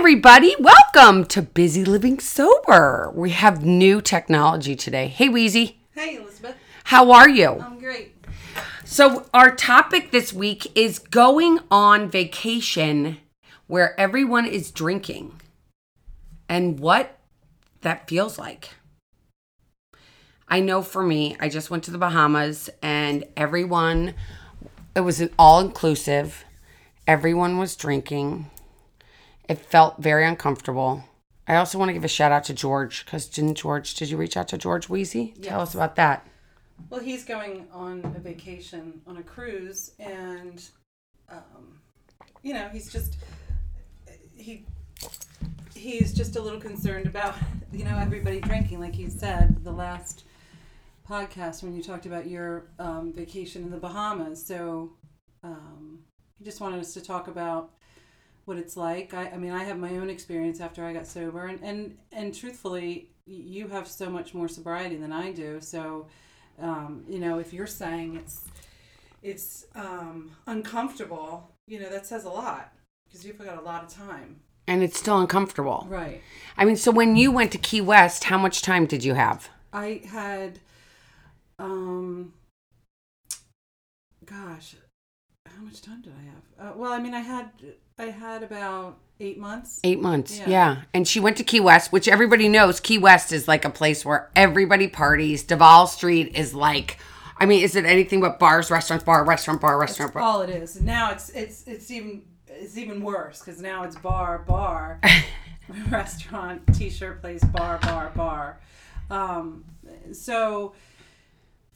Everybody. 0.00 0.56
Welcome 0.58 1.26
to 1.26 1.42
Busy 1.42 1.84
Living 1.84 2.20
Sober. 2.20 3.12
We 3.14 3.30
have 3.32 3.66
new 3.66 4.00
technology 4.00 4.74
today. 4.74 5.08
Hey, 5.08 5.28
Wheezy. 5.28 5.82
Hey, 5.94 6.16
Elizabeth. 6.16 6.56
How 6.84 7.12
are 7.12 7.28
you? 7.28 7.58
I'm 7.60 7.78
great. 7.78 8.14
So, 8.82 9.26
our 9.34 9.54
topic 9.54 10.10
this 10.10 10.32
week 10.32 10.74
is 10.74 10.98
going 10.98 11.58
on 11.70 12.08
vacation 12.08 13.18
where 13.66 13.94
everyone 14.00 14.46
is 14.46 14.70
drinking 14.70 15.38
and 16.48 16.80
what 16.80 17.18
that 17.82 18.08
feels 18.08 18.38
like. 18.38 18.70
I 20.48 20.60
know 20.60 20.80
for 20.80 21.02
me, 21.02 21.36
I 21.38 21.50
just 21.50 21.68
went 21.68 21.84
to 21.84 21.90
the 21.90 21.98
Bahamas 21.98 22.70
and 22.80 23.24
everyone, 23.36 24.14
it 24.96 25.00
was 25.00 25.20
an 25.20 25.28
all 25.38 25.60
inclusive. 25.60 26.46
Everyone 27.06 27.58
was 27.58 27.76
drinking. 27.76 28.50
It 29.50 29.58
felt 29.58 29.98
very 29.98 30.24
uncomfortable. 30.24 31.02
I 31.48 31.56
also 31.56 31.76
want 31.76 31.88
to 31.88 31.92
give 31.92 32.04
a 32.04 32.08
shout 32.08 32.30
out 32.30 32.44
to 32.44 32.54
George 32.54 33.04
because 33.04 33.26
didn't 33.26 33.56
George, 33.56 33.94
did 33.94 34.08
you 34.08 34.16
reach 34.16 34.36
out 34.36 34.46
to 34.48 34.58
George 34.58 34.88
Wheezy? 34.88 35.34
Tell 35.42 35.60
us 35.60 35.74
about 35.74 35.96
that. 35.96 36.24
Well, 36.88 37.00
he's 37.00 37.24
going 37.24 37.66
on 37.72 38.04
a 38.16 38.20
vacation 38.20 39.00
on 39.08 39.16
a 39.16 39.24
cruise, 39.24 39.90
and 39.98 40.64
um, 41.28 41.80
you 42.42 42.54
know, 42.54 42.68
he's 42.68 42.92
just 42.92 43.16
he 44.36 44.64
he's 45.74 46.14
just 46.14 46.36
a 46.36 46.40
little 46.40 46.60
concerned 46.60 47.06
about 47.06 47.34
you 47.72 47.82
know 47.82 47.98
everybody 47.98 48.40
drinking, 48.40 48.78
like 48.78 48.98
you 48.98 49.10
said 49.10 49.64
the 49.64 49.72
last 49.72 50.26
podcast 51.08 51.64
when 51.64 51.74
you 51.74 51.82
talked 51.82 52.06
about 52.06 52.28
your 52.28 52.66
um, 52.78 53.12
vacation 53.12 53.64
in 53.64 53.70
the 53.72 53.78
Bahamas. 53.78 54.46
So 54.46 54.92
um, 55.42 56.04
he 56.38 56.44
just 56.44 56.60
wanted 56.60 56.78
us 56.78 56.94
to 56.94 57.00
talk 57.00 57.26
about 57.26 57.72
what 58.50 58.58
it's 58.58 58.76
like. 58.76 59.14
I, 59.14 59.30
I 59.30 59.36
mean, 59.38 59.52
I 59.52 59.62
have 59.62 59.78
my 59.78 59.96
own 59.96 60.10
experience 60.10 60.60
after 60.60 60.84
I 60.84 60.92
got 60.92 61.06
sober, 61.06 61.46
and 61.46 61.60
and 61.62 61.96
and 62.10 62.34
truthfully, 62.34 63.08
you 63.24 63.68
have 63.68 63.86
so 63.86 64.10
much 64.10 64.34
more 64.34 64.48
sobriety 64.48 64.96
than 64.96 65.12
I 65.12 65.30
do. 65.30 65.60
So, 65.60 66.08
um, 66.60 67.04
you 67.08 67.20
know, 67.20 67.38
if 67.38 67.52
you're 67.52 67.68
saying 67.68 68.16
it's 68.16 68.42
it's 69.22 69.66
um, 69.76 70.32
uncomfortable, 70.48 71.52
you 71.68 71.78
know, 71.78 71.88
that 71.88 72.06
says 72.06 72.24
a 72.24 72.28
lot 72.28 72.72
because 73.06 73.24
you've 73.24 73.38
got 73.38 73.56
a 73.56 73.62
lot 73.62 73.84
of 73.84 73.88
time. 73.88 74.40
And 74.66 74.82
it's 74.82 74.98
still 74.98 75.20
uncomfortable. 75.20 75.86
Right. 75.88 76.20
I 76.56 76.64
mean, 76.64 76.76
so 76.76 76.90
when 76.90 77.16
you 77.16 77.30
went 77.30 77.52
to 77.52 77.58
Key 77.58 77.80
West, 77.80 78.24
how 78.24 78.38
much 78.38 78.62
time 78.62 78.86
did 78.86 79.04
you 79.04 79.14
have? 79.14 79.48
I 79.72 80.02
had, 80.06 80.58
um, 81.58 82.32
gosh, 84.24 84.76
how 85.46 85.62
much 85.62 85.82
time 85.82 86.02
did 86.02 86.12
I 86.12 86.24
have? 86.24 86.72
Uh, 86.72 86.76
well, 86.76 86.92
I 86.92 86.98
mean, 87.00 87.14
I 87.14 87.20
had 87.20 87.50
I 88.00 88.06
had 88.10 88.42
about 88.42 88.96
eight 89.20 89.38
months. 89.38 89.78
Eight 89.84 90.00
months. 90.00 90.38
Yeah. 90.38 90.48
Yeah. 90.48 90.76
And 90.94 91.06
she 91.06 91.20
went 91.20 91.36
to 91.36 91.44
Key 91.44 91.60
West, 91.60 91.92
which 91.92 92.08
everybody 92.08 92.48
knows 92.48 92.80
Key 92.80 92.96
West 92.96 93.30
is 93.30 93.46
like 93.46 93.66
a 93.66 93.70
place 93.70 94.04
where 94.04 94.30
everybody 94.34 94.88
parties. 94.88 95.42
Duval 95.42 95.86
Street 95.86 96.34
is 96.34 96.54
like, 96.54 96.98
I 97.36 97.44
mean, 97.44 97.62
is 97.62 97.76
it 97.76 97.84
anything 97.84 98.20
but 98.20 98.38
bars, 98.38 98.70
restaurants, 98.70 99.04
bar, 99.04 99.22
restaurant, 99.24 99.60
bar, 99.60 99.78
restaurant, 99.78 100.14
bar? 100.14 100.22
all 100.22 100.40
it 100.40 100.50
is. 100.50 100.80
Now 100.80 101.10
it's 101.10 101.28
it's 101.30 101.66
it's 101.66 101.90
even 101.90 102.22
it's 102.48 102.78
even 102.78 103.02
worse 103.02 103.40
because 103.40 103.60
now 103.60 103.82
it's 103.84 103.96
bar 103.96 104.38
bar, 104.38 105.00
restaurant, 105.90 106.62
t-shirt 106.74 107.20
place, 107.20 107.44
bar 107.44 107.78
bar 107.82 108.12
bar. 108.16 108.60
Um, 109.10 109.64
so 110.12 110.74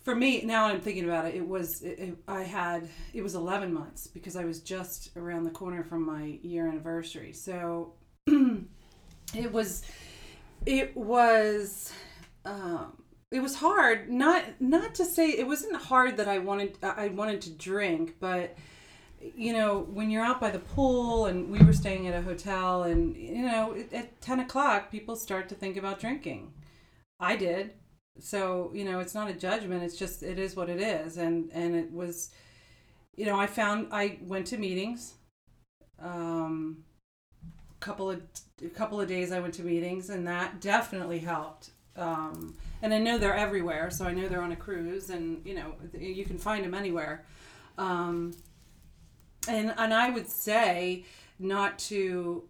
for 0.05 0.15
me 0.15 0.43
now 0.45 0.67
I'm 0.67 0.81
thinking 0.81 1.05
about 1.05 1.25
it. 1.25 1.35
It 1.35 1.49
was 1.49 1.83
it, 1.83 1.99
it, 1.99 2.17
I 2.29 2.43
had 2.43 2.89
it 3.13 3.23
was 3.23 3.35
11 3.35 3.73
months 3.73 4.07
because 4.07 4.37
I 4.37 4.45
was 4.45 4.61
just 4.61 5.17
around 5.17 5.45
the 5.45 5.51
corner 5.51 5.83
from 5.83 6.05
my 6.07 6.39
year 6.43 6.69
anniversary. 6.69 7.33
So 7.33 7.95
it 8.27 9.51
was 9.51 9.83
it 10.67 10.97
was 10.97 11.93
um, 12.45 12.99
it 13.31 13.41
was 13.41 13.57
hard 13.57 14.11
not 14.11 14.45
not 14.61 14.95
to 14.97 15.05
say 15.05 15.31
it 15.31 15.47
wasn't 15.47 15.75
hard 15.77 16.19
that 16.19 16.29
I 16.29 16.39
wanted 16.39 16.79
I 16.83 17.09
wanted 17.09 17.41
to 17.43 17.51
drink 17.51 18.17
but 18.21 18.57
you 19.21 19.55
know 19.55 19.87
when 19.91 20.11
you're 20.11 20.25
out 20.25 20.41
by 20.41 20.51
the 20.51 20.59
pool 20.59 21.27
and 21.27 21.51
we 21.51 21.59
were 21.65 21.73
staying 21.73 22.07
at 22.07 22.15
a 22.15 22.23
hotel 22.23 22.83
and 22.83 23.17
you 23.17 23.43
know 23.43 23.75
at 23.93 24.21
10 24.21 24.41
o'clock 24.41 24.91
people 24.91 25.17
start 25.17 25.49
to 25.49 25.55
think 25.55 25.77
about 25.77 25.99
drinking 25.99 26.53
I 27.19 27.37
did 27.37 27.73
so 28.19 28.71
you 28.75 28.85
know 28.85 29.01
it's 29.01 29.15
not 29.15 29.29
a 29.29 29.33
judgment 29.33 29.83
it's 29.83 29.97
just 29.97 30.23
it 30.23 30.39
is 30.39 30.57
what 30.57 30.69
it 30.69 30.81
is. 30.81 31.17
And 31.17 31.51
and 31.53 31.75
it 31.75 31.93
was 31.93 32.31
you 33.17 33.27
know 33.27 33.39
I 33.39 33.47
found 33.47 33.89
I 33.93 34.19
went 34.23 34.47
to 34.49 34.59
meetings 34.59 35.15
um 36.01 36.85
couple 37.85 38.11
of 38.11 38.23
a 38.65 38.69
couple 38.69 38.99
of 39.01 39.09
days 39.09 39.31
I 39.31 39.41
went 39.41 39.55
to 39.55 39.63
meetings 39.63 40.09
and 40.09 40.27
that 40.27 40.61
definitely 40.61 41.19
helped. 41.19 41.71
Um, 41.97 42.57
and 42.83 42.93
I 42.93 42.99
know 42.99 43.19
they're 43.19 43.37
everywhere 43.37 43.91
so 43.91 44.07
I 44.07 44.13
know 44.13 44.27
they're 44.27 44.43
on 44.43 44.53
a 44.53 44.57
cruise 44.57 45.11
and 45.11 45.45
you 45.45 45.55
know 45.55 45.75
you 45.93 46.25
can 46.25 46.39
find 46.39 46.65
them 46.65 46.75
anywhere. 46.75 47.25
Um, 47.77 48.33
and 49.49 49.75
and 49.77 49.93
I 49.93 50.11
would 50.11 50.29
say 50.29 51.05
not 51.39 51.79
to 51.91 52.45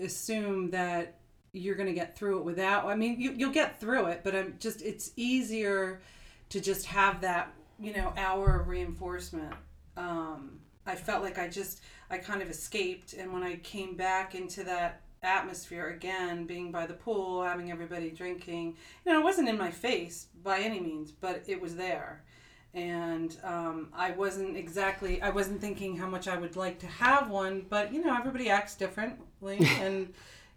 assume 0.00 0.70
that 0.70 1.19
you're 1.52 1.74
going 1.74 1.88
to 1.88 1.94
get 1.94 2.16
through 2.16 2.38
it 2.38 2.44
without 2.44 2.86
I 2.86 2.94
mean 2.94 3.20
you, 3.20 3.32
you'll 3.32 3.52
get 3.52 3.80
through 3.80 4.06
it 4.06 4.22
but 4.22 4.34
I'm 4.34 4.56
just 4.58 4.82
it's 4.82 5.12
easier 5.16 6.00
to 6.50 6.60
just 6.60 6.86
have 6.86 7.20
that 7.22 7.52
you 7.80 7.94
know 7.94 8.12
hour 8.16 8.60
of 8.60 8.68
reinforcement. 8.68 9.54
Um, 9.96 10.60
I 10.86 10.94
felt 10.94 11.22
like 11.22 11.38
I 11.38 11.48
just 11.48 11.80
I 12.10 12.18
kind 12.18 12.42
of 12.42 12.50
escaped 12.50 13.14
and 13.14 13.32
when 13.32 13.42
I 13.42 13.56
came 13.56 13.96
back 13.96 14.34
into 14.34 14.62
that 14.64 15.00
atmosphere 15.22 15.88
again 15.88 16.46
being 16.46 16.72
by 16.72 16.86
the 16.86 16.94
pool 16.94 17.42
having 17.42 17.70
everybody 17.70 18.10
drinking 18.10 18.74
you 19.04 19.12
know 19.12 19.20
it 19.20 19.22
wasn't 19.22 19.46
in 19.46 19.58
my 19.58 19.70
face 19.70 20.28
by 20.42 20.60
any 20.60 20.80
means 20.80 21.10
but 21.10 21.42
it 21.46 21.60
was 21.60 21.76
there. 21.76 22.22
And 22.72 23.36
um, 23.42 23.88
I 23.92 24.12
wasn't 24.12 24.56
exactly 24.56 25.20
I 25.22 25.30
wasn't 25.30 25.60
thinking 25.60 25.96
how 25.96 26.06
much 26.06 26.28
I 26.28 26.36
would 26.36 26.56
like 26.56 26.78
to 26.80 26.86
have 26.86 27.30
one 27.30 27.64
but 27.68 27.92
you 27.92 28.04
know 28.04 28.14
everybody 28.14 28.50
acts 28.50 28.74
differently 28.74 29.58
and 29.80 30.12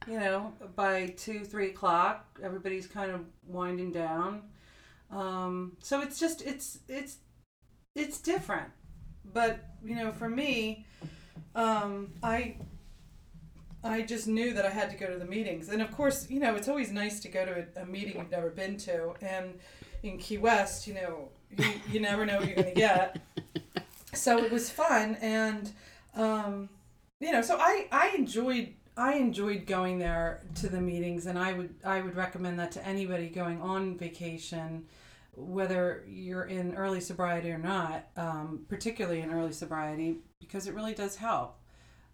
you 0.08 0.20
know 0.20 0.54
by 0.76 1.08
two 1.18 1.46
three 1.46 1.70
o'clock 1.70 2.40
everybody's 2.44 2.88
kind 2.88 3.12
of 3.12 3.22
winding 3.46 3.92
down. 3.92 4.42
Um, 5.12 5.74
so 5.80 6.02
it's 6.02 6.20
just 6.20 6.42
it's 6.42 6.80
it's 6.88 7.18
it's 7.96 8.20
different. 8.20 8.70
But 9.34 9.64
you 9.84 9.96
know 9.96 10.12
for 10.12 10.30
me 10.30 10.86
um, 11.56 12.14
I 12.22 12.58
I 13.84 14.02
just 14.02 14.28
knew 14.28 14.54
that 14.54 14.66
I 14.66 14.70
had 14.70 14.90
to 14.92 14.96
go 14.96 15.08
to 15.08 15.18
the 15.18 15.26
meetings. 15.26 15.70
And 15.70 15.82
of 15.82 15.92
course 15.92 16.30
you 16.30 16.40
know 16.40 16.56
it's 16.56 16.68
always 16.68 16.92
nice 16.92 17.20
to 17.22 17.28
go 17.30 17.46
to 17.46 17.66
a, 17.78 17.84
a 17.84 17.86
meeting 17.86 18.18
you've 18.18 18.32
never 18.32 18.50
been 18.50 18.78
to. 18.78 19.14
And 19.22 19.60
in 20.02 20.18
Key 20.18 20.38
West 20.38 20.88
you 20.88 20.96
know 20.96 21.30
you, 21.58 21.66
you 21.92 22.00
never 22.00 22.26
know 22.26 22.40
what 22.40 22.48
you're 22.48 22.56
gonna 22.56 22.74
get. 22.74 23.22
So 24.14 24.38
it 24.38 24.52
was 24.52 24.70
fun. 24.70 25.16
And 25.22 25.72
um, 26.16 26.70
you 27.20 27.32
know 27.32 27.42
so 27.42 27.58
I 27.60 27.88
I 27.92 28.14
enjoyed 28.18 28.74
I 28.96 29.16
enjoyed 29.16 29.66
going 29.66 29.98
there 29.98 30.44
to 30.56 30.70
the 30.70 30.80
meetings 30.80 31.26
and 31.26 31.38
I 31.38 31.54
would 31.54 31.74
I 31.84 32.02
would 32.02 32.16
recommend 32.16 32.60
that 32.60 32.72
to 32.74 32.88
anybody 32.88 33.28
going 33.28 33.62
on 33.62 33.98
vacation 33.98 34.86
whether 35.36 36.04
you're 36.08 36.44
in 36.44 36.76
early 36.76 37.02
sobriety 37.02 37.50
or 37.50 37.58
not 37.58 38.08
um, 38.18 38.66
particularly 38.70 39.22
in 39.22 39.32
early 39.32 39.52
sobriety 39.52 40.18
because 40.40 40.68
it 40.68 40.76
really 40.76 40.94
does 40.94 41.16
help. 41.16 41.58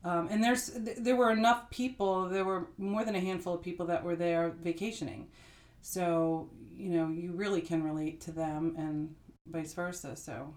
Um, 0.05 0.29
and 0.31 0.41
there's 0.41 0.71
there 0.97 1.17
were 1.17 1.31
enough 1.31 1.69
people 1.69 2.29
there 2.29 2.45
were 2.45 2.67
more 2.77 3.03
than 3.03 3.15
a 3.15 3.19
handful 3.19 3.55
of 3.55 3.61
people 3.61 3.85
that 3.87 4.03
were 4.03 4.15
there 4.15 4.49
vacationing. 4.49 5.27
So 5.81 6.49
you 6.77 6.89
know 6.91 7.09
you 7.09 7.33
really 7.33 7.61
can 7.61 7.83
relate 7.83 8.21
to 8.21 8.31
them 8.31 8.75
and 8.77 9.13
vice 9.47 9.73
versa 9.73 10.15
so. 10.15 10.53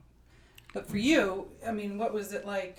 But 0.73 0.89
for 0.89 0.99
you 0.99 1.49
i 1.67 1.73
mean 1.73 1.99
what 1.99 2.15
was 2.15 2.33
it 2.33 2.47
like 2.47 2.79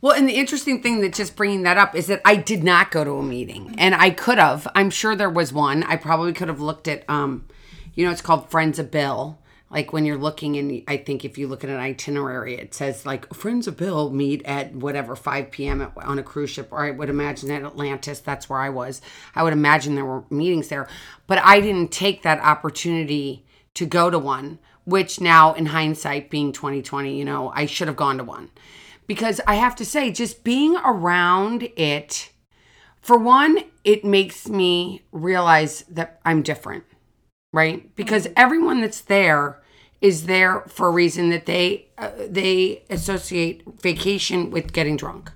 Well, 0.00 0.14
and 0.16 0.28
the 0.28 0.36
interesting 0.36 0.82
thing 0.82 1.00
that 1.00 1.12
just 1.12 1.36
bringing 1.36 1.62
that 1.64 1.76
up 1.76 1.94
is 1.94 2.06
that 2.06 2.22
I 2.24 2.36
did 2.36 2.64
not 2.64 2.90
go 2.90 3.04
to 3.04 3.12
a 3.12 3.22
meeting, 3.22 3.74
and 3.78 3.94
I 3.94 4.10
could 4.10 4.38
have. 4.38 4.66
I'm 4.74 4.88
sure 4.88 5.14
there 5.14 5.28
was 5.28 5.52
one. 5.52 5.82
I 5.82 5.96
probably 5.96 6.32
could 6.32 6.48
have 6.48 6.60
looked 6.60 6.88
at, 6.88 7.04
um, 7.08 7.46
you 7.94 8.06
know, 8.06 8.10
it's 8.10 8.22
called 8.22 8.50
Friends 8.50 8.78
of 8.78 8.90
Bill. 8.90 9.38
Like 9.68 9.92
when 9.92 10.04
you're 10.04 10.18
looking, 10.18 10.56
and 10.56 10.82
I 10.88 10.96
think 10.96 11.24
if 11.24 11.38
you 11.38 11.46
look 11.46 11.62
at 11.62 11.70
an 11.70 11.78
itinerary, 11.78 12.54
it 12.56 12.74
says 12.74 13.06
like 13.06 13.32
Friends 13.32 13.68
of 13.68 13.76
Bill 13.76 14.10
meet 14.10 14.42
at 14.44 14.74
whatever 14.74 15.14
5 15.14 15.50
p.m. 15.50 15.80
At, 15.80 15.92
on 15.98 16.18
a 16.18 16.24
cruise 16.24 16.50
ship, 16.50 16.72
or 16.72 16.84
I 16.84 16.90
would 16.90 17.10
imagine 17.10 17.50
at 17.50 17.62
Atlantis. 17.62 18.20
That's 18.20 18.48
where 18.48 18.58
I 18.58 18.70
was. 18.70 19.00
I 19.34 19.44
would 19.44 19.52
imagine 19.52 19.94
there 19.94 20.04
were 20.04 20.24
meetings 20.30 20.68
there, 20.68 20.88
but 21.26 21.38
I 21.38 21.60
didn't 21.60 21.92
take 21.92 22.22
that 22.22 22.40
opportunity 22.40 23.44
to 23.74 23.86
go 23.86 24.10
to 24.10 24.18
one. 24.18 24.58
Which 24.86 25.20
now, 25.20 25.52
in 25.52 25.66
hindsight, 25.66 26.30
being 26.30 26.52
2020, 26.52 27.16
you 27.16 27.24
know, 27.24 27.52
I 27.54 27.66
should 27.66 27.86
have 27.86 27.98
gone 27.98 28.16
to 28.16 28.24
one 28.24 28.50
because 29.10 29.40
I 29.44 29.56
have 29.56 29.74
to 29.74 29.84
say, 29.84 30.12
just 30.12 30.44
being 30.44 30.76
around 30.84 31.68
it, 31.76 32.30
for 33.00 33.18
one, 33.18 33.58
it 33.82 34.04
makes 34.04 34.48
me 34.48 35.02
realize 35.10 35.82
that 35.90 36.20
I'm 36.24 36.42
different, 36.42 36.84
right? 37.52 37.92
Because 37.96 38.28
everyone 38.36 38.80
that's 38.80 39.00
there 39.00 39.60
is 40.00 40.26
there 40.26 40.60
for 40.68 40.86
a 40.86 40.92
reason 40.92 41.28
that 41.30 41.46
they 41.46 41.88
uh, 41.98 42.10
they 42.28 42.84
associate 42.88 43.64
vacation 43.82 44.52
with 44.52 44.72
getting 44.72 44.96
drunk, 44.96 45.32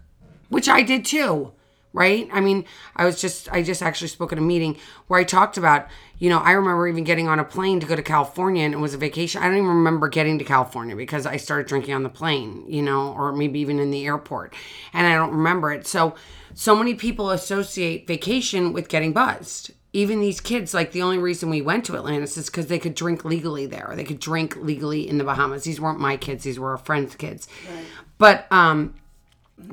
which 0.50 0.68
I 0.68 0.82
did 0.82 1.04
too. 1.04 1.50
Right? 1.94 2.29
I 2.32 2.41
mean, 2.41 2.67
I 2.96 3.06
was 3.06 3.19
just 3.19 3.50
I 3.50 3.62
just 3.62 3.81
actually 3.81 4.08
spoke 4.08 4.32
at 4.32 4.38
a 4.38 4.43
meeting 4.43 4.76
where 5.06 5.19
I 5.19 5.25
talked 5.25 5.56
about, 5.56 5.87
you 6.19 6.29
know, 6.29 6.41
I 6.41 6.50
remember 6.50 6.87
even 6.87 7.05
getting 7.05 7.29
on 7.29 7.38
a 7.38 7.44
plane 7.44 7.81
to 7.81 7.87
go 7.87 7.96
to 7.96 8.02
California 8.02 8.64
and 8.64 8.75
it 8.75 8.79
was 8.79 8.93
a 8.93 8.99
vacation. 8.99 9.41
I 9.41 9.46
don't 9.46 9.56
even 9.56 9.69
remember 9.69 10.08
getting 10.08 10.38
to 10.41 10.44
California 10.44 10.94
because 10.96 11.25
I 11.25 11.38
started 11.38 11.67
drinking 11.69 11.94
on 11.94 12.02
the 12.02 12.11
plane, 12.11 12.64
you 12.69 12.82
know, 12.82 13.14
or 13.14 13.32
maybe 13.32 13.61
even 13.61 13.79
in 13.79 13.91
the 13.91 14.05
airport. 14.05 14.52
And 14.93 15.06
I 15.06 15.14
don't 15.14 15.31
remember 15.31 15.73
it. 15.73 15.87
So 15.87 16.17
so 16.52 16.76
many 16.76 16.94
people 16.94 17.31
associate 17.31 18.06
vacation 18.06 18.73
with 18.73 18.88
getting 18.88 19.12
buzzed. 19.12 19.70
Even 19.93 20.20
these 20.20 20.41
kids, 20.41 20.75
like 20.75 20.91
the 20.91 21.02
only 21.02 21.19
reason 21.19 21.49
we 21.49 21.62
went 21.62 21.85
to 21.85 21.96
Atlantis 21.96 22.37
is 22.37 22.46
because 22.46 22.67
they 22.67 22.81
could 22.81 22.96
drink 22.96 23.25
legally 23.25 23.67
there. 23.67 23.93
They 23.94 24.02
could 24.02 24.19
drink 24.19 24.56
legally 24.56 25.08
in 25.08 25.19
the 25.19 25.25
Bahamas. 25.25 25.62
These 25.62 25.81
weren't 25.81 26.00
my 26.00 26.17
kids; 26.17 26.43
these 26.43 26.58
were 26.58 26.73
our 26.73 26.79
friends' 26.79 27.14
kids. 27.14 27.46
Right. 27.70 27.85
But 28.19 28.50
um, 28.50 28.94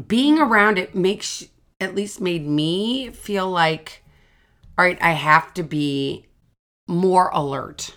being 0.07 0.37
around 0.37 0.77
it 0.77 0.93
makes 0.93 1.47
at 1.81 1.95
least 1.95 2.21
made 2.21 2.47
me 2.47 3.09
feel 3.09 3.49
like 3.49 4.03
all 4.77 4.85
right 4.85 4.97
i 5.01 5.11
have 5.11 5.53
to 5.53 5.63
be 5.63 6.25
more 6.87 7.29
alert 7.33 7.95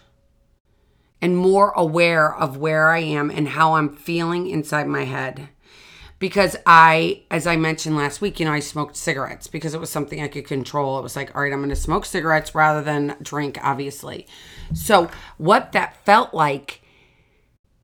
and 1.25 1.38
more 1.38 1.70
aware 1.70 2.34
of 2.34 2.58
where 2.58 2.90
i 2.90 2.98
am 2.98 3.31
and 3.31 3.48
how 3.48 3.75
i'm 3.75 3.96
feeling 3.96 4.46
inside 4.46 4.86
my 4.86 5.04
head. 5.04 5.48
Because 6.19 6.54
i 6.66 7.22
as 7.31 7.46
i 7.46 7.56
mentioned 7.56 7.96
last 7.96 8.20
week 8.20 8.38
you 8.38 8.44
know 8.44 8.52
i 8.52 8.60
smoked 8.60 8.94
cigarettes 8.94 9.46
because 9.46 9.72
it 9.72 9.81
was 9.81 9.88
something 9.88 10.20
i 10.20 10.28
could 10.28 10.46
control. 10.46 10.98
It 10.98 11.02
was 11.02 11.16
like 11.16 11.34
all 11.34 11.42
right 11.42 11.52
i'm 11.52 11.60
going 11.60 11.70
to 11.70 11.76
smoke 11.76 12.04
cigarettes 12.04 12.54
rather 12.54 12.82
than 12.82 13.16
drink 13.22 13.58
obviously. 13.62 14.26
So 14.75 15.10
what 15.38 15.72
that 15.72 16.04
felt 16.04 16.34
like 16.34 16.82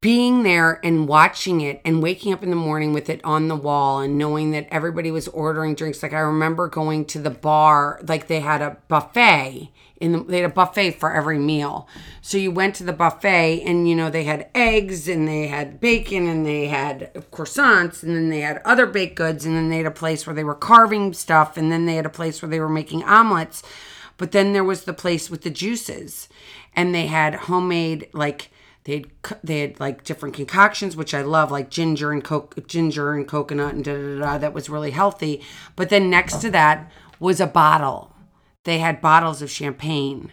being 0.00 0.44
there 0.44 0.80
and 0.82 1.06
watching 1.06 1.60
it 1.60 1.78
and 1.84 2.02
waking 2.02 2.32
up 2.32 2.42
in 2.42 2.48
the 2.48 2.56
morning 2.56 2.94
with 2.94 3.10
it 3.10 3.20
on 3.22 3.48
the 3.48 3.56
wall 3.56 4.00
and 4.00 4.16
knowing 4.16 4.50
that 4.50 4.66
everybody 4.70 5.10
was 5.10 5.28
ordering 5.28 5.74
drinks. 5.74 6.02
Like 6.02 6.14
i 6.14 6.20
remember 6.20 6.68
going 6.68 7.04
to 7.06 7.18
the 7.18 7.30
bar 7.30 8.00
like 8.08 8.26
they 8.26 8.40
had 8.40 8.62
a 8.62 8.78
buffet 8.88 9.70
in 10.00 10.12
the, 10.12 10.24
they 10.24 10.40
had 10.40 10.50
a 10.50 10.54
buffet 10.54 10.92
for 10.92 11.12
every 11.12 11.38
meal. 11.38 11.86
So 12.22 12.38
you 12.38 12.50
went 12.50 12.74
to 12.76 12.84
the 12.84 12.94
buffet 12.94 13.62
and 13.66 13.86
you 13.86 13.94
know 13.94 14.08
they 14.08 14.24
had 14.24 14.48
eggs 14.54 15.06
and 15.06 15.28
they 15.28 15.48
had 15.48 15.80
bacon 15.80 16.26
and 16.26 16.46
they 16.46 16.68
had 16.68 17.12
croissants 17.30 18.02
and 18.02 18.16
then 18.16 18.30
they 18.30 18.40
had 18.40 18.62
other 18.64 18.86
baked 18.86 19.16
goods 19.16 19.44
and 19.44 19.54
then 19.54 19.68
they 19.68 19.76
had 19.76 19.86
a 19.86 19.90
place 19.90 20.26
where 20.26 20.34
they 20.34 20.44
were 20.44 20.54
carving 20.54 21.12
stuff 21.12 21.58
and 21.58 21.70
then 21.70 21.84
they 21.84 21.96
had 21.96 22.06
a 22.06 22.10
place 22.10 22.40
where 22.40 22.48
they 22.48 22.60
were 22.60 22.70
making 22.70 23.04
omelets. 23.04 23.62
But 24.16 24.32
then 24.32 24.54
there 24.54 24.64
was 24.64 24.84
the 24.84 24.94
place 24.94 25.28
with 25.28 25.42
the 25.42 25.50
juices 25.50 26.30
and 26.74 26.94
they 26.94 27.06
had 27.06 27.34
homemade 27.34 28.08
like 28.14 28.50
they 28.90 28.96
had 28.96 29.06
they 29.44 29.60
had 29.60 29.78
like 29.78 30.02
different 30.02 30.34
concoctions, 30.34 30.96
which 30.96 31.14
I 31.14 31.22
love, 31.22 31.52
like 31.52 31.70
ginger 31.70 32.10
and 32.10 32.24
coke, 32.24 32.66
ginger 32.66 33.12
and 33.12 33.26
coconut, 33.26 33.74
and 33.74 33.84
da 33.84 33.94
da 33.94 34.18
da. 34.18 34.38
That 34.38 34.52
was 34.52 34.68
really 34.68 34.90
healthy. 34.90 35.42
But 35.76 35.90
then 35.90 36.10
next 36.10 36.38
to 36.38 36.50
that 36.50 36.90
was 37.20 37.40
a 37.40 37.46
bottle. 37.46 38.14
They 38.64 38.78
had 38.78 39.00
bottles 39.00 39.42
of 39.42 39.50
champagne 39.50 40.32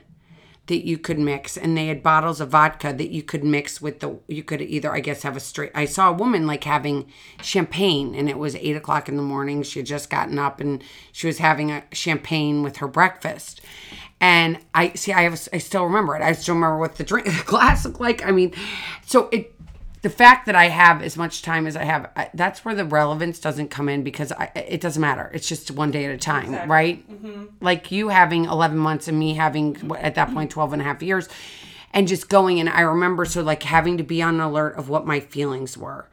that 0.65 0.85
you 0.85 0.97
could 0.97 1.19
mix, 1.19 1.55
and 1.55 1.77
they 1.77 1.87
had 1.87 2.01
bottles 2.01 2.41
of 2.41 2.49
vodka 2.49 2.93
that 2.93 3.09
you 3.09 3.21
could 3.21 3.43
mix 3.43 3.79
with 3.79 3.99
the. 3.99 4.17
You 4.27 4.43
could 4.43 4.61
either, 4.61 4.91
I 4.91 5.01
guess, 5.01 5.21
have 5.21 5.37
a 5.37 5.39
straight. 5.39 5.71
I 5.75 5.85
saw 5.85 6.09
a 6.09 6.13
woman 6.13 6.47
like 6.47 6.63
having 6.63 7.05
champagne, 7.43 8.15
and 8.15 8.27
it 8.27 8.39
was 8.39 8.55
eight 8.55 8.75
o'clock 8.75 9.07
in 9.07 9.17
the 9.17 9.21
morning. 9.23 9.61
She 9.61 9.79
had 9.79 9.85
just 9.85 10.09
gotten 10.09 10.39
up, 10.39 10.59
and 10.59 10.83
she 11.11 11.27
was 11.27 11.37
having 11.37 11.71
a 11.71 11.83
champagne 11.91 12.63
with 12.63 12.77
her 12.77 12.87
breakfast 12.87 13.61
and 14.19 14.59
I 14.73 14.93
see 14.93 15.13
I 15.13 15.23
have 15.23 15.47
I 15.53 15.57
still 15.59 15.83
remember 15.83 16.15
it. 16.15 16.21
I 16.21 16.33
still 16.33 16.55
remember 16.55 16.77
what 16.77 16.95
the 16.95 17.03
drink 17.03 17.27
the 17.37 17.43
glass 17.45 17.85
looked 17.85 17.99
like. 17.99 18.25
I 18.25 18.31
mean, 18.31 18.53
so 19.05 19.29
it 19.31 19.53
the 20.01 20.09
fact 20.09 20.45
that 20.45 20.55
I 20.55 20.67
have 20.67 21.01
as 21.01 21.17
much 21.17 21.41
time 21.41 21.65
as 21.65 21.75
I 21.75 21.83
have, 21.83 22.09
I, 22.15 22.29
that's 22.33 22.63
where 22.63 22.75
the 22.75 22.85
relevance 22.85 23.39
doesn't 23.39 23.69
come 23.69 23.89
in 23.89 24.03
because 24.03 24.31
I, 24.31 24.51
it 24.55 24.79
doesn't 24.79 25.01
matter. 25.01 25.31
It's 25.33 25.47
just 25.47 25.71
one 25.71 25.91
day 25.91 26.05
at 26.05 26.11
a 26.11 26.17
time, 26.17 26.45
exactly. 26.45 26.69
right? 26.69 27.11
Mm-hmm. 27.11 27.45
Like 27.61 27.91
you 27.91 28.09
having 28.09 28.45
11 28.45 28.77
months 28.77 29.07
and 29.07 29.17
me 29.17 29.33
having 29.33 29.91
at 29.99 30.15
that 30.15 30.33
point 30.33 30.51
12 30.51 30.73
and 30.73 30.81
a 30.81 30.85
half 30.85 31.01
years 31.01 31.27
and 31.93 32.07
just 32.07 32.29
going 32.29 32.59
and 32.59 32.69
I 32.69 32.81
remember 32.81 33.25
so 33.25 33.41
like 33.41 33.63
having 33.63 33.97
to 33.97 34.03
be 34.03 34.21
on 34.21 34.39
alert 34.39 34.75
of 34.75 34.87
what 34.87 35.05
my 35.05 35.19
feelings 35.19 35.77
were 35.77 36.07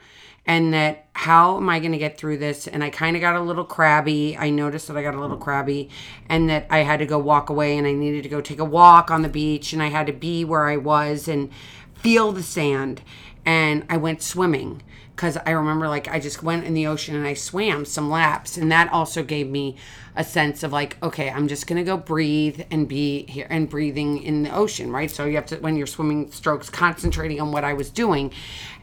and 0.46 0.74
that 0.74 1.06
how 1.14 1.56
am 1.56 1.68
I 1.68 1.78
going 1.78 1.92
to 1.92 1.98
get 1.98 2.18
through 2.18 2.38
this? 2.38 2.66
And 2.66 2.84
I 2.84 2.90
kind 2.90 3.16
of 3.16 3.22
got 3.22 3.36
a 3.36 3.40
little 3.40 3.64
crabby. 3.64 4.36
I 4.36 4.50
noticed 4.50 4.88
that 4.88 4.96
I 4.96 5.02
got 5.02 5.14
a 5.14 5.20
little 5.20 5.36
crabby 5.36 5.88
and 6.28 6.50
that 6.50 6.66
I 6.68 6.78
had 6.78 6.98
to 6.98 7.06
go 7.06 7.18
walk 7.18 7.48
away 7.48 7.78
and 7.78 7.86
I 7.86 7.92
needed 7.92 8.24
to 8.24 8.28
go 8.28 8.40
take 8.40 8.58
a 8.58 8.64
walk 8.64 9.10
on 9.10 9.22
the 9.22 9.28
beach 9.28 9.72
and 9.72 9.82
I 9.82 9.88
had 9.88 10.06
to 10.06 10.12
be 10.12 10.44
where 10.44 10.66
I 10.68 10.76
was 10.76 11.28
and 11.28 11.50
feel 11.94 12.32
the 12.32 12.42
sand. 12.42 13.00
And 13.46 13.86
I 13.88 13.96
went 13.96 14.22
swimming 14.22 14.82
because 15.14 15.38
I 15.46 15.50
remember 15.50 15.88
like 15.88 16.08
I 16.08 16.18
just 16.18 16.42
went 16.42 16.64
in 16.64 16.74
the 16.74 16.86
ocean 16.86 17.14
and 17.14 17.26
I 17.26 17.34
swam 17.34 17.84
some 17.84 18.10
laps. 18.10 18.56
And 18.56 18.70
that 18.72 18.92
also 18.92 19.22
gave 19.22 19.48
me 19.48 19.76
a 20.16 20.24
sense 20.24 20.62
of 20.62 20.72
like, 20.72 21.02
okay, 21.02 21.30
I'm 21.30 21.48
just 21.48 21.66
going 21.66 21.78
to 21.78 21.84
go 21.84 21.96
breathe 21.96 22.62
and 22.70 22.88
be 22.88 23.24
here 23.26 23.46
and 23.48 23.68
breathing 23.68 24.22
in 24.22 24.42
the 24.42 24.54
ocean, 24.54 24.90
right? 24.90 25.10
So 25.10 25.24
you 25.24 25.36
have 25.36 25.46
to, 25.46 25.56
when 25.56 25.76
you're 25.76 25.86
swimming 25.86 26.30
strokes, 26.32 26.68
concentrating 26.68 27.40
on 27.40 27.52
what 27.52 27.64
I 27.64 27.72
was 27.72 27.88
doing. 27.90 28.32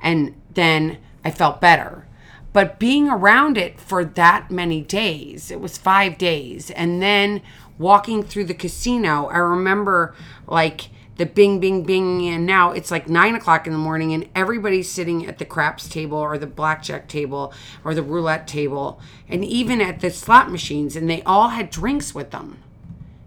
And 0.02 0.42
then 0.54 0.98
I 1.24 1.32
felt 1.32 1.62
better. 1.62 2.08
But 2.54 2.80
being 2.80 3.10
around 3.10 3.58
it 3.58 3.80
for 3.80 4.04
that 4.04 4.52
many 4.52 4.82
days, 4.82 5.52
it 5.52 5.62
was 5.62 5.78
five 5.78 6.18
days, 6.18 6.70
and 6.72 7.02
then 7.02 7.42
walking 7.78 8.24
through 8.24 8.46
the 8.46 8.54
casino, 8.54 9.28
I 9.28 9.38
remember 9.38 10.14
like 10.48 10.90
the 11.16 11.26
bing, 11.26 11.60
bing, 11.60 11.84
bing, 11.84 12.28
and 12.28 12.46
now 12.46 12.72
it's 12.72 12.92
like 12.92 13.08
nine 13.08 13.36
o'clock 13.36 13.68
in 13.68 13.74
the 13.74 13.80
morning, 13.80 14.14
and 14.14 14.28
everybody's 14.36 14.90
sitting 14.90 15.26
at 15.28 15.38
the 15.38 15.46
craps 15.46 15.88
table 15.88 16.18
or 16.18 16.38
the 16.38 16.48
blackjack 16.48 17.08
table 17.08 17.54
or 17.86 17.94
the 17.94 18.04
roulette 18.04 18.48
table, 18.48 19.00
and 19.30 19.46
even 19.46 19.80
at 19.80 20.02
the 20.02 20.10
slot 20.10 20.52
machines, 20.52 20.96
and 20.96 21.10
they 21.10 21.22
all 21.24 21.50
had 21.50 21.70
drinks 21.70 22.14
with 22.14 22.32
them. 22.32 22.58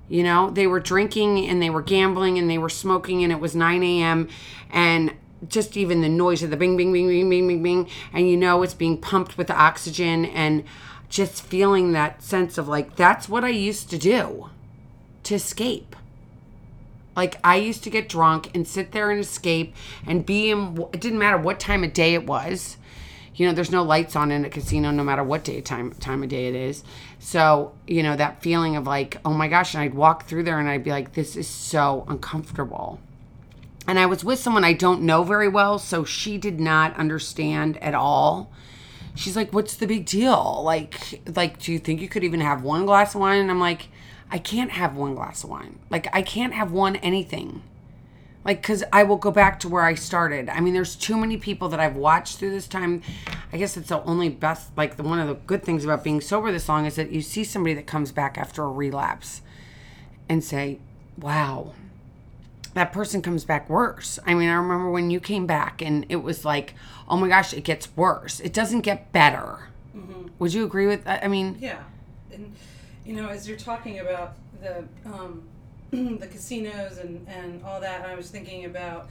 You 0.09 0.23
know, 0.23 0.51
they 0.51 0.67
were 0.67 0.81
drinking 0.81 1.47
and 1.47 1.63
they 1.63 1.71
were 1.71 1.81
gambling 1.81 2.39
and 2.39 2.51
they 2.51 2.59
were 2.59 2.69
smoking, 2.69 3.23
and 3.23 3.33
it 3.33 3.41
was 3.41 3.57
9 3.57 3.83
a.m. 3.83 4.29
And 4.71 5.15
just 5.49 5.77
even 5.77 6.01
the 6.01 6.09
noise 6.09 6.43
of 6.43 6.51
the 6.51 6.57
bing, 6.57 6.77
bing, 6.77 6.93
bing, 6.93 7.09
bing, 7.09 7.29
bing, 7.29 7.49
bing, 7.49 7.63
bing, 7.63 7.89
and 8.13 8.29
you 8.29 8.37
know 8.37 8.63
it's 8.63 8.75
being 8.75 8.99
pumped 8.99 9.37
with 9.39 9.51
oxygen 9.51 10.25
and 10.25 10.65
just 11.09 11.45
feeling 11.45 11.93
that 11.93 12.23
sense 12.23 12.59
of 12.59 12.69
like, 12.69 12.97
that's 12.97 13.29
what 13.29 13.45
I 13.45 13.51
used 13.51 13.91
to 13.91 13.99
do 13.99 14.51
to 15.25 15.35
escape. 15.35 15.97
Like 17.17 17.39
I 17.45 17.57
used 17.57 17.85
to 17.85 17.91
get 17.91 18.09
drunk 18.09 18.51
and 18.55 18.67
sit 18.67 18.93
there 18.93 19.11
and 19.11 19.21
escape 19.21 19.75
and 20.07 20.27
be 20.27 20.51
in, 20.51 20.85
it 20.93 21.01
didn't 21.01 21.19
matter 21.19 21.39
what 21.39 21.61
time 21.61 21.85
of 21.85 21.93
day 21.93 22.15
it 22.15 22.27
was. 22.27 22.77
You 23.37 23.47
know, 23.47 23.53
there's 23.53 23.71
no 23.71 23.83
lights 23.83 24.15
on 24.15 24.31
in 24.31 24.45
a 24.45 24.51
casino 24.51 24.91
no 24.91 25.03
matter 25.03 25.25
what 25.25 25.45
day 25.45 25.61
time 25.61 25.93
time 25.95 26.23
of 26.23 26.29
day 26.29 26.49
it 26.49 26.55
is. 26.55 26.85
So, 27.19 27.73
you 27.87 28.03
know, 28.03 28.17
that 28.17 28.43
feeling 28.43 28.77
of 28.77 28.87
like, 28.87 29.19
oh 29.25 29.33
my 29.33 29.49
gosh, 29.49 29.75
and 29.75 29.83
I'd 29.83 29.95
walk 29.95 30.27
through 30.27 30.45
there 30.45 30.59
and 30.59 30.69
I'd 30.69 30.85
be 30.85 30.91
like, 30.91 31.15
this 31.15 31.37
is 31.37 31.49
so 31.49 32.05
uncomfortable 32.09 33.01
and 33.87 33.99
I 33.99 34.07
was 34.07 34.25
with 34.25 34.39
someone 34.39 34.65
I 34.65 34.73
don't 34.73 35.03
know 35.03 35.23
very 35.23 35.49
well, 35.49 35.79
so 35.79 36.05
she 36.05 36.39
did 36.39 36.61
not 36.61 36.97
understand 36.97 37.77
at 37.83 37.95
all. 37.95 38.51
She's 39.15 39.37
like, 39.37 39.53
"What's 39.53 39.77
the 39.77 39.87
big 39.87 40.07
deal? 40.07 40.63
Like, 40.65 41.21
like, 41.37 41.59
do 41.59 41.73
you 41.73 41.79
think 41.79 42.01
you 42.01 42.09
could 42.09 42.25
even 42.25 42.41
have 42.41 42.63
one 42.63 42.87
glass 42.87 43.15
of 43.15 43.21
wine?" 43.21 43.41
And 43.41 43.51
I'm 43.51 43.61
like, 43.61 43.89
"I 44.31 44.39
can't 44.39 44.73
have 44.73 44.97
one 44.97 45.15
glass 45.15 45.45
of 45.45 45.51
wine. 45.51 45.79
Like, 45.91 46.09
I 46.13 46.23
can't 46.23 46.55
have 46.55 46.73
one 46.73 46.97
anything. 46.97 47.63
Like, 48.45 48.63
cause 48.63 48.85
I 48.93 49.05
will 49.05 49.17
go 49.17 49.31
back 49.31 49.59
to 49.61 49.69
where 49.71 49.85
I 49.85 49.95
started. 49.95 50.51
I 50.51 50.61
mean, 50.61 50.75
there's 50.75 50.97
too 50.97 51.17
many 51.17 51.39
people 51.39 51.71
that 51.71 51.81
I've 51.81 51.97
watched 51.97 52.39
through 52.39 52.51
this 52.51 52.69
time. 52.69 53.01
I 53.53 53.57
guess 53.57 53.77
it's 53.77 53.89
the 53.89 54.03
only 54.03 54.29
best, 54.29 54.77
like, 54.77 54.97
the 54.97 55.03
one 55.03 55.19
of 55.19 55.29
the 55.29 55.35
good 55.35 55.63
things 55.63 55.83
about 55.83 56.05
being 56.05 56.21
sober 56.21 56.53
this 56.53 56.69
long 56.69 56.85
is 56.85 56.97
that 56.97 57.11
you 57.11 57.23
see 57.23 57.43
somebody 57.43 57.75
that 57.75 57.87
comes 57.87 58.13
back 58.13 58.37
after 58.37 58.63
a 58.63 58.71
relapse, 58.71 59.41
and 60.29 60.45
say, 60.45 60.79
"Wow." 61.19 61.73
That 62.75 62.93
person 62.93 63.23
comes 63.23 63.45
back 63.45 63.71
worse. 63.71 64.19
I 64.27 64.35
mean, 64.35 64.49
I 64.49 64.55
remember 64.55 64.91
when 64.91 65.11
you 65.11 65.21
came 65.21 65.47
back 65.47 65.81
and 65.81 66.05
it 66.09 66.17
was 66.17 66.45
like, 66.45 66.75
oh 67.09 67.17
my 67.17 67.29
gosh, 67.29 67.55
it 67.55 67.63
gets 67.63 67.97
worse. 67.97 68.41
It 68.41 68.53
doesn't 68.53 68.81
get 68.81 69.13
better. 69.13 69.69
Mm-hmm. 69.97 70.29
Would 70.39 70.53
you 70.53 70.65
agree 70.65 70.87
with 70.87 71.05
that? 71.05 71.25
I 71.25 71.29
mean, 71.29 71.57
yeah. 71.61 71.83
And, 72.33 72.55
you 73.07 73.15
know, 73.15 73.29
as 73.29 73.49
you're 73.49 73.57
talking 73.57 74.01
about 74.01 74.35
the, 74.61 74.85
um, 75.07 75.43
the 75.91 76.27
casinos 76.27 76.99
and, 76.99 77.27
and 77.29 77.63
all 77.63 77.81
that, 77.81 78.05
I 78.05 78.17
was 78.17 78.29
thinking 78.29 78.65
about 78.65 79.09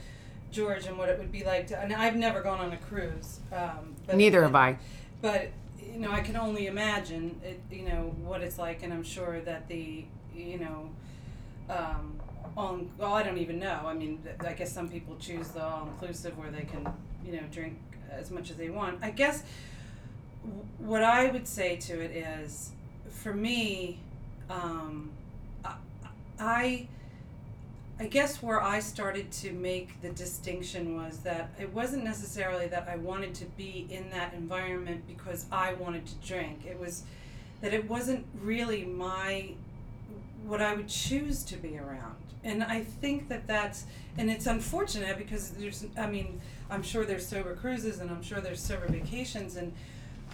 George 0.52 0.86
and 0.86 0.98
what 0.98 1.08
it 1.08 1.18
would 1.18 1.32
be 1.32 1.42
like 1.42 1.66
to, 1.68 1.78
and 1.78 1.92
I've 1.92 2.16
never 2.16 2.42
gone 2.42 2.60
on 2.60 2.72
a 2.72 2.76
cruise. 2.76 3.40
Um, 3.50 3.94
but, 4.06 4.16
Neither 4.16 4.42
have 4.42 4.54
I. 4.54 4.78
But, 5.22 5.48
you 5.82 5.98
know, 5.98 6.12
I 6.12 6.20
can 6.20 6.36
only 6.36 6.66
imagine 6.66 7.40
it, 7.42 7.60
you 7.70 7.88
know, 7.88 8.14
what 8.22 8.42
it's 8.42 8.58
like, 8.58 8.82
and 8.82 8.92
I'm 8.92 9.02
sure 9.02 9.40
that 9.40 9.68
the, 9.68 10.04
you 10.34 10.58
know, 10.58 10.90
um, 11.70 12.20
all 12.56 12.80
well, 12.98 13.14
I 13.14 13.22
don't 13.22 13.38
even 13.38 13.58
know. 13.58 13.80
I 13.84 13.94
mean, 13.94 14.22
I 14.40 14.52
guess 14.52 14.72
some 14.72 14.88
people 14.88 15.16
choose 15.18 15.48
the 15.48 15.62
all 15.62 15.88
inclusive 15.88 16.36
where 16.38 16.50
they 16.50 16.62
can, 16.62 16.86
you 17.24 17.32
know, 17.32 17.42
drink 17.50 17.78
as 18.10 18.30
much 18.30 18.50
as 18.50 18.56
they 18.56 18.70
want. 18.70 18.98
I 19.02 19.10
guess 19.10 19.42
what 20.78 21.02
I 21.02 21.30
would 21.30 21.48
say 21.48 21.76
to 21.76 22.00
it 22.00 22.10
is, 22.10 22.72
for 23.08 23.32
me, 23.32 23.98
um, 24.50 25.10
I, 26.38 26.88
I 27.98 28.06
guess 28.06 28.42
where 28.42 28.60
I 28.60 28.80
started 28.80 29.30
to 29.32 29.52
make 29.52 30.00
the 30.02 30.10
distinction 30.10 30.96
was 30.96 31.18
that 31.18 31.50
it 31.60 31.72
wasn't 31.72 32.04
necessarily 32.04 32.66
that 32.68 32.88
I 32.88 32.96
wanted 32.96 33.34
to 33.36 33.44
be 33.56 33.86
in 33.88 34.10
that 34.10 34.34
environment 34.34 35.04
because 35.06 35.46
I 35.52 35.74
wanted 35.74 36.06
to 36.06 36.14
drink. 36.26 36.64
It 36.66 36.78
was 36.78 37.04
that 37.60 37.72
it 37.72 37.88
wasn't 37.88 38.26
really 38.42 38.84
my 38.84 39.52
what 40.46 40.60
I 40.60 40.74
would 40.74 40.88
choose 40.88 41.42
to 41.44 41.56
be 41.56 41.78
around. 41.78 42.16
And 42.42 42.62
I 42.62 42.82
think 42.82 43.28
that 43.28 43.46
that's 43.46 43.86
and 44.18 44.30
it's 44.30 44.46
unfortunate 44.46 45.16
because 45.18 45.50
there's 45.50 45.86
I 45.96 46.06
mean 46.06 46.40
I'm 46.70 46.82
sure 46.82 47.04
there's 47.04 47.26
sober 47.26 47.54
cruises 47.54 48.00
and 48.00 48.10
I'm 48.10 48.22
sure 48.22 48.40
there's 48.40 48.60
sober 48.60 48.86
vacations 48.88 49.56
and 49.56 49.72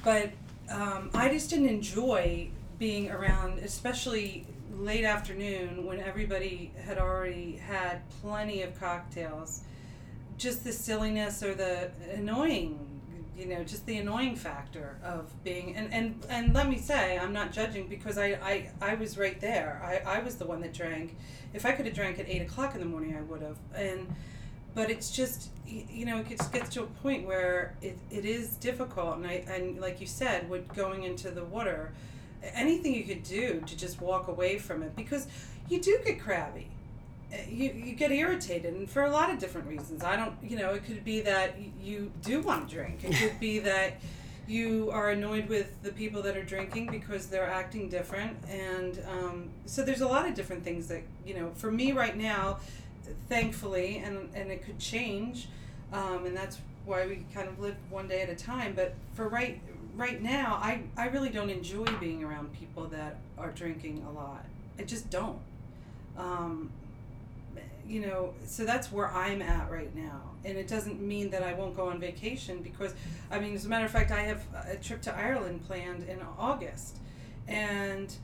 but 0.02 0.30
um, 0.70 1.10
I 1.14 1.28
just 1.28 1.50
didn't 1.50 1.68
enjoy 1.68 2.50
being 2.78 3.10
around, 3.10 3.58
especially 3.58 4.46
late 4.78 5.04
afternoon 5.04 5.84
when 5.84 6.00
everybody 6.00 6.72
had 6.84 6.98
already 6.98 7.56
had 7.56 8.08
plenty 8.22 8.62
of 8.62 8.78
cocktails. 8.78 9.62
Just 10.38 10.64
the 10.64 10.72
silliness 10.72 11.42
or 11.42 11.54
the 11.54 11.90
annoying, 12.14 12.78
you 13.36 13.46
know, 13.46 13.64
just 13.64 13.86
the 13.86 13.96
annoying 13.98 14.36
factor 14.36 14.98
of 15.04 15.32
being 15.44 15.76
and 15.76 15.92
and, 15.92 16.26
and 16.28 16.54
let 16.54 16.68
me 16.68 16.78
say, 16.78 17.18
I'm 17.18 17.32
not 17.32 17.52
judging 17.52 17.88
because 17.88 18.18
I, 18.18 18.26
I, 18.42 18.70
I 18.80 18.94
was 18.94 19.16
right 19.16 19.40
there. 19.40 19.80
I, 19.82 20.18
I 20.18 20.20
was 20.20 20.36
the 20.36 20.46
one 20.46 20.60
that 20.60 20.74
drank. 20.74 21.16
If 21.54 21.64
I 21.66 21.72
could 21.72 21.86
have 21.86 21.94
drank 21.94 22.18
at 22.18 22.28
eight 22.28 22.42
o'clock 22.42 22.74
in 22.74 22.80
the 22.80 22.86
morning, 22.86 23.16
I 23.16 23.22
would 23.22 23.42
have. 23.42 23.56
And 23.74 24.14
but 24.74 24.90
it's 24.90 25.10
just 25.10 25.50
you 25.66 26.04
know 26.04 26.18
it 26.18 26.28
just 26.28 26.52
gets 26.52 26.70
to 26.70 26.82
a 26.82 26.86
point 26.86 27.26
where 27.26 27.76
it, 27.80 27.98
it 28.10 28.24
is 28.24 28.56
difficult 28.56 29.16
and 29.16 29.26
I 29.26 29.44
and 29.48 29.80
like 29.80 30.00
you 30.00 30.06
said 30.06 30.48
with 30.48 30.72
going 30.74 31.04
into 31.04 31.30
the 31.30 31.44
water 31.44 31.92
anything 32.54 32.94
you 32.94 33.04
could 33.04 33.22
do 33.22 33.62
to 33.66 33.76
just 33.76 34.00
walk 34.00 34.28
away 34.28 34.58
from 34.58 34.82
it 34.82 34.96
because 34.96 35.26
you 35.68 35.80
do 35.80 35.98
get 36.04 36.20
crabby 36.20 36.68
you, 37.48 37.70
you 37.72 37.92
get 37.94 38.10
irritated 38.10 38.74
and 38.74 38.90
for 38.90 39.04
a 39.04 39.10
lot 39.10 39.30
of 39.30 39.38
different 39.38 39.66
reasons 39.68 40.02
i 40.02 40.16
don't 40.16 40.34
you 40.42 40.56
know 40.56 40.74
it 40.74 40.84
could 40.84 41.04
be 41.04 41.20
that 41.20 41.54
you 41.80 42.10
do 42.22 42.40
want 42.40 42.68
to 42.68 42.74
drink 42.74 43.04
it 43.04 43.14
could 43.14 43.38
be 43.40 43.58
that 43.70 44.00
you 44.46 44.90
are 44.90 45.10
annoyed 45.10 45.48
with 45.48 45.80
the 45.82 45.92
people 45.92 46.22
that 46.22 46.36
are 46.36 46.42
drinking 46.42 46.90
because 46.90 47.28
they're 47.28 47.48
acting 47.48 47.88
different 47.88 48.36
and 48.48 49.00
um, 49.08 49.48
so 49.64 49.84
there's 49.84 50.00
a 50.00 50.08
lot 50.08 50.26
of 50.26 50.34
different 50.34 50.64
things 50.64 50.88
that 50.88 51.02
you 51.24 51.34
know 51.34 51.50
for 51.54 51.70
me 51.70 51.92
right 51.92 52.16
now 52.16 52.58
thankfully 53.28 53.98
and, 53.98 54.28
and 54.34 54.50
it 54.50 54.64
could 54.64 54.78
change 54.78 55.48
um, 55.92 56.26
and 56.26 56.36
that's 56.36 56.58
why 56.84 57.06
we 57.06 57.24
kind 57.32 57.48
of 57.48 57.60
live 57.60 57.76
one 57.90 58.08
day 58.08 58.22
at 58.22 58.28
a 58.28 58.34
time 58.34 58.72
but 58.74 58.94
for 59.14 59.28
right 59.28 59.60
right 59.96 60.22
now, 60.22 60.58
I, 60.62 60.82
I 60.96 61.08
really 61.08 61.30
don't 61.30 61.50
enjoy 61.50 61.84
being 61.98 62.24
around 62.24 62.52
people 62.52 62.86
that 62.88 63.18
are 63.38 63.50
drinking 63.50 64.04
a 64.08 64.12
lot. 64.12 64.44
I 64.78 64.82
just 64.82 65.10
don't. 65.10 65.38
Um, 66.16 66.70
you 67.90 68.00
know, 68.00 68.32
so 68.46 68.64
that's 68.64 68.92
where 68.92 69.10
I'm 69.10 69.42
at 69.42 69.68
right 69.68 69.94
now. 69.96 70.20
And 70.44 70.56
it 70.56 70.68
doesn't 70.68 71.02
mean 71.02 71.30
that 71.30 71.42
I 71.42 71.54
won't 71.54 71.76
go 71.76 71.88
on 71.88 71.98
vacation 71.98 72.62
because, 72.62 72.94
I 73.32 73.40
mean, 73.40 73.54
as 73.54 73.66
a 73.66 73.68
matter 73.68 73.84
of 73.84 73.90
fact, 73.90 74.12
I 74.12 74.20
have 74.20 74.42
a 74.68 74.76
trip 74.76 75.02
to 75.02 75.14
Ireland 75.14 75.66
planned 75.66 76.04
in 76.04 76.20
August. 76.38 76.98
And, 77.48 78.14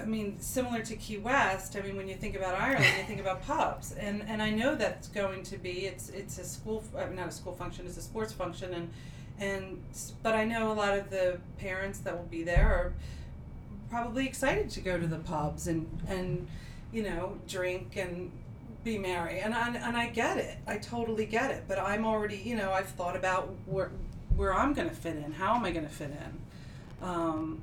I 0.00 0.06
mean, 0.06 0.40
similar 0.40 0.80
to 0.82 0.96
Key 0.96 1.18
West, 1.18 1.76
I 1.76 1.82
mean, 1.82 1.96
when 1.96 2.08
you 2.08 2.16
think 2.16 2.36
about 2.36 2.54
Ireland, 2.54 2.86
you 2.98 3.04
think 3.04 3.20
about 3.20 3.42
pubs. 3.42 3.92
And, 3.92 4.22
and 4.26 4.40
I 4.40 4.50
know 4.50 4.74
that's 4.74 5.08
going 5.08 5.42
to 5.44 5.58
be, 5.58 5.84
it's, 5.84 6.08
it's 6.08 6.38
a 6.38 6.44
school, 6.44 6.82
mean, 6.94 7.16
not 7.16 7.28
a 7.28 7.32
school 7.32 7.52
function, 7.52 7.86
it's 7.86 7.98
a 7.98 8.02
sports 8.02 8.32
function. 8.32 8.72
And, 8.72 8.90
and 9.38 9.82
but 10.22 10.34
I 10.34 10.44
know 10.44 10.72
a 10.72 10.74
lot 10.74 10.96
of 10.96 11.10
the 11.10 11.38
parents 11.58 11.98
that 12.00 12.16
will 12.16 12.24
be 12.24 12.42
there 12.42 12.66
are 12.66 12.92
probably 13.90 14.26
excited 14.26 14.70
to 14.70 14.80
go 14.80 14.98
to 14.98 15.06
the 15.06 15.18
pubs 15.18 15.66
and 15.66 15.86
and 16.08 16.48
you 16.90 17.02
know 17.02 17.38
drink 17.46 17.96
and 17.96 18.30
be 18.86 18.96
merry 18.96 19.40
and 19.40 19.52
I, 19.52 19.74
and 19.74 19.96
I 19.96 20.06
get 20.06 20.38
it. 20.38 20.58
I 20.66 20.78
totally 20.78 21.26
get 21.26 21.50
it. 21.50 21.64
But 21.66 21.78
I'm 21.78 22.06
already 22.06 22.36
you 22.36 22.54
know 22.54 22.72
I've 22.72 22.88
thought 22.88 23.16
about 23.16 23.52
where 23.66 23.90
where 24.36 24.54
I'm 24.54 24.72
gonna 24.72 24.94
fit 24.94 25.16
in. 25.16 25.32
How 25.32 25.56
am 25.56 25.64
I 25.64 25.72
gonna 25.72 25.88
fit 25.88 26.10
in? 26.10 27.06
Um, 27.06 27.60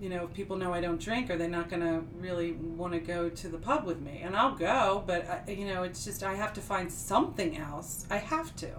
you 0.00 0.10
know 0.10 0.24
if 0.24 0.34
people 0.34 0.56
know 0.56 0.74
I 0.74 0.80
don't 0.80 1.00
drink 1.00 1.30
are 1.30 1.38
they 1.38 1.46
not 1.46 1.70
gonna 1.70 2.02
really 2.18 2.52
want 2.52 2.92
to 2.92 2.98
go 2.98 3.30
to 3.30 3.48
the 3.48 3.58
pub 3.58 3.84
with 3.86 4.00
me? 4.00 4.20
And 4.22 4.36
I'll 4.36 4.56
go 4.56 5.04
but 5.06 5.44
I, 5.48 5.50
you 5.50 5.66
know 5.66 5.84
it's 5.84 6.04
just 6.04 6.22
I 6.24 6.34
have 6.34 6.52
to 6.54 6.60
find 6.60 6.92
something 6.92 7.56
else. 7.56 8.04
I 8.10 8.18
have 8.18 8.54
to. 8.56 8.70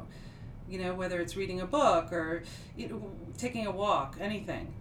You 0.69 0.79
know, 0.79 0.93
whether 0.93 1.21
it's 1.21 1.37
reading 1.37 1.61
a 1.61 1.65
book 1.65 2.11
or 2.11 2.43
you 2.75 2.89
know, 2.89 3.09
taking 3.37 3.65
a 3.65 3.71
walk, 3.71 4.17
anything. 4.19 4.73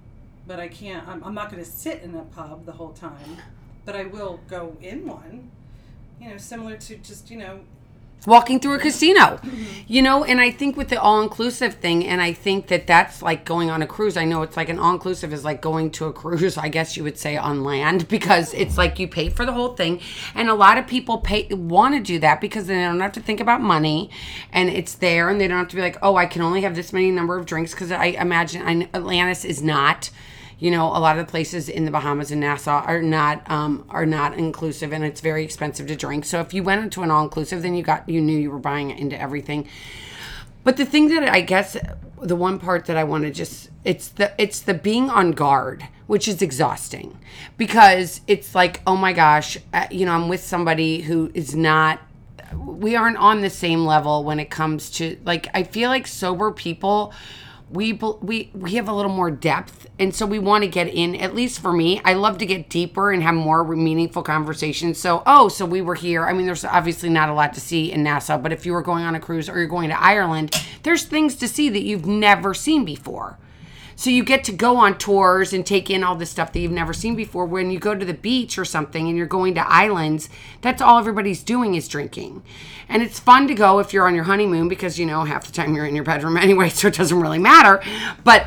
But 0.44 0.58
I 0.58 0.66
can't, 0.66 1.06
I'm, 1.06 1.22
I'm 1.22 1.34
not 1.34 1.50
going 1.50 1.62
to 1.62 1.68
sit 1.68 2.02
in 2.02 2.14
a 2.14 2.22
pub 2.22 2.66
the 2.66 2.72
whole 2.72 2.92
time, 2.92 3.36
but 3.84 3.96
I 3.96 4.04
will 4.04 4.40
go 4.48 4.76
in 4.80 5.06
one, 5.06 5.50
you 6.20 6.30
know, 6.30 6.36
similar 6.36 6.76
to 6.76 6.96
just, 6.96 7.30
you 7.30 7.38
know, 7.38 7.60
walking 8.26 8.58
through 8.58 8.74
a 8.74 8.78
casino. 8.78 9.36
Mm-hmm. 9.36 9.64
You 9.86 10.02
know 10.02 10.24
and 10.24 10.40
i 10.40 10.50
think 10.50 10.76
with 10.76 10.88
the 10.88 11.00
all-inclusive 11.00 11.74
thing 11.74 12.04
and 12.04 12.20
i 12.20 12.32
think 12.32 12.66
that 12.68 12.86
that's 12.86 13.22
like 13.22 13.44
going 13.44 13.70
on 13.70 13.82
a 13.82 13.86
cruise 13.86 14.16
i 14.16 14.24
know 14.24 14.42
it's 14.42 14.56
like 14.56 14.68
an 14.68 14.78
all-inclusive 14.78 15.32
is 15.32 15.44
like 15.44 15.62
going 15.62 15.90
to 15.92 16.06
a 16.06 16.12
cruise 16.12 16.58
i 16.66 16.68
guess 16.68 16.96
you 16.96 17.04
would 17.04 17.18
say 17.18 17.36
on 17.36 17.62
land 17.62 18.08
because 18.08 18.52
it's 18.54 18.76
like 18.76 18.98
you 18.98 19.06
pay 19.06 19.28
for 19.28 19.46
the 19.46 19.52
whole 19.52 19.74
thing 19.74 20.00
and 20.34 20.48
a 20.48 20.54
lot 20.54 20.76
of 20.76 20.86
people 20.86 21.18
pay 21.18 21.46
want 21.54 21.94
to 21.94 22.00
do 22.00 22.18
that 22.18 22.40
because 22.40 22.66
they 22.66 22.74
don't 22.74 23.00
have 23.00 23.12
to 23.12 23.20
think 23.20 23.40
about 23.40 23.60
money 23.60 24.10
and 24.52 24.68
it's 24.68 24.94
there 24.94 25.28
and 25.28 25.40
they 25.40 25.46
don't 25.46 25.58
have 25.58 25.68
to 25.68 25.76
be 25.76 25.82
like 25.82 25.98
oh 26.02 26.16
i 26.16 26.26
can 26.26 26.42
only 26.42 26.62
have 26.62 26.74
this 26.74 26.92
many 26.92 27.10
number 27.10 27.36
of 27.36 27.46
drinks 27.46 27.72
because 27.72 27.92
i 27.92 28.06
imagine 28.06 28.62
I, 28.62 28.88
atlantis 28.92 29.44
is 29.44 29.62
not 29.62 30.10
you 30.58 30.70
know 30.70 30.86
a 30.86 30.98
lot 30.98 31.18
of 31.18 31.26
the 31.26 31.30
places 31.30 31.68
in 31.68 31.84
the 31.84 31.90
bahamas 31.90 32.30
and 32.30 32.40
nassau 32.40 32.82
are 32.84 33.02
not 33.02 33.48
um, 33.50 33.84
are 33.90 34.06
not 34.06 34.34
inclusive 34.34 34.92
and 34.92 35.04
it's 35.04 35.20
very 35.20 35.44
expensive 35.44 35.86
to 35.86 35.96
drink. 35.96 36.24
So 36.24 36.40
if 36.40 36.54
you 36.54 36.62
went 36.62 36.82
into 36.82 37.02
an 37.02 37.10
all-inclusive 37.10 37.62
then 37.62 37.74
you 37.74 37.82
got 37.82 38.08
you 38.08 38.20
knew 38.20 38.38
you 38.38 38.50
were 38.50 38.58
buying 38.58 38.90
into 38.90 39.20
everything. 39.20 39.68
But 40.64 40.76
the 40.76 40.86
thing 40.86 41.08
that 41.08 41.28
i 41.28 41.40
guess 41.40 41.76
the 42.20 42.36
one 42.36 42.58
part 42.58 42.86
that 42.86 42.96
i 42.96 43.04
want 43.04 43.24
to 43.24 43.30
just 43.30 43.70
it's 43.84 44.08
the 44.08 44.32
it's 44.38 44.60
the 44.60 44.74
being 44.74 45.10
on 45.10 45.32
guard 45.32 45.86
which 46.06 46.28
is 46.28 46.40
exhausting. 46.40 47.18
Because 47.56 48.20
it's 48.26 48.54
like 48.54 48.80
oh 48.86 48.96
my 48.96 49.12
gosh 49.12 49.58
uh, 49.74 49.86
you 49.90 50.06
know 50.06 50.12
i'm 50.12 50.28
with 50.28 50.42
somebody 50.42 51.02
who 51.02 51.30
is 51.34 51.54
not 51.54 52.00
we 52.54 52.94
aren't 52.96 53.16
on 53.16 53.40
the 53.40 53.50
same 53.50 53.84
level 53.84 54.24
when 54.24 54.38
it 54.38 54.50
comes 54.50 54.90
to 54.90 55.18
like 55.24 55.48
i 55.54 55.62
feel 55.62 55.90
like 55.90 56.06
sober 56.06 56.52
people 56.52 57.12
we 57.70 57.92
we 57.92 58.50
we 58.54 58.74
have 58.74 58.88
a 58.88 58.92
little 58.92 59.10
more 59.10 59.30
depth 59.30 59.88
and 59.98 60.14
so 60.14 60.24
we 60.24 60.38
want 60.38 60.62
to 60.62 60.68
get 60.68 60.86
in 60.86 61.16
at 61.16 61.34
least 61.34 61.58
for 61.58 61.72
me 61.72 62.00
i 62.04 62.12
love 62.12 62.38
to 62.38 62.46
get 62.46 62.68
deeper 62.68 63.10
and 63.10 63.24
have 63.24 63.34
more 63.34 63.64
meaningful 63.64 64.22
conversations. 64.22 65.00
So 65.00 65.22
oh 65.26 65.48
so 65.48 65.66
we 65.66 65.82
were 65.82 65.96
here 65.96 66.26
i 66.26 66.32
mean 66.32 66.46
there's 66.46 66.64
obviously 66.64 67.08
not 67.08 67.28
a 67.28 67.34
lot 67.34 67.54
to 67.54 67.60
see 67.60 67.90
in 67.90 68.04
nassau 68.04 68.38
but 68.38 68.52
if 68.52 68.64
you 68.64 68.72
were 68.72 68.82
going 68.82 69.02
on 69.02 69.16
a 69.16 69.20
cruise 69.20 69.48
or 69.48 69.58
you're 69.58 69.66
going 69.66 69.88
to 69.88 70.00
ireland 70.00 70.54
there's 70.84 71.04
things 71.04 71.34
to 71.36 71.48
see 71.48 71.68
that 71.68 71.82
you've 71.82 72.06
never 72.06 72.54
seen 72.54 72.84
before 72.84 73.36
so 73.98 74.10
you 74.10 74.22
get 74.22 74.44
to 74.44 74.52
go 74.52 74.76
on 74.76 74.98
tours 74.98 75.54
and 75.54 75.64
take 75.64 75.88
in 75.88 76.04
all 76.04 76.14
this 76.14 76.30
stuff 76.30 76.52
that 76.52 76.60
you've 76.60 76.70
never 76.70 76.92
seen 76.92 77.16
before. 77.16 77.46
When 77.46 77.70
you 77.70 77.78
go 77.78 77.94
to 77.94 78.04
the 78.04 78.12
beach 78.12 78.58
or 78.58 78.64
something 78.66 79.08
and 79.08 79.16
you're 79.16 79.26
going 79.26 79.54
to 79.54 79.66
islands, 79.66 80.28
that's 80.60 80.82
all 80.82 80.98
everybody's 80.98 81.42
doing 81.42 81.74
is 81.74 81.88
drinking. 81.88 82.42
And 82.90 83.02
it's 83.02 83.18
fun 83.18 83.48
to 83.48 83.54
go 83.54 83.78
if 83.78 83.94
you're 83.94 84.06
on 84.06 84.14
your 84.14 84.24
honeymoon 84.24 84.68
because, 84.68 84.98
you 84.98 85.06
know, 85.06 85.24
half 85.24 85.46
the 85.46 85.52
time 85.52 85.74
you're 85.74 85.86
in 85.86 85.94
your 85.94 86.04
bedroom 86.04 86.36
anyway, 86.36 86.68
so 86.68 86.88
it 86.88 86.94
doesn't 86.94 87.18
really 87.18 87.38
matter. 87.38 87.82
But 88.22 88.46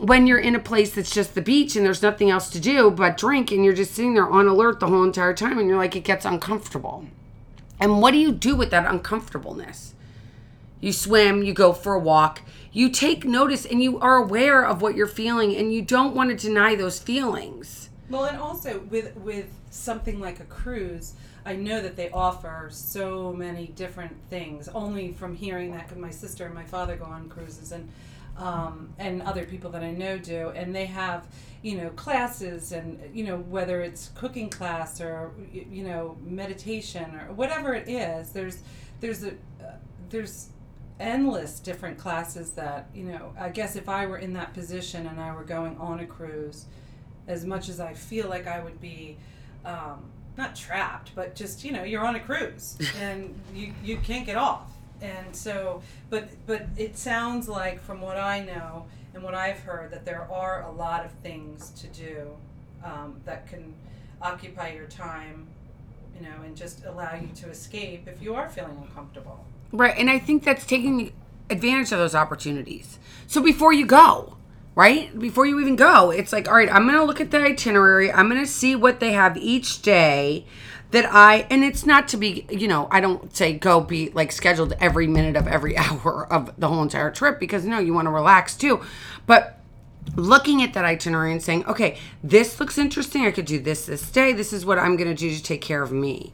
when 0.00 0.26
you're 0.26 0.38
in 0.38 0.56
a 0.56 0.60
place 0.60 0.92
that's 0.92 1.14
just 1.14 1.36
the 1.36 1.42
beach 1.42 1.76
and 1.76 1.86
there's 1.86 2.02
nothing 2.02 2.28
else 2.28 2.50
to 2.50 2.58
do 2.58 2.90
but 2.90 3.16
drink 3.16 3.52
and 3.52 3.64
you're 3.64 3.74
just 3.74 3.94
sitting 3.94 4.14
there 4.14 4.28
on 4.28 4.48
alert 4.48 4.80
the 4.80 4.88
whole 4.88 5.04
entire 5.04 5.34
time 5.34 5.58
and 5.58 5.68
you're 5.68 5.78
like, 5.78 5.94
it 5.94 6.04
gets 6.04 6.24
uncomfortable. 6.24 7.06
And 7.78 8.02
what 8.02 8.10
do 8.10 8.18
you 8.18 8.32
do 8.32 8.56
with 8.56 8.70
that 8.70 8.90
uncomfortableness? 8.90 9.94
You 10.80 10.92
swim, 10.92 11.42
you 11.44 11.52
go 11.52 11.72
for 11.72 11.94
a 11.94 11.98
walk, 11.98 12.40
you 12.72 12.88
take 12.90 13.24
notice 13.24 13.66
and 13.66 13.82
you 13.82 13.98
are 13.98 14.16
aware 14.16 14.64
of 14.64 14.82
what 14.82 14.94
you're 14.94 15.06
feeling 15.06 15.56
and 15.56 15.72
you 15.72 15.82
don't 15.82 16.14
want 16.14 16.30
to 16.30 16.36
deny 16.36 16.74
those 16.74 16.98
feelings. 16.98 17.90
Well, 18.08 18.24
and 18.24 18.38
also 18.38 18.80
with 18.90 19.16
with 19.16 19.48
something 19.70 20.18
like 20.18 20.40
a 20.40 20.44
cruise, 20.44 21.14
I 21.44 21.54
know 21.54 21.80
that 21.80 21.96
they 21.96 22.10
offer 22.10 22.68
so 22.72 23.32
many 23.32 23.68
different 23.68 24.16
things. 24.28 24.68
Only 24.68 25.12
from 25.12 25.36
hearing 25.36 25.72
that, 25.72 25.96
my 25.96 26.10
sister 26.10 26.44
and 26.46 26.54
my 26.54 26.64
father 26.64 26.96
go 26.96 27.04
on 27.04 27.28
cruises, 27.28 27.70
and 27.70 27.88
um, 28.36 28.92
and 28.98 29.22
other 29.22 29.44
people 29.44 29.70
that 29.70 29.82
I 29.82 29.92
know 29.92 30.18
do, 30.18 30.50
and 30.50 30.74
they 30.74 30.86
have 30.86 31.26
you 31.62 31.76
know 31.76 31.90
classes, 31.90 32.72
and 32.72 33.00
you 33.14 33.24
know 33.24 33.38
whether 33.38 33.80
it's 33.80 34.10
cooking 34.16 34.50
class 34.50 35.00
or 35.00 35.30
you 35.52 35.84
know 35.84 36.16
meditation 36.24 37.14
or 37.14 37.32
whatever 37.32 37.74
it 37.74 37.88
is. 37.88 38.30
There's 38.30 38.58
there's 39.00 39.22
a 39.22 39.30
uh, 39.62 39.76
there's 40.08 40.48
endless 41.00 41.58
different 41.58 41.98
classes 41.98 42.50
that 42.50 42.88
you 42.94 43.04
know 43.04 43.32
i 43.38 43.48
guess 43.48 43.74
if 43.74 43.88
i 43.88 44.04
were 44.06 44.18
in 44.18 44.34
that 44.34 44.52
position 44.52 45.06
and 45.06 45.18
i 45.18 45.34
were 45.34 45.42
going 45.44 45.76
on 45.78 46.00
a 46.00 46.06
cruise 46.06 46.66
as 47.26 47.44
much 47.44 47.68
as 47.68 47.80
i 47.80 47.92
feel 47.94 48.28
like 48.28 48.46
i 48.46 48.62
would 48.62 48.80
be 48.80 49.16
um, 49.64 50.04
not 50.36 50.54
trapped 50.54 51.12
but 51.14 51.34
just 51.34 51.64
you 51.64 51.72
know 51.72 51.82
you're 51.82 52.04
on 52.06 52.16
a 52.16 52.20
cruise 52.20 52.76
and 53.00 53.34
you, 53.54 53.72
you 53.82 53.96
can't 53.98 54.26
get 54.26 54.36
off. 54.36 54.70
And 55.02 55.34
so 55.34 55.82
but 56.10 56.28
but 56.46 56.66
it 56.76 56.98
sounds 56.98 57.48
like 57.48 57.80
from 57.80 58.02
what 58.02 58.18
i 58.18 58.40
know 58.40 58.84
and 59.14 59.22
what 59.22 59.34
i've 59.34 59.60
heard 59.60 59.90
that 59.92 60.04
there 60.04 60.28
are 60.30 60.64
a 60.64 60.70
lot 60.70 61.06
of 61.06 61.12
things 61.22 61.70
to 61.70 61.86
do 61.86 62.28
um, 62.84 63.18
that 63.24 63.48
can 63.48 63.72
occupy 64.20 64.72
your 64.72 64.84
time 64.86 65.46
you 66.14 66.26
know 66.26 66.42
and 66.44 66.54
just 66.54 66.84
allow 66.84 67.14
you 67.14 67.28
to 67.36 67.48
escape 67.48 68.06
if 68.06 68.20
you 68.20 68.34
are 68.34 68.50
feeling 68.50 68.76
uncomfortable 68.82 69.42
Right. 69.72 69.96
And 69.96 70.10
I 70.10 70.18
think 70.18 70.44
that's 70.44 70.66
taking 70.66 71.12
advantage 71.48 71.92
of 71.92 71.98
those 71.98 72.14
opportunities. 72.14 72.98
So 73.26 73.40
before 73.40 73.72
you 73.72 73.86
go, 73.86 74.36
right? 74.74 75.16
Before 75.18 75.46
you 75.46 75.60
even 75.60 75.76
go, 75.76 76.10
it's 76.10 76.32
like, 76.32 76.48
all 76.48 76.54
right, 76.54 76.72
I'm 76.72 76.84
going 76.84 76.98
to 76.98 77.04
look 77.04 77.20
at 77.20 77.30
the 77.30 77.38
itinerary. 77.38 78.10
I'm 78.10 78.28
going 78.28 78.40
to 78.40 78.50
see 78.50 78.74
what 78.74 79.00
they 79.00 79.12
have 79.12 79.36
each 79.36 79.82
day 79.82 80.46
that 80.90 81.06
I, 81.12 81.46
and 81.50 81.62
it's 81.62 81.86
not 81.86 82.08
to 82.08 82.16
be, 82.16 82.46
you 82.50 82.66
know, 82.66 82.88
I 82.90 83.00
don't 83.00 83.34
say 83.34 83.52
go 83.52 83.80
be 83.80 84.10
like 84.10 84.32
scheduled 84.32 84.72
every 84.80 85.06
minute 85.06 85.36
of 85.36 85.46
every 85.46 85.76
hour 85.76 86.26
of 86.30 86.58
the 86.58 86.68
whole 86.68 86.82
entire 86.82 87.10
trip 87.10 87.38
because 87.38 87.64
no, 87.64 87.78
you 87.78 87.94
want 87.94 88.06
to 88.06 88.10
relax 88.10 88.56
too. 88.56 88.80
But 89.26 89.60
looking 90.16 90.62
at 90.62 90.72
that 90.74 90.84
itinerary 90.84 91.32
and 91.32 91.42
saying, 91.42 91.66
okay, 91.66 91.98
this 92.22 92.58
looks 92.58 92.78
interesting. 92.78 93.24
I 93.24 93.30
could 93.30 93.44
do 93.44 93.60
this 93.60 93.86
this 93.86 94.10
day. 94.10 94.32
This 94.32 94.52
is 94.52 94.64
what 94.66 94.78
I'm 94.78 94.96
going 94.96 95.08
to 95.08 95.14
do 95.14 95.34
to 95.34 95.42
take 95.42 95.60
care 95.60 95.82
of 95.82 95.92
me. 95.92 96.32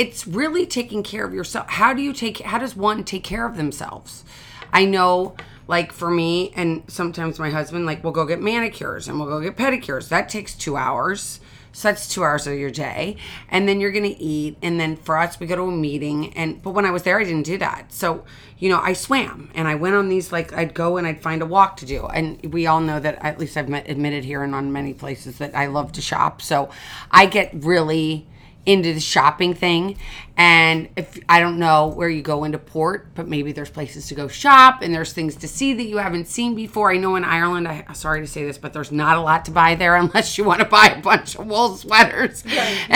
It's 0.00 0.26
really 0.26 0.64
taking 0.64 1.02
care 1.02 1.26
of 1.26 1.34
yourself. 1.34 1.68
How 1.68 1.92
do 1.92 2.00
you 2.00 2.14
take, 2.14 2.38
how 2.38 2.56
does 2.56 2.74
one 2.74 3.04
take 3.04 3.22
care 3.22 3.44
of 3.44 3.58
themselves? 3.58 4.24
I 4.72 4.86
know 4.86 5.36
like 5.68 5.92
for 5.92 6.10
me 6.10 6.54
and 6.56 6.82
sometimes 6.88 7.38
my 7.38 7.50
husband 7.50 7.84
like 7.84 8.02
we'll 8.02 8.14
go 8.14 8.24
get 8.24 8.40
manicures 8.40 9.08
and 9.08 9.20
we'll 9.20 9.28
go 9.28 9.42
get 9.42 9.58
pedicures. 9.58 10.08
That 10.08 10.30
takes 10.30 10.54
two 10.54 10.78
hours. 10.78 11.38
So 11.72 11.88
that's 11.88 12.08
two 12.08 12.24
hours 12.24 12.46
of 12.46 12.54
your 12.54 12.70
day. 12.70 13.18
And 13.50 13.68
then 13.68 13.78
you're 13.78 13.92
gonna 13.92 14.16
eat. 14.18 14.56
And 14.62 14.80
then 14.80 14.96
for 14.96 15.18
us 15.18 15.38
we 15.38 15.46
go 15.46 15.54
to 15.56 15.64
a 15.64 15.70
meeting. 15.70 16.32
And 16.32 16.62
but 16.62 16.70
when 16.70 16.86
i 16.86 16.90
was 16.90 17.02
there 17.02 17.20
i 17.20 17.24
didn't 17.24 17.42
do 17.42 17.58
that. 17.58 17.92
So 17.92 18.24
you 18.58 18.70
know 18.70 18.80
i 18.80 18.94
swam 18.94 19.50
and 19.54 19.68
i 19.68 19.74
went 19.74 19.96
on 19.96 20.08
these 20.08 20.32
like 20.32 20.50
i'd 20.54 20.72
go 20.72 20.96
and 20.96 21.06
i'd 21.06 21.22
find 21.22 21.42
a 21.42 21.46
walk 21.46 21.76
to 21.76 21.84
do. 21.84 22.06
And 22.06 22.54
we 22.54 22.66
all 22.66 22.80
know 22.80 23.00
that 23.00 23.22
at 23.22 23.38
least 23.38 23.54
i've 23.58 23.70
admitted 23.70 24.24
here 24.24 24.42
and 24.42 24.54
on 24.54 24.72
many 24.72 24.94
places 24.94 25.36
that 25.36 25.54
i 25.54 25.66
love 25.66 25.92
to 25.92 26.00
shop. 26.00 26.40
So 26.40 26.70
i 27.10 27.26
get 27.26 27.50
really 27.52 28.26
into 28.66 28.92
the 28.92 29.00
shopping 29.00 29.54
thing. 29.54 29.96
And 30.36 30.88
if 30.96 31.18
I 31.28 31.40
don't 31.40 31.58
know 31.58 31.88
where 31.88 32.08
you 32.08 32.22
go 32.22 32.44
into 32.44 32.58
port, 32.58 33.14
but 33.14 33.28
maybe 33.28 33.52
there's 33.52 33.70
places 33.70 34.08
to 34.08 34.14
go 34.14 34.28
shop 34.28 34.80
and 34.82 34.94
there's 34.94 35.12
things 35.12 35.36
to 35.36 35.48
see 35.48 35.74
that 35.74 35.84
you 35.84 35.98
haven't 35.98 36.28
seen 36.28 36.54
before. 36.54 36.92
I 36.92 36.96
know 36.96 37.16
in 37.16 37.24
Ireland, 37.24 37.68
I 37.68 37.84
am 37.86 37.94
sorry 37.94 38.20
to 38.20 38.26
say 38.26 38.44
this, 38.44 38.58
but 38.58 38.72
there's 38.72 38.92
not 38.92 39.16
a 39.16 39.20
lot 39.20 39.44
to 39.46 39.50
buy 39.50 39.74
there 39.74 39.96
unless 39.96 40.38
you 40.38 40.44
want 40.44 40.60
to 40.60 40.66
buy 40.66 40.86
a 40.96 41.00
bunch 41.00 41.36
of 41.36 41.46
wool 41.46 41.76
sweaters 41.76 42.44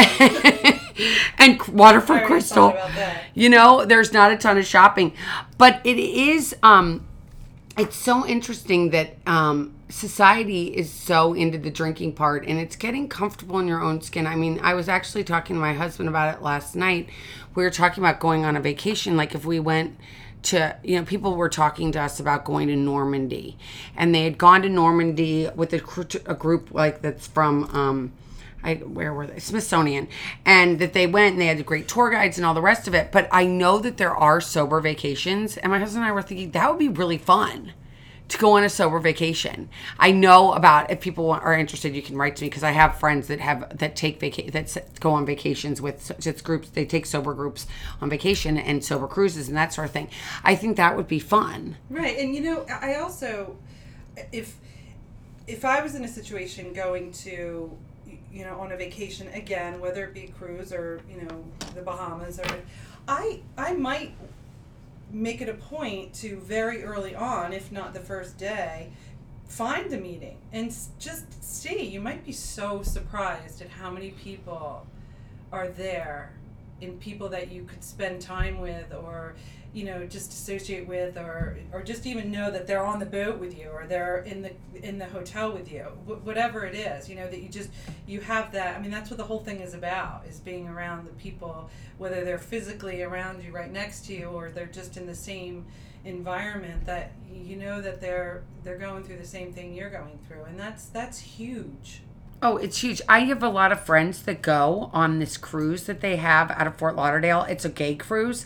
and 1.38 1.60
Waterford 1.68 2.24
Crystal. 2.24 2.76
You 3.34 3.48
know, 3.50 3.84
there's 3.84 4.12
not 4.12 4.32
a 4.32 4.36
ton 4.36 4.56
of 4.58 4.66
shopping, 4.66 5.12
but 5.58 5.80
it 5.84 5.98
is. 5.98 6.54
um 6.62 7.06
it's 7.76 7.96
so 7.96 8.24
interesting 8.26 8.90
that 8.90 9.16
um, 9.26 9.74
society 9.88 10.68
is 10.68 10.90
so 10.90 11.34
into 11.34 11.58
the 11.58 11.70
drinking 11.70 12.12
part 12.12 12.46
and 12.46 12.58
it's 12.58 12.76
getting 12.76 13.08
comfortable 13.08 13.58
in 13.58 13.66
your 13.66 13.80
own 13.80 14.00
skin. 14.00 14.26
I 14.26 14.36
mean, 14.36 14.60
I 14.62 14.74
was 14.74 14.88
actually 14.88 15.24
talking 15.24 15.56
to 15.56 15.60
my 15.60 15.72
husband 15.72 16.08
about 16.08 16.34
it 16.34 16.42
last 16.42 16.76
night. 16.76 17.08
We 17.54 17.64
were 17.64 17.70
talking 17.70 18.02
about 18.02 18.20
going 18.20 18.44
on 18.44 18.56
a 18.56 18.60
vacation. 18.60 19.16
Like, 19.16 19.34
if 19.34 19.44
we 19.44 19.58
went 19.58 19.98
to, 20.44 20.76
you 20.84 20.98
know, 20.98 21.04
people 21.04 21.34
were 21.36 21.48
talking 21.48 21.90
to 21.92 22.00
us 22.00 22.20
about 22.20 22.44
going 22.44 22.68
to 22.68 22.76
Normandy 22.76 23.56
and 23.96 24.14
they 24.14 24.24
had 24.24 24.38
gone 24.38 24.62
to 24.62 24.68
Normandy 24.68 25.48
with 25.56 25.72
a, 25.72 25.80
a 26.26 26.34
group 26.34 26.72
like 26.72 27.02
that's 27.02 27.26
from, 27.26 27.64
um, 27.74 28.12
I, 28.64 28.76
where 28.76 29.12
were 29.12 29.26
they? 29.26 29.38
Smithsonian. 29.38 30.08
And 30.44 30.78
that 30.78 30.92
they 30.92 31.06
went 31.06 31.32
and 31.32 31.40
they 31.40 31.46
had 31.46 31.58
the 31.58 31.62
great 31.62 31.86
tour 31.86 32.10
guides 32.10 32.38
and 32.38 32.46
all 32.46 32.54
the 32.54 32.62
rest 32.62 32.88
of 32.88 32.94
it. 32.94 33.12
But 33.12 33.28
I 33.30 33.46
know 33.46 33.78
that 33.78 33.96
there 33.96 34.14
are 34.14 34.40
sober 34.40 34.80
vacations. 34.80 35.56
And 35.56 35.70
my 35.70 35.78
husband 35.78 36.04
and 36.04 36.10
I 36.10 36.12
were 36.12 36.22
thinking 36.22 36.50
that 36.52 36.70
would 36.70 36.78
be 36.78 36.88
really 36.88 37.18
fun 37.18 37.72
to 38.28 38.38
go 38.38 38.52
on 38.52 38.64
a 38.64 38.68
sober 38.68 38.98
vacation. 38.98 39.68
I 39.98 40.10
know 40.10 40.52
about 40.52 40.90
if 40.90 41.00
people 41.00 41.30
are 41.30 41.54
interested, 41.54 41.94
you 41.94 42.02
can 42.02 42.16
write 42.16 42.36
to 42.36 42.42
me 42.42 42.48
because 42.48 42.62
I 42.62 42.70
have 42.70 42.98
friends 42.98 43.28
that 43.28 43.40
have 43.40 43.78
that 43.78 43.96
take 43.96 44.18
vaca- 44.18 44.50
that 44.50 45.00
go 45.00 45.10
on 45.10 45.26
vacations 45.26 45.80
with 45.80 46.10
just 46.18 46.42
groups. 46.42 46.70
They 46.70 46.86
take 46.86 47.06
sober 47.06 47.34
groups 47.34 47.66
on 48.00 48.08
vacation 48.08 48.56
and 48.56 48.82
sober 48.82 49.06
cruises 49.06 49.48
and 49.48 49.56
that 49.56 49.72
sort 49.72 49.86
of 49.86 49.92
thing. 49.92 50.08
I 50.42 50.54
think 50.54 50.76
that 50.76 50.96
would 50.96 51.08
be 51.08 51.18
fun. 51.18 51.76
Right, 51.90 52.18
and 52.18 52.34
you 52.34 52.40
know, 52.40 52.66
I 52.68 52.94
also 52.94 53.56
if 54.32 54.56
if 55.46 55.64
I 55.64 55.82
was 55.82 55.94
in 55.94 56.04
a 56.04 56.08
situation 56.08 56.72
going 56.72 57.12
to 57.12 57.76
you 58.34 58.44
know, 58.44 58.58
on 58.60 58.72
a 58.72 58.76
vacation 58.76 59.28
again, 59.28 59.80
whether 59.80 60.04
it 60.04 60.12
be 60.12 60.24
a 60.24 60.28
cruise 60.28 60.72
or 60.72 61.00
you 61.08 61.22
know 61.22 61.44
the 61.74 61.82
Bahamas, 61.82 62.40
or 62.40 62.56
I 63.06 63.40
I 63.56 63.74
might 63.74 64.14
make 65.12 65.40
it 65.40 65.48
a 65.48 65.54
point 65.54 66.12
to 66.14 66.36
very 66.40 66.82
early 66.82 67.14
on, 67.14 67.52
if 67.52 67.70
not 67.70 67.94
the 67.94 68.00
first 68.00 68.36
day, 68.36 68.90
find 69.46 69.90
the 69.90 69.98
meeting 69.98 70.38
and 70.52 70.74
just 70.98 71.42
see. 71.42 71.84
You 71.84 72.00
might 72.00 72.26
be 72.26 72.32
so 72.32 72.82
surprised 72.82 73.62
at 73.62 73.68
how 73.68 73.90
many 73.90 74.10
people 74.10 74.86
are 75.52 75.68
there, 75.68 76.32
in 76.80 76.98
people 76.98 77.28
that 77.28 77.52
you 77.52 77.62
could 77.62 77.84
spend 77.84 78.20
time 78.20 78.60
with, 78.60 78.92
or 78.92 79.34
you 79.74 79.84
know 79.84 80.06
just 80.06 80.32
associate 80.32 80.86
with 80.86 81.18
or 81.18 81.58
or 81.72 81.82
just 81.82 82.06
even 82.06 82.30
know 82.30 82.50
that 82.50 82.66
they're 82.66 82.84
on 82.84 83.00
the 83.00 83.06
boat 83.06 83.38
with 83.38 83.58
you 83.58 83.68
or 83.68 83.86
they're 83.86 84.18
in 84.18 84.40
the 84.40 84.52
in 84.86 84.98
the 84.98 85.04
hotel 85.06 85.52
with 85.52 85.70
you 85.70 85.82
Wh- 86.06 86.24
whatever 86.24 86.64
it 86.64 86.76
is 86.76 87.08
you 87.08 87.16
know 87.16 87.28
that 87.28 87.42
you 87.42 87.48
just 87.48 87.68
you 88.06 88.20
have 88.20 88.52
that 88.52 88.76
i 88.76 88.80
mean 88.80 88.92
that's 88.92 89.10
what 89.10 89.18
the 89.18 89.24
whole 89.24 89.40
thing 89.40 89.60
is 89.60 89.74
about 89.74 90.24
is 90.28 90.38
being 90.38 90.68
around 90.68 91.06
the 91.06 91.12
people 91.14 91.68
whether 91.98 92.24
they're 92.24 92.38
physically 92.38 93.02
around 93.02 93.42
you 93.42 93.50
right 93.50 93.70
next 93.70 94.06
to 94.06 94.14
you 94.14 94.26
or 94.26 94.50
they're 94.50 94.66
just 94.66 94.96
in 94.96 95.06
the 95.06 95.14
same 95.14 95.66
environment 96.04 96.86
that 96.86 97.12
you 97.32 97.56
know 97.56 97.80
that 97.80 98.00
they're 98.00 98.42
they're 98.62 98.78
going 98.78 99.02
through 99.02 99.16
the 99.16 99.26
same 99.26 99.52
thing 99.52 99.74
you're 99.74 99.90
going 99.90 100.18
through 100.28 100.44
and 100.44 100.58
that's 100.58 100.86
that's 100.86 101.18
huge 101.18 102.00
Oh, 102.46 102.58
it's 102.58 102.82
huge. 102.82 103.00
I 103.08 103.20
have 103.20 103.42
a 103.42 103.48
lot 103.48 103.72
of 103.72 103.80
friends 103.80 104.20
that 104.24 104.42
go 104.42 104.90
on 104.92 105.18
this 105.18 105.38
cruise 105.38 105.84
that 105.84 106.02
they 106.02 106.16
have 106.16 106.50
out 106.50 106.66
of 106.66 106.76
Fort 106.76 106.94
Lauderdale. 106.94 107.46
It's 107.48 107.64
a 107.64 107.70
gay 107.70 107.94
cruise. 107.94 108.44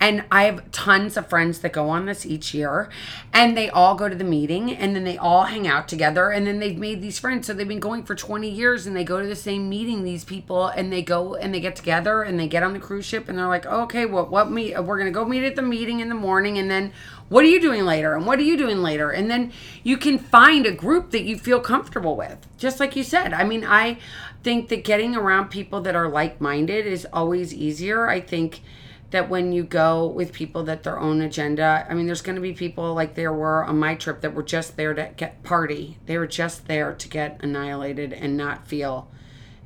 And 0.00 0.24
I 0.32 0.44
have 0.44 0.72
tons 0.72 1.18
of 1.18 1.28
friends 1.28 1.58
that 1.58 1.74
go 1.74 1.90
on 1.90 2.06
this 2.06 2.24
each 2.24 2.54
year. 2.54 2.88
And 3.34 3.54
they 3.54 3.68
all 3.68 3.94
go 3.94 4.08
to 4.08 4.14
the 4.14 4.24
meeting 4.24 4.74
and 4.74 4.96
then 4.96 5.04
they 5.04 5.18
all 5.18 5.44
hang 5.44 5.68
out 5.68 5.86
together. 5.86 6.30
And 6.30 6.46
then 6.46 6.60
they've 6.60 6.78
made 6.78 7.02
these 7.02 7.18
friends. 7.18 7.46
So 7.46 7.52
they've 7.52 7.68
been 7.68 7.78
going 7.78 8.04
for 8.04 8.14
20 8.14 8.48
years 8.48 8.86
and 8.86 8.96
they 8.96 9.04
go 9.04 9.20
to 9.20 9.26
the 9.26 9.36
same 9.36 9.68
meeting, 9.68 10.02
these 10.02 10.24
people, 10.24 10.68
and 10.68 10.90
they 10.90 11.02
go 11.02 11.34
and 11.34 11.52
they 11.52 11.60
get 11.60 11.76
together 11.76 12.22
and 12.22 12.40
they 12.40 12.48
get 12.48 12.62
on 12.62 12.72
the 12.72 12.78
cruise 12.78 13.04
ship 13.04 13.28
and 13.28 13.38
they're 13.38 13.48
like, 13.48 13.66
oh, 13.66 13.82
okay, 13.82 14.06
well, 14.06 14.24
what? 14.24 14.50
We're 14.50 14.98
going 14.98 15.04
to 15.04 15.10
go 15.10 15.26
meet 15.26 15.44
at 15.44 15.56
the 15.56 15.62
meeting 15.62 16.00
in 16.00 16.08
the 16.08 16.14
morning. 16.14 16.56
And 16.56 16.70
then 16.70 16.90
what 17.28 17.44
are 17.44 17.48
you 17.48 17.60
doing 17.60 17.84
later? 17.84 18.14
And 18.14 18.26
what 18.26 18.38
are 18.38 18.42
you 18.42 18.56
doing 18.56 18.82
later? 18.82 19.10
And 19.10 19.30
then 19.30 19.52
you 19.82 19.96
can 19.96 20.18
find 20.18 20.64
a 20.64 20.72
group 20.72 21.10
that 21.10 21.24
you 21.24 21.36
feel 21.36 21.60
comfortable 21.60 22.16
with. 22.16 22.46
Just 22.56 22.78
like 22.78 22.94
you 22.94 23.02
said. 23.02 23.32
I 23.32 23.44
mean, 23.44 23.64
I 23.64 23.98
think 24.42 24.68
that 24.68 24.84
getting 24.84 25.16
around 25.16 25.48
people 25.48 25.80
that 25.82 25.96
are 25.96 26.08
like 26.08 26.40
minded 26.40 26.86
is 26.86 27.06
always 27.12 27.52
easier. 27.52 28.08
I 28.08 28.20
think 28.20 28.62
that 29.10 29.28
when 29.28 29.52
you 29.52 29.62
go 29.62 30.06
with 30.06 30.32
people 30.32 30.62
that 30.64 30.82
their 30.82 30.98
own 30.98 31.20
agenda, 31.20 31.86
I 31.88 31.94
mean, 31.94 32.06
there's 32.06 32.22
going 32.22 32.36
to 32.36 32.42
be 32.42 32.52
people 32.52 32.94
like 32.94 33.14
there 33.14 33.32
were 33.32 33.64
on 33.64 33.78
my 33.78 33.94
trip 33.94 34.20
that 34.20 34.34
were 34.34 34.42
just 34.42 34.76
there 34.76 34.94
to 34.94 35.10
get 35.16 35.42
party. 35.42 35.98
They 36.06 36.18
were 36.18 36.26
just 36.26 36.66
there 36.66 36.92
to 36.92 37.08
get 37.08 37.40
annihilated 37.42 38.12
and 38.12 38.36
not 38.36 38.66
feel. 38.66 39.08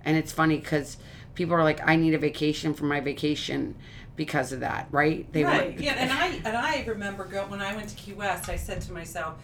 And 0.05 0.17
it's 0.17 0.33
funny 0.33 0.59
because 0.59 0.99
people 1.35 1.55
are 1.55 1.65
like, 1.65 1.87
I 1.87 1.97
need 1.97 2.15
a 2.15 2.19
vacation 2.19 2.75
from 2.75 2.89
my 2.89 3.01
vacation 3.01 3.77
because 4.21 4.53
of 4.53 4.61
that, 4.61 4.87
right? 4.91 5.33
They 5.33 5.45
right. 5.45 5.75
Were, 5.79 5.83
yeah, 5.83 5.95
and 5.95 6.13
I 6.13 6.27
and 6.45 6.55
I 6.55 6.85
remember 6.87 7.25
go, 7.25 7.43
when 7.45 7.63
I 7.63 7.75
went 7.75 7.89
to 7.89 7.97
Key 7.97 8.13
West, 8.13 8.51
I 8.51 8.57
said 8.57 8.83
to 8.83 8.93
myself, 8.93 9.39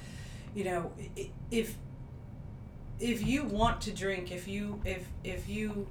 you 0.55 0.65
know, 0.65 0.93
if 1.51 1.79
if 3.01 3.27
you 3.27 3.45
want 3.45 3.81
to 3.81 3.91
drink, 3.91 4.31
if 4.31 4.47
you 4.47 4.79
if 4.85 5.09
if 5.25 5.49
you 5.49 5.87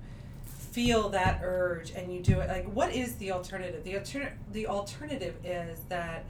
feel 0.45 1.10
that 1.10 1.39
urge 1.41 1.93
and 1.93 2.13
you 2.13 2.21
do 2.21 2.39
it, 2.41 2.48
like 2.48 2.65
what 2.65 2.93
is 2.93 3.15
the 3.15 3.32
alternative? 3.32 3.84
The 3.84 3.98
alternative 3.98 4.38
the 4.52 4.67
alternative 4.67 5.34
is 5.43 5.80
that 5.89 6.26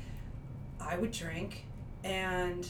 I 0.80 0.98
would 0.98 1.12
drink 1.12 1.66
and 2.06 2.66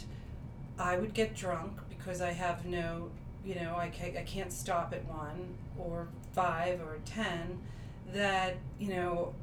I 0.80 0.98
would 0.98 1.14
get 1.14 1.36
drunk 1.36 1.74
because 1.90 2.22
I 2.22 2.32
have 2.32 2.66
no, 2.66 3.12
you 3.46 3.54
know, 3.54 3.76
I 3.78 3.90
can't, 3.90 4.18
I 4.18 4.24
can't 4.24 4.52
stop 4.52 4.96
at 4.96 5.06
one 5.06 5.54
or 5.78 6.08
five 6.34 6.82
or 6.82 6.98
ten. 7.06 7.60
That 8.14 8.58
you 8.80 8.90
know, 8.90 9.34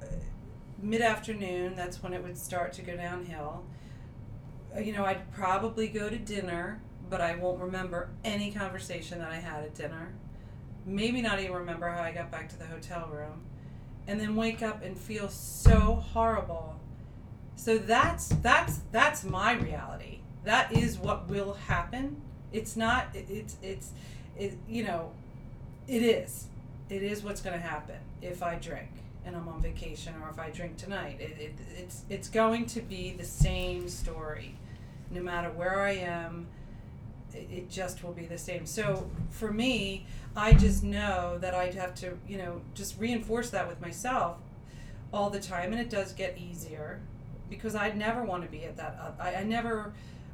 mid 0.83 1.01
afternoon, 1.01 1.75
that's 1.77 2.03
when 2.03 2.13
it 2.13 2.23
would 2.23 2.37
start 2.37 2.73
to 2.75 2.83
go 2.83 2.97
downhill. 2.97 3.65
Uh, 4.77 4.81
you 4.81 4.93
know, 4.93 5.05
I'd 5.05 5.33
probably 5.33 5.87
go 5.89 6.11
to 6.11 6.19
dinner, 6.19 6.83
but 7.09 7.21
I 7.21 7.37
won't 7.37 7.61
remember 7.61 8.11
any 8.25 8.51
conversation 8.51 9.21
that 9.21 9.31
I 9.31 9.37
had 9.37 9.63
at 9.63 9.75
dinner. 9.75 10.13
Maybe 10.85 11.23
not 11.23 11.39
even 11.39 11.53
remember 11.53 11.89
how 11.89 12.03
I 12.03 12.11
got 12.11 12.31
back 12.31 12.49
to 12.51 12.59
the 12.59 12.67
hotel 12.67 13.09
room. 13.13 13.43
And 14.09 14.21
then 14.21 14.35
wake 14.35 14.63
up 14.63 14.83
and 14.83 14.99
feel 14.99 15.29
so 15.29 16.03
horrible. 16.13 16.81
So 17.55 17.79
that's 17.79 18.29
that's 18.29 18.81
that's 18.91 19.23
my 19.23 19.53
reality. 19.53 20.19
That 20.43 20.77
is 20.77 20.99
what 20.99 21.29
will 21.29 21.53
happen. 21.53 22.21
It's 22.53 22.77
not 22.77 23.07
it's 23.15 23.57
it's 23.63 23.93
it, 24.37 24.59
you 24.69 24.83
know, 24.83 25.13
it 25.87 26.03
is. 26.03 26.49
It 26.89 27.05
is 27.05 27.23
what's 27.23 27.41
going 27.41 27.55
to 27.55 27.65
happen 27.65 27.99
if 28.21 28.43
I 28.43 28.57
drink 28.57 28.91
and 29.25 29.37
I'm 29.37 29.49
on 29.49 29.61
vacation 29.63 30.15
or 30.23 30.31
if 30.31 30.39
I 30.39 30.51
drink 30.51 30.77
tonight. 30.77 31.21
It, 31.21 31.37
it, 31.39 31.55
it's, 31.77 32.03
it's 32.09 32.29
going 32.29 32.67
to 32.67 32.81
be 32.81 33.13
the 33.13 33.25
same 33.25 33.89
story. 33.89 34.57
No 35.11 35.23
matter 35.23 35.51
where 35.51 35.81
I 35.81 35.93
am, 35.93 36.47
it, 37.35 37.49
it 37.51 37.71
just 37.71 38.03
will 38.03 38.13
be 38.13 38.27
the 38.27 38.39
same. 38.39 38.67
So 38.67 39.11
for 39.31 39.53
me, 39.53 40.07
I 40.35 40.53
just 40.55 40.83
know 40.83 41.39
that 41.39 41.55
I'd 41.55 41.75
have 41.75 41.95
to, 41.97 42.19
you 42.27 42.39
know, 42.39 42.61
just 42.75 42.99
reinforce 42.99 43.51
that 43.51 43.69
with 43.69 43.81
myself 43.81 44.39
all 45.13 45.31
the 45.31 45.41
time. 45.41 45.73
And 45.73 45.81
it 45.81 45.91
does 45.91 46.13
get 46.13 46.39
easier 46.39 47.01
because 47.51 47.75
I'd 47.75 47.97
never 47.97 48.25
want 48.25 48.43
to 48.45 48.49
be 48.49 48.65
at 48.65 48.77
that. 48.77 48.99
Uh, 49.01 49.23
I, 49.23 49.35
I 49.37 49.45
never 49.45 49.93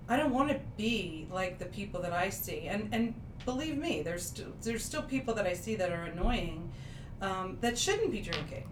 I 0.09 0.17
don't 0.17 0.33
want 0.33 0.49
to 0.49 0.59
be 0.77 1.29
like 1.31 1.59
the 1.59 1.67
people 1.67 2.01
that 2.03 2.13
I 2.13 2.31
see. 2.31 2.67
And 2.67 2.89
and 2.93 3.15
believe 3.45 3.77
me, 3.77 4.03
there's 4.03 4.25
still 4.25 4.53
there's 4.63 4.85
still 4.85 5.03
people 5.03 5.35
that 5.35 5.47
I 5.47 5.53
see 5.53 5.75
that 5.77 5.91
are 5.93 6.05
annoying, 6.05 6.73
um, 7.21 7.59
that 7.61 7.77
shouldn't 7.77 8.11
be 8.11 8.21
drinking. 8.21 8.65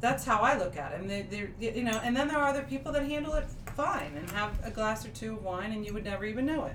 That's 0.00 0.24
how 0.24 0.40
I 0.40 0.56
look 0.56 0.76
at 0.76 0.92
it. 0.92 1.00
And 1.00 1.10
they, 1.10 1.22
they're 1.22 1.50
you 1.60 1.82
know, 1.82 2.00
and 2.04 2.16
then 2.16 2.28
there 2.28 2.38
are 2.38 2.48
other 2.48 2.62
people 2.62 2.92
that 2.92 3.04
handle 3.04 3.34
it 3.34 3.46
fine 3.74 4.12
and 4.16 4.30
have 4.30 4.58
a 4.64 4.70
glass 4.70 5.04
or 5.04 5.10
two 5.10 5.34
of 5.34 5.44
wine, 5.44 5.72
and 5.72 5.84
you 5.84 5.92
would 5.94 6.04
never 6.04 6.24
even 6.24 6.46
know 6.46 6.66
it. 6.66 6.74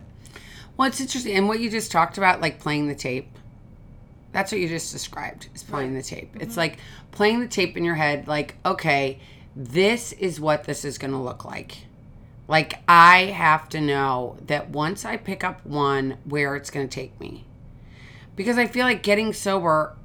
Well, 0.76 0.88
it's 0.88 1.00
interesting, 1.00 1.36
and 1.36 1.48
what 1.48 1.60
you 1.60 1.70
just 1.70 1.92
talked 1.92 2.18
about, 2.18 2.42
like 2.42 2.60
playing 2.60 2.88
the 2.88 2.96
tape. 2.96 3.28
That's 4.32 4.52
what 4.52 4.60
you 4.60 4.68
just 4.68 4.92
described 4.92 5.48
is 5.54 5.62
playing 5.62 5.94
Right. 5.94 6.04
the 6.04 6.10
tape. 6.10 6.36
It's 6.36 6.52
mm-hmm. 6.52 6.60
like 6.60 6.78
playing 7.12 7.40
the 7.40 7.48
tape 7.48 7.78
in 7.78 7.86
your 7.86 7.96
head, 7.96 8.28
like, 8.28 8.56
okay, 8.66 9.20
this 9.56 10.12
is 10.14 10.40
what 10.40 10.64
this 10.64 10.84
is 10.84 10.98
going 10.98 11.12
to 11.12 11.20
look 11.20 11.46
like. 11.46 11.78
Like, 12.48 12.82
I 12.88 13.26
have 13.26 13.70
to 13.70 13.80
know 13.80 14.38
that 14.48 14.72
once 14.72 15.06
I 15.06 15.18
pick 15.18 15.44
up 15.44 15.64
one, 15.66 16.18
where 16.26 16.56
it's 16.56 16.72
going 16.72 16.88
to 16.88 16.94
take 16.94 17.20
me. 17.20 17.46
Because 18.36 18.58
I 18.58 18.66
feel 18.66 18.86
like 18.86 19.04
getting 19.04 19.34
sober, 19.34 19.96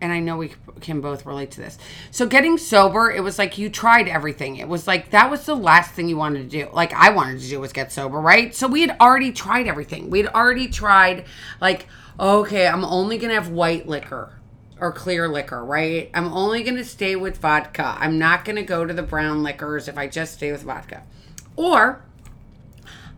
and 0.00 0.12
I 0.12 0.20
know 0.20 0.36
we 0.36 0.52
can 0.80 1.00
both 1.00 1.24
relate 1.24 1.52
to 1.52 1.60
this. 1.60 1.78
So, 2.10 2.26
getting 2.26 2.58
sober, 2.58 3.10
it 3.10 3.22
was 3.22 3.38
like 3.38 3.58
you 3.58 3.70
tried 3.70 4.08
everything. 4.08 4.56
It 4.56 4.68
was 4.68 4.86
like 4.86 5.10
that 5.10 5.30
was 5.30 5.46
the 5.46 5.54
last 5.54 5.92
thing 5.92 6.08
you 6.08 6.16
wanted 6.16 6.50
to 6.50 6.64
do. 6.64 6.70
Like, 6.72 6.92
I 6.92 7.10
wanted 7.10 7.40
to 7.40 7.48
do 7.48 7.60
was 7.60 7.72
get 7.72 7.92
sober, 7.92 8.20
right? 8.20 8.54
So, 8.54 8.68
we 8.68 8.82
had 8.82 8.96
already 9.00 9.32
tried 9.32 9.66
everything. 9.66 10.10
We'd 10.10 10.26
already 10.28 10.68
tried, 10.68 11.24
like, 11.60 11.86
okay, 12.20 12.66
I'm 12.66 12.84
only 12.84 13.18
going 13.18 13.30
to 13.30 13.34
have 13.34 13.48
white 13.48 13.88
liquor 13.88 14.32
or 14.80 14.92
clear 14.92 15.28
liquor, 15.28 15.64
right? 15.64 16.10
I'm 16.12 16.32
only 16.32 16.62
going 16.62 16.76
to 16.76 16.84
stay 16.84 17.16
with 17.16 17.38
vodka. 17.38 17.96
I'm 17.98 18.18
not 18.18 18.44
going 18.44 18.56
to 18.56 18.62
go 18.62 18.84
to 18.84 18.92
the 18.92 19.02
brown 19.02 19.42
liquors 19.42 19.88
if 19.88 19.96
I 19.96 20.06
just 20.06 20.34
stay 20.34 20.52
with 20.52 20.62
vodka. 20.62 21.02
Or 21.56 22.04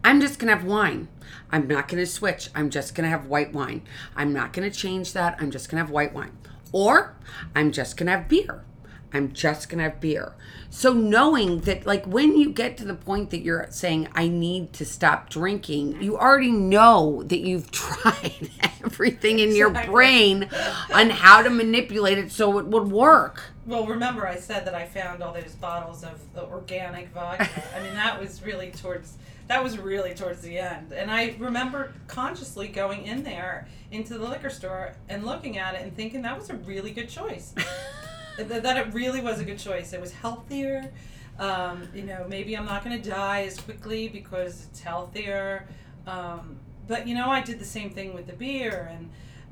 I'm 0.05 0.21
just 0.21 0.38
going 0.38 0.49
to 0.49 0.57
have 0.57 0.64
wine. 0.64 1.09
I'm 1.51 1.67
not 1.67 1.88
going 1.88 2.03
to 2.03 2.07
switch. 2.07 2.51
I'm 2.55 2.71
just 2.71 2.95
going 2.95 3.05
to 3.05 3.11
have 3.11 3.27
white 3.27 3.53
wine. 3.53 3.83
I'm 4.14 4.33
not 4.33 4.53
going 4.53 4.71
to 4.71 4.77
change 4.77 5.12
that. 5.14 5.37
I'm 5.41 5.51
just 5.51 5.69
going 5.69 5.79
to 5.79 5.85
have 5.85 5.91
white 5.91 6.12
wine. 6.12 6.37
Or 6.72 7.16
I'm 7.54 7.72
just 7.72 7.96
going 7.96 8.07
to 8.07 8.12
have 8.12 8.28
beer. 8.28 8.64
I'm 9.12 9.33
just 9.33 9.68
going 9.68 9.78
to 9.78 9.85
have 9.85 10.00
beer. 10.00 10.35
So 10.70 10.92
knowing 10.92 11.61
that 11.61 11.87
like 11.87 12.04
when 12.04 12.37
you 12.37 12.50
get 12.50 12.76
to 12.78 12.85
the 12.85 12.94
point 12.94 13.31
that 13.31 13.40
you're 13.40 13.66
saying 13.70 14.09
I 14.14 14.28
need 14.28 14.74
to 14.74 14.85
stop 14.85 15.31
drinking, 15.31 16.02
you 16.02 16.18
already 16.18 16.50
know 16.50 17.22
that 17.24 17.40
you've 17.40 17.70
tried 17.72 18.50
everything 18.85 19.38
in 19.38 19.57
your 19.57 19.70
brain 19.70 20.48
on 20.92 21.11
how 21.11 21.42
to 21.42 21.50
manipulate 21.50 22.18
it 22.18 22.31
so 22.31 22.59
it 22.59 22.66
would 22.66 22.90
work. 22.90 23.44
Well, 23.66 23.87
remember 23.87 24.26
I 24.26 24.37
said 24.37 24.66
that 24.66 24.74
I 24.74 24.87
found 24.87 25.22
all 25.22 25.33
those 25.33 25.54
bottles 25.54 26.04
of 26.04 26.20
the 26.35 26.44
organic 26.44 27.09
vodka. 27.09 27.48
I 27.74 27.83
mean, 27.83 27.94
that 27.94 28.20
was 28.20 28.42
really 28.42 28.70
towards 28.70 29.14
that 29.48 29.64
was 29.64 29.78
really 29.78 30.14
towards 30.14 30.42
the 30.42 30.58
end. 30.58 30.92
And 30.92 31.11
I 31.11 31.34
remember 31.38 31.92
consciously 32.06 32.68
going 32.68 33.06
in 33.06 33.22
there 33.22 33.66
into 33.90 34.18
the 34.18 34.24
liquor 34.24 34.50
store 34.50 34.94
and 35.08 35.24
looking 35.24 35.58
at 35.58 35.74
it 35.74 35.82
and 35.82 35.94
thinking 35.96 36.22
that 36.22 36.38
was 36.38 36.50
a 36.50 36.54
really 36.54 36.90
good 36.92 37.08
choice. 37.08 37.54
that, 38.38 38.76
it 38.76 38.94
really 38.94 39.20
was 39.20 39.40
a 39.40 39.44
good 39.44 39.58
choice. 39.58 39.92
It 39.92 40.00
was 40.00 40.12
healthier. 40.12 40.92
Um, 41.38 41.88
you 41.94 42.02
know, 42.02 42.26
maybe 42.28 42.56
I'm 42.56 42.66
not 42.66 42.84
going 42.84 43.00
to 43.00 43.11
die 43.11 43.44
as 43.44 43.58
quickly 43.58 44.08
because 44.08 44.66
it's 44.70 44.80
healthier. 44.80 45.66
Um, 46.06 46.58
but 46.87 47.06
you 47.06 47.14
know, 47.14 47.30
I 47.30 47.40
did 47.40 47.58
the 47.58 47.64
same 47.64 47.90
thing 47.90 48.14
with 48.14 48.26
the 48.26 48.32
beer 48.34 48.90
and 48.92 49.11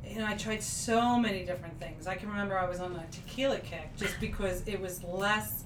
you 0.09 0.19
know, 0.19 0.27
I 0.27 0.35
tried 0.35 0.63
so 0.63 1.19
many 1.19 1.45
different 1.45 1.81
things. 1.81 2.07
I 2.07 2.15
can 2.15 2.29
remember 2.29 2.59
I 2.59 2.69
was 2.69 2.81
on 2.81 2.95
a 2.95 3.05
tequila 3.11 3.59
kick 3.59 3.97
just 3.97 4.19
because 4.21 4.67
it 4.67 4.81
was 4.81 5.03
less, 5.03 5.65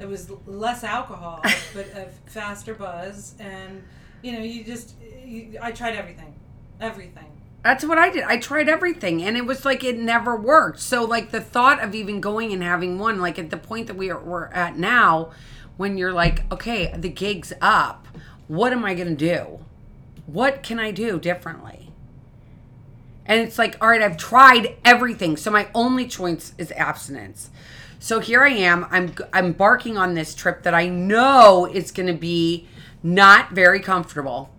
it 0.00 0.08
was 0.08 0.30
less 0.46 0.84
alcohol, 0.84 1.40
but 1.74 1.86
a 1.94 2.08
faster 2.26 2.74
buzz, 2.74 3.34
and 3.38 3.82
you 4.22 4.32
know, 4.32 4.40
you 4.40 4.64
just, 4.64 4.94
you, 5.24 5.58
I 5.60 5.72
tried 5.72 5.96
everything, 5.96 6.34
everything. 6.80 7.30
That's 7.62 7.82
what 7.82 7.96
I 7.96 8.10
did. 8.10 8.24
I 8.24 8.36
tried 8.36 8.68
everything 8.68 9.22
and 9.22 9.38
it 9.38 9.46
was 9.46 9.64
like 9.64 9.82
it 9.82 9.98
never 9.98 10.36
worked. 10.36 10.80
So 10.80 11.02
like 11.02 11.30
the 11.30 11.40
thought 11.40 11.82
of 11.82 11.94
even 11.94 12.20
going 12.20 12.52
and 12.52 12.62
having 12.62 12.98
one, 12.98 13.20
like 13.20 13.38
at 13.38 13.48
the 13.48 13.56
point 13.56 13.86
that 13.86 13.96
we 13.96 14.10
are 14.10 14.20
we're 14.20 14.48
at 14.48 14.76
now, 14.76 15.30
when 15.78 15.96
you're 15.96 16.12
like, 16.12 16.50
okay, 16.52 16.92
the 16.94 17.08
gig's 17.08 17.54
up, 17.62 18.06
what 18.48 18.72
am 18.74 18.84
I 18.84 18.94
gonna 18.94 19.14
do? 19.14 19.60
What 20.26 20.62
can 20.62 20.78
I 20.78 20.90
do 20.90 21.18
differently? 21.18 21.90
And 23.24 23.40
it's 23.40 23.58
like, 23.58 23.78
all 23.80 23.88
right, 23.88 24.02
I've 24.02 24.18
tried 24.18 24.76
everything. 24.84 25.38
So 25.38 25.50
my 25.50 25.68
only 25.74 26.06
choice 26.06 26.52
is 26.58 26.70
abstinence. 26.72 27.50
So 28.04 28.20
here 28.20 28.42
I 28.42 28.50
am. 28.50 28.86
I'm 28.90 29.14
I'm 29.32 29.46
embarking 29.46 29.96
on 29.96 30.12
this 30.12 30.34
trip 30.34 30.64
that 30.64 30.74
I 30.74 30.88
know 30.88 31.64
is 31.64 31.90
going 31.90 32.06
to 32.06 32.12
be 32.12 32.68
not 33.02 33.52
very 33.52 33.80
comfortable. 33.80 34.50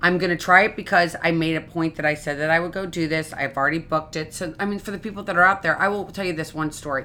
I'm 0.00 0.16
going 0.16 0.30
to 0.30 0.42
try 0.42 0.62
it 0.64 0.74
because 0.74 1.14
I 1.22 1.30
made 1.30 1.56
a 1.56 1.60
point 1.60 1.96
that 1.96 2.06
I 2.06 2.14
said 2.14 2.38
that 2.38 2.48
I 2.48 2.60
would 2.60 2.72
go 2.72 2.86
do 2.86 3.06
this. 3.06 3.34
I've 3.34 3.58
already 3.58 3.80
booked 3.80 4.16
it. 4.16 4.32
So 4.32 4.54
I 4.58 4.64
mean 4.64 4.78
for 4.78 4.92
the 4.92 4.98
people 4.98 5.22
that 5.24 5.36
are 5.36 5.44
out 5.44 5.60
there, 5.60 5.78
I 5.78 5.88
will 5.88 6.06
tell 6.06 6.24
you 6.24 6.32
this 6.32 6.54
one 6.54 6.72
story. 6.72 7.04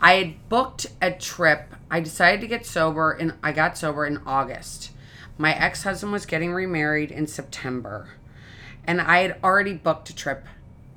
I 0.00 0.16
had 0.16 0.48
booked 0.50 0.88
a 1.00 1.12
trip. 1.12 1.74
I 1.90 2.00
decided 2.00 2.42
to 2.42 2.46
get 2.46 2.66
sober 2.66 3.10
and 3.10 3.32
I 3.42 3.52
got 3.52 3.78
sober 3.78 4.04
in 4.04 4.18
August. 4.26 4.90
My 5.38 5.54
ex-husband 5.54 6.12
was 6.12 6.26
getting 6.26 6.52
remarried 6.52 7.10
in 7.10 7.26
September 7.26 8.10
and 8.86 9.00
I 9.00 9.20
had 9.20 9.38
already 9.42 9.72
booked 9.72 10.10
a 10.10 10.14
trip 10.14 10.44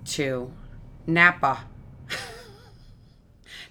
to 0.08 0.52
Napa. 1.08 1.68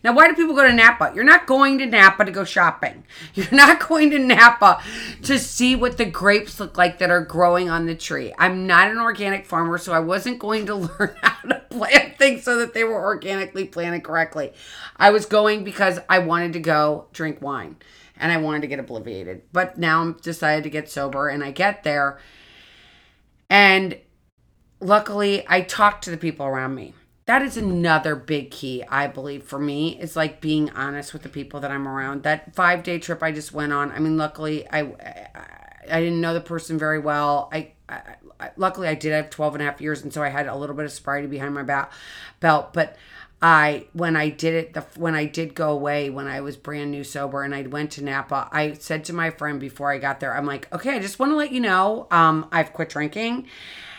Now, 0.04 0.12
why 0.14 0.28
do 0.28 0.34
people 0.34 0.54
go 0.54 0.66
to 0.66 0.72
Napa? 0.72 1.12
You're 1.14 1.24
not 1.24 1.46
going 1.46 1.78
to 1.78 1.86
Napa 1.86 2.24
to 2.24 2.30
go 2.30 2.44
shopping. 2.44 3.04
You're 3.34 3.52
not 3.52 3.86
going 3.86 4.10
to 4.10 4.18
Napa 4.18 4.82
to 5.22 5.38
see 5.38 5.76
what 5.76 5.96
the 5.96 6.04
grapes 6.04 6.58
look 6.58 6.76
like 6.76 6.98
that 6.98 7.10
are 7.10 7.24
growing 7.24 7.70
on 7.70 7.86
the 7.86 7.94
tree. 7.94 8.34
I'm 8.38 8.66
not 8.66 8.90
an 8.90 8.98
organic 8.98 9.46
farmer, 9.46 9.78
so 9.78 9.92
I 9.92 10.00
wasn't 10.00 10.38
going 10.38 10.66
to 10.66 10.74
learn 10.98 11.14
how 11.22 11.48
to 11.48 11.62
plant 11.70 12.18
things 12.18 12.42
so 12.42 12.58
that 12.58 12.74
they 12.74 12.84
were 12.84 13.02
organically 13.02 13.64
planted 13.64 14.02
correctly. 14.02 14.52
I 14.96 15.10
was 15.10 15.26
going 15.26 15.64
because 15.64 16.00
I 16.08 16.18
wanted 16.18 16.52
to 16.54 16.60
go 16.60 17.06
drink 17.12 17.40
wine 17.40 17.76
and 18.16 18.32
I 18.32 18.38
wanted 18.38 18.62
to 18.62 18.68
get 18.68 18.84
obliviated. 18.84 19.42
But 19.52 19.78
now 19.78 20.00
I'm 20.00 20.12
decided 20.14 20.64
to 20.64 20.70
get 20.70 20.90
sober 20.90 21.28
and 21.28 21.44
I 21.44 21.50
get 21.50 21.84
there 21.84 22.18
and 23.52 23.98
luckily, 24.80 25.44
I 25.46 25.60
talked 25.60 26.04
to 26.04 26.10
the 26.10 26.16
people 26.16 26.46
around 26.46 26.74
me. 26.74 26.94
That 27.26 27.42
is 27.42 27.56
another 27.56 28.16
big 28.16 28.50
key, 28.50 28.82
I 28.88 29.06
believe, 29.06 29.44
for 29.44 29.58
me, 29.58 29.98
is 30.00 30.16
like 30.16 30.40
being 30.40 30.70
honest 30.70 31.12
with 31.12 31.22
the 31.22 31.28
people 31.28 31.60
that 31.60 31.70
I'm 31.70 31.86
around. 31.86 32.24
That 32.24 32.54
five 32.54 32.82
day 32.82 32.98
trip 32.98 33.22
I 33.22 33.30
just 33.30 33.52
went 33.52 33.72
on, 33.72 33.92
I 33.92 34.00
mean, 34.00 34.16
luckily, 34.16 34.68
I, 34.68 34.80
I, 35.88 36.00
didn't 36.00 36.20
know 36.20 36.34
the 36.34 36.40
person 36.40 36.78
very 36.78 36.98
well. 36.98 37.48
I, 37.52 37.72
I, 37.88 38.00
I 38.40 38.50
luckily 38.56 38.88
I 38.88 38.96
did 38.96 39.12
have 39.12 39.30
12 39.30 39.54
and 39.54 39.62
a 39.62 39.66
half 39.66 39.80
years, 39.80 40.02
and 40.02 40.12
so 40.12 40.20
I 40.20 40.30
had 40.30 40.48
a 40.48 40.56
little 40.56 40.74
bit 40.74 40.84
of 40.84 40.90
sobriety 40.90 41.28
behind 41.28 41.54
my 41.54 41.62
ba- 41.62 41.90
belt. 42.40 42.72
But 42.72 42.96
I, 43.40 43.86
when 43.92 44.16
I 44.16 44.28
did 44.28 44.54
it, 44.54 44.74
the 44.74 44.80
when 44.96 45.14
I 45.14 45.26
did 45.26 45.54
go 45.54 45.70
away, 45.70 46.10
when 46.10 46.26
I 46.26 46.40
was 46.40 46.56
brand 46.56 46.90
new 46.90 47.04
sober, 47.04 47.44
and 47.44 47.54
I 47.54 47.62
went 47.62 47.92
to 47.92 48.04
Napa, 48.04 48.48
I 48.50 48.72
said 48.72 49.04
to 49.04 49.12
my 49.12 49.30
friend 49.30 49.60
before 49.60 49.92
I 49.92 49.98
got 49.98 50.18
there, 50.18 50.36
I'm 50.36 50.46
like, 50.46 50.72
okay, 50.74 50.96
I 50.96 50.98
just 50.98 51.20
want 51.20 51.30
to 51.30 51.36
let 51.36 51.52
you 51.52 51.60
know, 51.60 52.08
um, 52.10 52.48
I've 52.50 52.72
quit 52.72 52.88
drinking, 52.88 53.46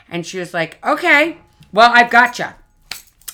and 0.10 0.26
she 0.26 0.40
was 0.40 0.54
like, 0.54 0.78
okay, 0.86 1.38
well, 1.72 1.90
I've 1.94 2.10
got 2.10 2.38
you. 2.38 2.48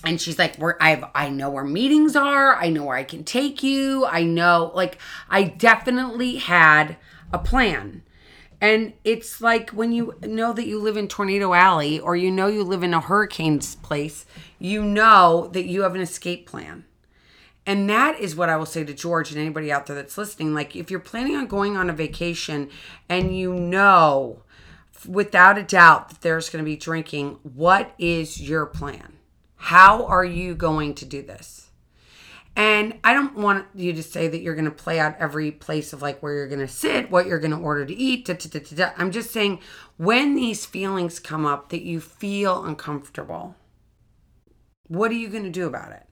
And 0.04 0.20
she's 0.20 0.40
like, 0.40 0.56
"Where 0.56 0.82
I've 0.82 1.04
I 1.14 1.30
know 1.30 1.50
where 1.50 1.64
meetings 1.64 2.16
are. 2.16 2.56
I 2.56 2.70
know 2.70 2.86
where 2.86 2.98
I 2.98 3.04
can 3.04 3.24
take 3.24 3.62
you. 3.64 4.06
I 4.06 4.24
know 4.24 4.72
like 4.74 4.98
I 5.30 5.44
definitely 5.44 6.38
had 6.38 6.98
a 7.34 7.40
plan." 7.40 8.04
And 8.62 8.94
it's 9.04 9.40
like 9.40 9.70
when 9.70 9.92
you 9.92 10.16
know 10.22 10.52
that 10.52 10.68
you 10.68 10.80
live 10.80 10.98
in 10.98 11.08
Tornado 11.08 11.54
Alley 11.54 12.00
or 12.00 12.16
you 12.16 12.30
know 12.30 12.48
you 12.48 12.64
live 12.64 12.84
in 12.84 12.94
a 12.94 13.00
hurricane's 13.00 13.76
place, 13.76 14.26
you 14.58 14.84
know 14.84 15.50
that 15.54 15.66
you 15.66 15.84
have 15.84 15.96
an 15.96 16.02
escape 16.02 16.46
plan. 16.46 16.86
And 17.66 17.90
that 17.90 18.20
is 18.20 18.36
what 18.36 18.50
I 18.50 18.58
will 18.58 18.66
say 18.66 18.84
to 18.84 18.94
George 18.94 19.32
and 19.32 19.40
anybody 19.40 19.72
out 19.72 19.86
there 19.86 19.96
that's 19.96 20.18
listening. 20.18 20.54
Like, 20.54 20.76
if 20.76 20.90
you're 20.90 21.00
planning 21.00 21.36
on 21.36 21.46
going 21.48 21.78
on 21.78 21.90
a 21.90 21.94
vacation 21.94 22.70
and 23.08 23.38
you 23.38 23.54
know 23.54 24.42
without 25.08 25.58
a 25.58 25.64
doubt 25.64 26.10
that 26.10 26.22
there's 26.22 26.50
going 26.50 26.64
to 26.64 26.70
be 26.70 26.76
drinking, 26.76 27.38
what 27.44 27.94
is 27.98 28.42
your 28.42 28.66
plan? 28.66 29.19
How 29.60 30.06
are 30.06 30.26
you 30.26 30.56
going 30.56 30.96
to 30.96 31.06
do 31.06 31.22
this? 31.22 31.70
And 32.56 32.98
I 33.04 33.14
don't 33.14 33.36
want 33.36 33.68
you 33.76 33.94
to 33.94 34.02
say 34.02 34.28
that 34.28 34.42
you're 34.42 34.56
going 34.56 34.66
to 34.66 34.72
play 34.72 35.00
out 35.00 35.18
every 35.20 35.52
place 35.52 35.94
of 35.94 36.02
like 36.02 36.24
where 36.24 36.34
you're 36.34 36.48
going 36.48 36.60
to 36.60 36.68
sit, 36.68 37.12
what 37.12 37.28
you're 37.28 37.40
going 37.40 37.52
to 37.52 37.58
order 37.58 37.86
to 37.86 37.94
eat. 37.96 38.26
Da, 38.26 38.34
da, 38.34 38.60
da. 38.60 38.92
I'm 38.98 39.12
just 39.12 39.32
saying 39.32 39.60
when 39.98 40.36
these 40.36 40.66
feelings 40.66 41.20
come 41.20 41.46
up 41.46 41.70
that 41.70 41.84
you 41.84 42.00
feel 42.00 42.64
uncomfortable, 42.64 43.56
what 44.88 45.12
are 45.12 45.16
you 45.16 45.28
going 45.28 45.44
to 45.44 45.50
do 45.50 45.68
about 45.68 45.92
it? 45.92 46.06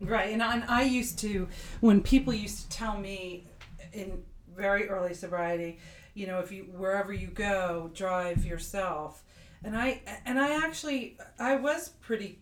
Right, 0.00 0.32
and 0.32 0.42
I, 0.42 0.54
and 0.54 0.64
I 0.64 0.82
used 0.82 1.18
to 1.20 1.48
when 1.80 2.02
people 2.02 2.32
used 2.32 2.70
to 2.70 2.76
tell 2.76 2.96
me 2.96 3.48
in 3.92 4.22
very 4.56 4.88
early 4.88 5.12
sobriety, 5.12 5.80
you 6.14 6.28
know, 6.28 6.38
if 6.38 6.52
you 6.52 6.64
wherever 6.64 7.12
you 7.12 7.26
go, 7.26 7.90
drive 7.94 8.44
yourself. 8.44 9.24
And 9.64 9.76
I 9.76 10.02
and 10.24 10.38
I 10.38 10.64
actually 10.64 11.18
I 11.38 11.56
was 11.56 11.90
pretty 12.00 12.40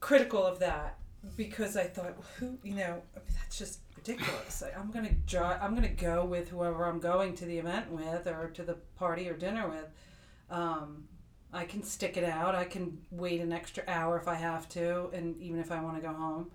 critical 0.00 0.44
of 0.44 0.58
that 0.60 0.98
because 1.36 1.76
I 1.76 1.84
thought, 1.84 2.16
who, 2.38 2.58
you 2.62 2.74
know, 2.74 3.02
that's 3.14 3.58
just 3.58 3.80
ridiculous. 3.96 4.62
I, 4.62 4.78
I'm 4.78 4.90
gonna 4.90 5.12
draw. 5.26 5.58
I'm 5.60 5.74
gonna 5.74 5.88
go 5.88 6.24
with 6.24 6.48
whoever 6.48 6.86
I'm 6.86 7.00
going 7.00 7.34
to 7.36 7.44
the 7.44 7.58
event 7.58 7.90
with, 7.90 8.26
or 8.26 8.50
to 8.54 8.62
the 8.62 8.74
party 8.96 9.28
or 9.28 9.34
dinner 9.34 9.68
with. 9.68 9.86
Um, 10.50 11.04
I 11.52 11.64
can 11.64 11.82
stick 11.82 12.16
it 12.16 12.24
out. 12.24 12.54
I 12.54 12.64
can 12.64 12.98
wait 13.10 13.40
an 13.40 13.52
extra 13.52 13.82
hour 13.88 14.18
if 14.18 14.28
I 14.28 14.34
have 14.34 14.68
to, 14.70 15.10
and 15.12 15.40
even 15.40 15.60
if 15.60 15.72
I 15.72 15.82
want 15.82 15.96
to 15.96 16.02
go 16.02 16.12
home. 16.14 16.50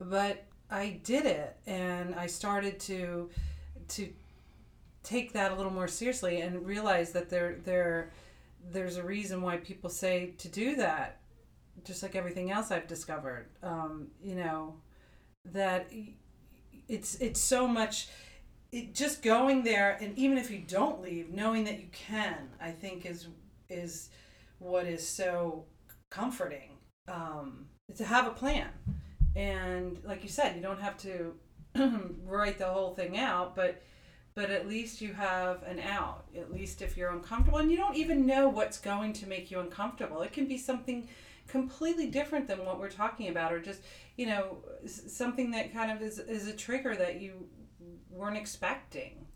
But 0.00 0.44
I 0.70 1.00
did 1.04 1.26
it, 1.26 1.56
and 1.66 2.14
I 2.14 2.26
started 2.26 2.80
to 2.80 3.30
to 3.88 4.08
take 5.02 5.32
that 5.32 5.52
a 5.52 5.54
little 5.54 5.72
more 5.72 5.88
seriously 5.88 6.40
and 6.40 6.66
realize 6.66 7.12
that 7.12 7.30
there 7.30 7.58
there 7.64 8.12
there's 8.70 8.96
a 8.96 9.02
reason 9.02 9.42
why 9.42 9.58
people 9.58 9.90
say 9.90 10.34
to 10.38 10.48
do 10.48 10.76
that. 10.76 11.20
Just 11.84 12.02
like 12.02 12.14
everything 12.14 12.50
else 12.50 12.70
I've 12.70 12.86
discovered, 12.86 13.46
um, 13.62 14.08
you 14.22 14.34
know, 14.34 14.74
that 15.46 15.90
it's 16.88 17.14
it's 17.16 17.40
so 17.40 17.66
much. 17.66 18.08
It, 18.70 18.94
just 18.94 19.22
going 19.22 19.64
there, 19.64 19.96
and 20.00 20.16
even 20.18 20.36
if 20.38 20.50
you 20.50 20.58
don't 20.58 21.00
leave, 21.00 21.30
knowing 21.30 21.64
that 21.64 21.80
you 21.80 21.88
can, 21.90 22.50
I 22.60 22.70
think 22.70 23.06
is 23.06 23.28
is 23.70 24.10
what 24.58 24.86
is 24.86 25.06
so 25.06 25.64
comforting 26.10 26.70
um, 27.08 27.66
to 27.96 28.04
have 28.04 28.26
a 28.26 28.30
plan. 28.30 28.68
And 29.34 29.98
like 30.04 30.22
you 30.22 30.28
said, 30.28 30.56
you 30.56 30.62
don't 30.62 30.80
have 30.80 30.98
to 30.98 31.34
write 32.24 32.58
the 32.58 32.66
whole 32.66 32.94
thing 32.94 33.18
out, 33.18 33.56
but 33.56 33.82
but 34.34 34.50
at 34.50 34.68
least 34.68 35.00
you 35.00 35.12
have 35.12 35.62
an 35.64 35.80
out. 35.80 36.24
At 36.36 36.52
least 36.52 36.82
if 36.82 36.96
you're 36.96 37.10
uncomfortable, 37.10 37.58
and 37.58 37.70
you 37.70 37.76
don't 37.76 37.96
even 37.96 38.26
know 38.26 38.48
what's 38.48 38.78
going 38.78 39.12
to 39.14 39.26
make 39.26 39.50
you 39.50 39.60
uncomfortable. 39.60 40.22
It 40.22 40.32
can 40.32 40.46
be 40.46 40.58
something 40.58 41.08
completely 41.48 42.06
different 42.06 42.46
than 42.46 42.64
what 42.64 42.78
we're 42.78 42.90
talking 42.90 43.28
about, 43.28 43.52
or 43.52 43.60
just 43.60 43.80
you 44.16 44.26
know 44.26 44.58
something 44.86 45.50
that 45.52 45.72
kind 45.72 45.90
of 45.90 46.02
is 46.02 46.18
is 46.18 46.46
a 46.46 46.52
trigger 46.52 46.94
that 46.96 47.20
you 47.20 47.48
weren't 48.10 48.36
expecting. 48.36 49.26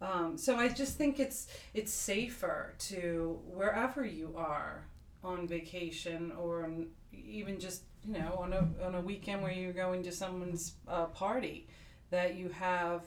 Um, 0.00 0.36
so 0.36 0.56
I 0.56 0.68
just 0.68 0.96
think 0.96 1.20
it's 1.20 1.46
it's 1.74 1.92
safer 1.92 2.74
to 2.90 3.40
wherever 3.46 4.04
you 4.04 4.34
are 4.36 4.86
on 5.22 5.46
vacation 5.46 6.32
or 6.32 6.64
on, 6.64 6.88
even 7.12 7.60
just 7.60 7.82
you 8.04 8.14
know 8.14 8.36
on 8.38 8.52
a 8.52 8.68
on 8.84 8.94
a 8.96 9.00
weekend 9.00 9.42
where 9.42 9.52
you're 9.52 9.72
going 9.72 10.02
to 10.02 10.12
someone's 10.12 10.74
uh, 10.88 11.06
party 11.06 11.68
that 12.10 12.34
you 12.34 12.48
have 12.48 13.02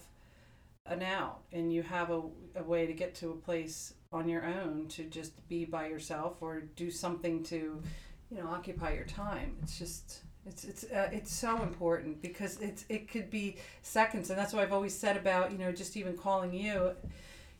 an 0.86 1.02
out 1.02 1.42
and 1.52 1.74
you 1.74 1.82
have 1.82 2.12
a, 2.12 2.22
a 2.56 2.64
way 2.64 2.86
to 2.86 2.94
get 2.94 3.16
to 3.16 3.32
a 3.32 3.36
place 3.36 3.94
on 4.14 4.30
your 4.30 4.46
own 4.46 4.88
to 4.88 5.04
just 5.06 5.48
be 5.50 5.66
by 5.66 5.88
yourself 5.88 6.38
or 6.42 6.62
do 6.76 6.92
something 6.92 7.44
to 7.44 7.82
you 8.30 8.38
know 8.38 8.48
occupy 8.48 8.94
your 8.94 9.06
time 9.06 9.56
it's 9.62 9.78
just 9.80 10.22
it's 10.46 10.64
it's 10.64 10.84
uh, 10.86 11.10
it's 11.12 11.34
so 11.34 11.62
important 11.64 12.22
because 12.22 12.60
it's 12.62 12.86
it 12.88 13.10
could 13.10 13.30
be 13.30 13.58
seconds, 13.82 14.30
and 14.30 14.38
that's 14.38 14.54
what 14.54 14.62
I've 14.62 14.74
always 14.74 14.98
said 14.98 15.18
about 15.18 15.52
you 15.52 15.58
know 15.58 15.72
just 15.72 15.98
even 15.98 16.16
calling 16.16 16.54
you. 16.54 16.92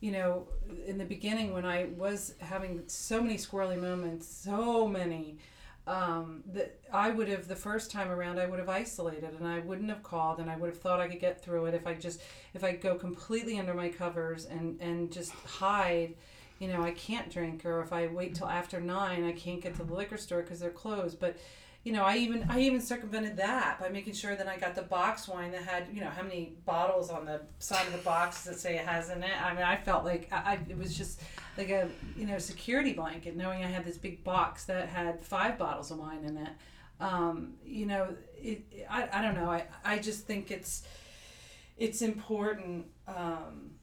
You 0.00 0.12
know, 0.12 0.46
in 0.86 0.98
the 0.98 1.04
beginning 1.04 1.52
when 1.52 1.64
I 1.64 1.86
was 1.96 2.34
having 2.38 2.82
so 2.86 3.20
many 3.20 3.38
squirrely 3.38 3.80
moments, 3.80 4.28
so 4.28 4.86
many, 4.86 5.38
um, 5.86 6.42
that 6.52 6.80
I 6.92 7.10
would 7.10 7.28
have 7.28 7.46
the 7.46 7.56
first 7.56 7.90
time 7.90 8.10
around 8.10 8.40
I 8.40 8.46
would 8.46 8.58
have 8.58 8.68
isolated 8.68 9.34
and 9.38 9.46
I 9.46 9.60
wouldn't 9.60 9.88
have 9.88 10.02
called 10.02 10.40
and 10.40 10.50
I 10.50 10.56
would 10.56 10.68
have 10.70 10.80
thought 10.80 11.00
I 11.00 11.08
could 11.08 11.20
get 11.20 11.42
through 11.42 11.66
it 11.66 11.74
if 11.74 11.86
I 11.86 11.94
just 11.94 12.20
if 12.54 12.64
I 12.64 12.72
go 12.72 12.96
completely 12.96 13.58
under 13.58 13.74
my 13.74 13.88
covers 13.88 14.46
and 14.46 14.80
and 14.80 15.12
just 15.12 15.32
hide 15.32 16.14
you 16.58 16.68
know 16.68 16.82
I 16.82 16.90
can't 16.92 17.30
drink 17.30 17.64
or 17.64 17.82
if 17.82 17.92
I 17.92 18.08
wait 18.08 18.34
till 18.34 18.48
after 18.48 18.80
nine 18.80 19.24
I 19.24 19.32
can't 19.32 19.62
get 19.62 19.76
to 19.76 19.84
the 19.84 19.94
liquor 19.94 20.16
store 20.16 20.42
because 20.42 20.58
they're 20.58 20.70
closed. 20.70 21.20
But 21.20 21.36
you 21.86 21.92
know, 21.92 22.02
I 22.02 22.16
even 22.16 22.44
I 22.48 22.62
even 22.62 22.80
circumvented 22.80 23.36
that 23.36 23.78
by 23.78 23.88
making 23.90 24.14
sure 24.14 24.34
that 24.34 24.48
I 24.48 24.56
got 24.56 24.74
the 24.74 24.82
box 24.82 25.28
wine 25.28 25.52
that 25.52 25.62
had 25.62 25.86
you 25.92 26.00
know 26.00 26.10
how 26.10 26.24
many 26.24 26.56
bottles 26.64 27.10
on 27.10 27.24
the 27.24 27.42
side 27.60 27.86
of 27.86 27.92
the 27.92 28.00
box 28.00 28.42
that 28.42 28.58
say 28.58 28.74
it 28.74 28.84
has 28.84 29.08
in 29.08 29.22
it. 29.22 29.40
I 29.40 29.54
mean, 29.54 29.62
I 29.62 29.76
felt 29.76 30.04
like 30.04 30.28
I, 30.32 30.58
it 30.68 30.76
was 30.76 30.98
just 30.98 31.20
like 31.56 31.70
a 31.70 31.88
you 32.16 32.26
know 32.26 32.38
security 32.38 32.92
blanket, 32.92 33.36
knowing 33.36 33.62
I 33.62 33.68
had 33.68 33.84
this 33.84 33.98
big 33.98 34.24
box 34.24 34.64
that 34.64 34.88
had 34.88 35.24
five 35.24 35.58
bottles 35.58 35.92
of 35.92 35.98
wine 35.98 36.24
in 36.24 36.38
it. 36.38 36.48
Um, 36.98 37.54
you 37.64 37.86
know, 37.86 38.16
it, 38.36 38.64
I, 38.90 39.08
I 39.12 39.22
don't 39.22 39.36
know. 39.36 39.48
I, 39.48 39.62
I 39.84 40.00
just 40.00 40.26
think 40.26 40.50
it's 40.50 40.82
it's 41.76 42.02
important 42.02 42.86
um, 43.06 43.75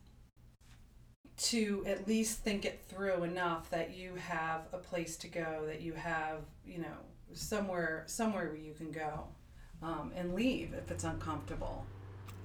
to 1.44 1.84
at 1.88 2.08
least 2.08 2.40
think 2.40 2.66
it 2.66 2.82
through 2.88 3.24
enough 3.24 3.70
that 3.70 3.96
you 3.96 4.16
have 4.16 4.62
a 4.72 4.78
place 4.78 5.16
to 5.18 5.28
go, 5.28 5.64
that 5.68 5.82
you 5.82 5.94
have 5.94 6.40
you 6.66 6.80
know 6.80 6.98
somewhere 7.34 8.04
somewhere 8.08 8.48
where 8.50 8.58
you 8.58 8.74
can 8.74 8.92
go 8.92 9.26
um, 9.82 10.12
and 10.16 10.34
leave 10.34 10.74
if 10.74 10.90
it's 10.92 11.04
uncomfortable. 11.04 11.86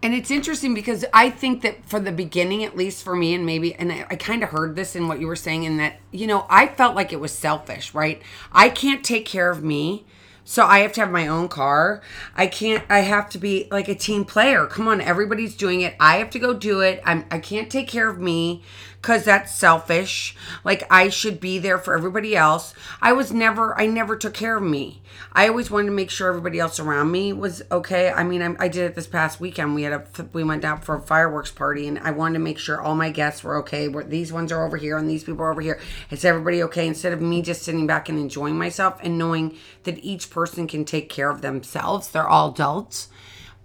And 0.01 0.15
it's 0.15 0.31
interesting 0.31 0.75
because 0.75 1.05
I 1.13 1.29
think 1.29 1.63
that 1.63 1.85
for 1.85 1.99
the 1.99 2.13
beginning, 2.13 2.63
at 2.63 2.77
least 2.77 3.03
for 3.03 3.17
me, 3.17 3.35
and 3.35 3.45
maybe, 3.45 3.75
and 3.75 3.91
I, 3.91 4.07
I 4.09 4.17
kind 4.17 4.45
of 4.45 4.51
heard 4.51 4.77
this 4.77 4.95
in 4.95 5.09
what 5.09 5.19
you 5.19 5.27
were 5.27 5.35
saying, 5.35 5.65
in 5.65 5.77
that, 5.79 5.97
you 6.13 6.29
know, 6.29 6.47
I 6.49 6.69
felt 6.69 6.95
like 6.95 7.13
it 7.13 7.19
was 7.19 7.33
selfish, 7.33 7.95
right? 7.95 8.23
I 8.53 8.69
can't 8.69 9.05
take 9.05 9.27
care 9.27 9.51
of 9.51 9.65
me. 9.65 10.07
So 10.49 10.65
I 10.65 10.79
have 10.79 10.95
to 10.95 11.01
have 11.01 11.11
my 11.11 11.27
own 11.27 11.49
car. 11.49 12.01
I 12.35 12.47
can't, 12.47 12.83
I 12.89 13.01
have 13.01 13.29
to 13.31 13.39
be 13.39 13.69
like 13.71 13.87
a 13.87 13.95
team 13.95 14.25
player. 14.25 14.65
Come 14.65 14.89
on, 14.89 15.03
everybody's 15.03 15.55
doing 15.55 15.83
it. 15.83 15.95
I 16.01 16.17
have 16.17 16.31
to 16.31 16.39
go 16.39 16.55
do 16.55 16.81
it. 16.81 17.03
I'm, 17.05 17.27
I 17.31 17.39
can't 17.39 17.71
take 17.71 17.87
care 17.87 18.09
of 18.09 18.19
me 18.19 18.63
because 19.01 19.25
that's 19.25 19.55
selfish. 19.55 20.37
Like 20.65 20.85
I 20.91 21.09
should 21.09 21.41
be 21.41 21.59
there 21.59 21.79
for 21.79 21.97
everybody 21.97 22.37
else. 22.37 22.75
I 23.01 23.13
was 23.13 23.33
never, 23.33 23.79
I 23.81 23.87
never 23.87 24.17
took 24.17 24.35
care 24.35 24.57
of 24.57 24.63
me. 24.63 25.03
I 25.33 25.49
always 25.49 25.71
wanted 25.71 25.87
to 25.87 25.93
make 25.93 26.11
sure 26.11 26.29
everybody 26.29 26.59
else 26.59 26.81
around 26.81 27.11
me 27.11 27.33
was 27.33 27.63
okay. 27.71 28.11
I 28.11 28.25
mean, 28.25 28.43
I, 28.43 28.55
I 28.59 28.69
did 28.69 28.91
it 28.91 28.95
this 28.95 29.07
past 29.07 29.41
weekend. 29.41 29.75
We 29.75 29.83
had 29.83 29.93
a, 29.93 30.29
we 30.33 30.43
went 30.43 30.65
out 30.65 30.85
for 30.85 30.97
a 30.97 31.01
fireworks 31.01 31.51
party, 31.51 31.87
and 31.87 31.99
I 32.01 32.11
wanted 32.11 32.35
to 32.35 32.45
make 32.45 32.59
sure 32.59 32.81
all 32.81 32.95
my 32.95 33.11
guests 33.11 33.45
were 33.45 33.57
okay. 33.59 33.89
Where 33.89 34.05
these 34.05 34.33
ones 34.33 34.53
are 34.53 34.65
over 34.65 34.77
here, 34.77 34.97
and 34.97 35.09
these 35.09 35.25
people 35.25 35.43
are 35.43 35.51
over 35.51 35.61
here. 35.61 35.81
Is 36.11 36.25
everybody 36.25 36.63
okay? 36.65 36.87
Instead 36.87 37.13
of 37.13 37.21
me 37.21 37.43
just 37.43 37.63
sitting 37.63 37.87
back 37.87 38.09
and 38.09 38.19
enjoying 38.19 38.59
myself 38.59 38.99
and 39.03 39.19
knowing 39.19 39.57
that 39.85 40.03
each 40.05 40.31
person 40.31 40.67
can 40.67 40.85
take 40.85 41.09
care 41.09 41.31
of 41.31 41.41
themselves. 41.41 42.11
They're 42.11 42.29
all 42.29 42.51
adults, 42.51 43.09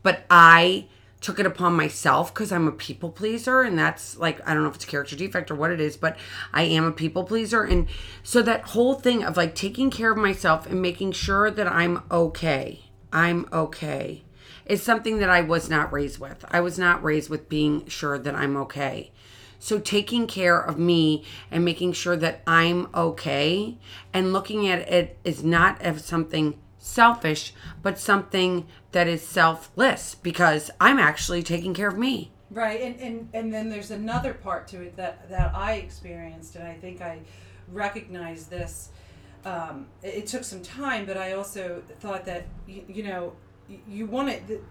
but 0.03 0.25
I 0.29 0.87
took 1.23 1.39
it 1.39 1.45
upon 1.45 1.73
myself 1.73 2.33
because 2.33 2.51
I'm 2.51 2.67
a 2.67 2.71
people 2.71 3.09
pleaser. 3.09 3.61
And 3.61 3.79
that's 3.79 4.17
like, 4.17 4.47
I 4.47 4.53
don't 4.53 4.63
know 4.63 4.69
if 4.69 4.75
it's 4.75 4.83
a 4.83 4.87
character 4.87 5.15
defect 5.15 5.49
or 5.49 5.55
what 5.55 5.71
it 5.71 5.79
is, 5.79 5.97
but 5.97 6.17
I 6.53 6.63
am 6.63 6.83
a 6.83 6.91
people 6.91 7.23
pleaser. 7.23 7.63
And 7.63 7.87
so 8.21 8.41
that 8.43 8.61
whole 8.69 8.95
thing 8.95 9.23
of 9.23 9.37
like 9.37 9.55
taking 9.55 9.89
care 9.89 10.11
of 10.11 10.17
myself 10.17 10.67
and 10.67 10.81
making 10.81 11.13
sure 11.13 11.49
that 11.49 11.67
I'm 11.67 12.03
okay, 12.11 12.81
I'm 13.11 13.47
okay, 13.51 14.23
is 14.65 14.83
something 14.83 15.19
that 15.19 15.29
I 15.29 15.41
was 15.41 15.69
not 15.69 15.91
raised 15.91 16.19
with. 16.19 16.45
I 16.51 16.59
was 16.59 16.77
not 16.77 17.03
raised 17.03 17.29
with 17.29 17.49
being 17.49 17.87
sure 17.87 18.19
that 18.19 18.35
I'm 18.35 18.57
okay. 18.57 19.11
So, 19.59 19.79
taking 19.79 20.27
care 20.27 20.59
of 20.59 20.77
me 20.77 21.23
and 21.49 21.63
making 21.63 21.93
sure 21.93 22.17
that 22.17 22.41
I'm 22.45 22.89
okay 22.93 23.77
and 24.13 24.33
looking 24.33 24.67
at 24.67 24.79
it 24.89 25.17
is 25.23 25.41
not 25.41 25.81
as 25.81 26.03
something 26.03 26.59
selfish, 26.83 27.53
but 27.81 27.97
something 27.97 28.67
that 28.91 29.07
is 29.07 29.25
selfless 29.25 30.15
because 30.15 30.69
I'm 30.79 30.99
actually 30.99 31.41
taking 31.41 31.73
care 31.73 31.87
of 31.87 31.97
me. 31.97 32.31
Right, 32.51 32.81
and, 32.81 32.99
and 32.99 33.29
and 33.33 33.53
then 33.53 33.69
there's 33.69 33.89
another 33.89 34.33
part 34.33 34.67
to 34.69 34.81
it 34.81 34.95
that 34.97 35.29
that 35.29 35.55
I 35.55 35.75
experienced, 35.75 36.55
and 36.55 36.67
I 36.67 36.75
think 36.75 37.01
I 37.01 37.21
recognized 37.71 38.49
this. 38.49 38.89
Um, 39.45 39.87
it, 40.03 40.13
it, 40.13 40.27
took 40.27 40.43
some 40.43 40.61
time, 40.61 41.05
but 41.05 41.17
I 41.17 41.33
also 41.33 41.83
thought 41.99 42.25
that 42.25 42.45
you, 42.67 42.83
you 42.87 43.03
know 43.03 43.33
you, 43.87 44.05
want 44.05 44.29
it 44.29 44.63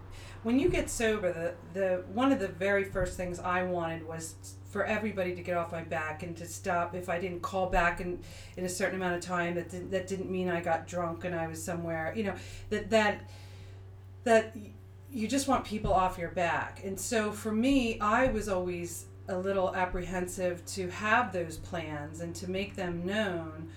when 0.45 0.59
you 0.59 0.69
get 0.69 0.89
sober. 0.91 1.33
The 1.33 1.55
the 1.79 2.05
one 2.13 2.31
of 2.31 2.39
the 2.39 2.49
very 2.49 2.85
first 2.85 3.17
things 3.17 3.41
I 3.41 3.65
wanted 3.65 4.07
was 4.07 4.37
for 4.73 4.87
everybody 4.87 5.35
to 5.35 5.43
get 5.43 5.55
off 5.55 5.71
my 5.71 5.83
back 5.83 6.23
and 6.23 6.35
to 6.35 6.47
stop 6.47 6.95
if 6.95 7.11
I 7.11 7.21
didn't 7.21 7.43
call 7.43 7.69
back 7.69 8.01
in, 8.01 8.19
in 8.57 8.65
a 8.65 8.69
certain 8.71 8.97
amount 8.97 9.17
of 9.17 9.21
time 9.21 9.55
that 9.57 9.69
didn't, 9.69 9.91
that 9.91 10.07
didn't 10.07 10.31
mean 10.31 10.49
I 10.49 10.63
got 10.63 10.89
drunk 10.89 11.27
and 11.27 11.35
I 11.35 11.47
was 11.47 11.63
somewhere 11.63 12.15
you 12.17 12.25
know 12.25 12.35
that 12.71 12.89
that 12.91 13.21
that 14.25 14.57
you 15.11 15.29
just 15.29 15.47
want 15.47 15.67
people 15.67 15.93
off 15.93 16.17
your 16.17 16.31
back. 16.31 16.81
And 16.85 16.99
so 16.99 17.33
for 17.33 17.53
me 17.53 18.01
I 18.01 18.29
was 18.29 18.49
always 18.49 19.05
a 19.29 19.37
little 19.37 19.77
apprehensive 19.77 20.65
to 20.67 20.89
have 20.89 21.35
those 21.35 21.59
plans 21.59 22.21
and 22.21 22.35
to 22.37 22.51
make 22.51 22.75
them 22.75 23.05
known 23.05 23.69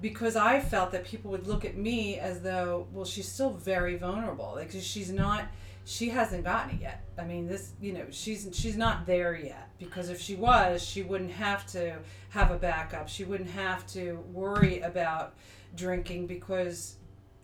because 0.00 0.34
I 0.34 0.58
felt 0.58 0.90
that 0.92 1.04
people 1.04 1.30
would 1.30 1.46
look 1.46 1.64
at 1.64 1.76
me 1.76 2.18
as 2.18 2.40
though 2.40 2.88
well 2.92 3.04
she's 3.04 3.28
still 3.28 3.50
very 3.50 3.96
vulnerable. 3.96 4.54
Like 4.56 4.72
she's 4.72 5.12
not 5.12 5.44
she 5.90 6.08
hasn't 6.08 6.44
gotten 6.44 6.76
it 6.76 6.82
yet. 6.82 7.04
I 7.18 7.24
mean, 7.24 7.48
this, 7.48 7.72
you 7.80 7.92
know, 7.92 8.04
she's 8.10 8.48
she's 8.52 8.76
not 8.76 9.06
there 9.06 9.34
yet 9.34 9.70
because 9.80 10.08
if 10.08 10.20
she 10.20 10.36
was, 10.36 10.80
she 10.80 11.02
wouldn't 11.02 11.32
have 11.32 11.66
to 11.72 11.96
have 12.28 12.52
a 12.52 12.56
backup. 12.56 13.08
She 13.08 13.24
wouldn't 13.24 13.50
have 13.50 13.84
to 13.88 14.22
worry 14.32 14.80
about 14.82 15.34
drinking 15.76 16.28
because 16.28 16.94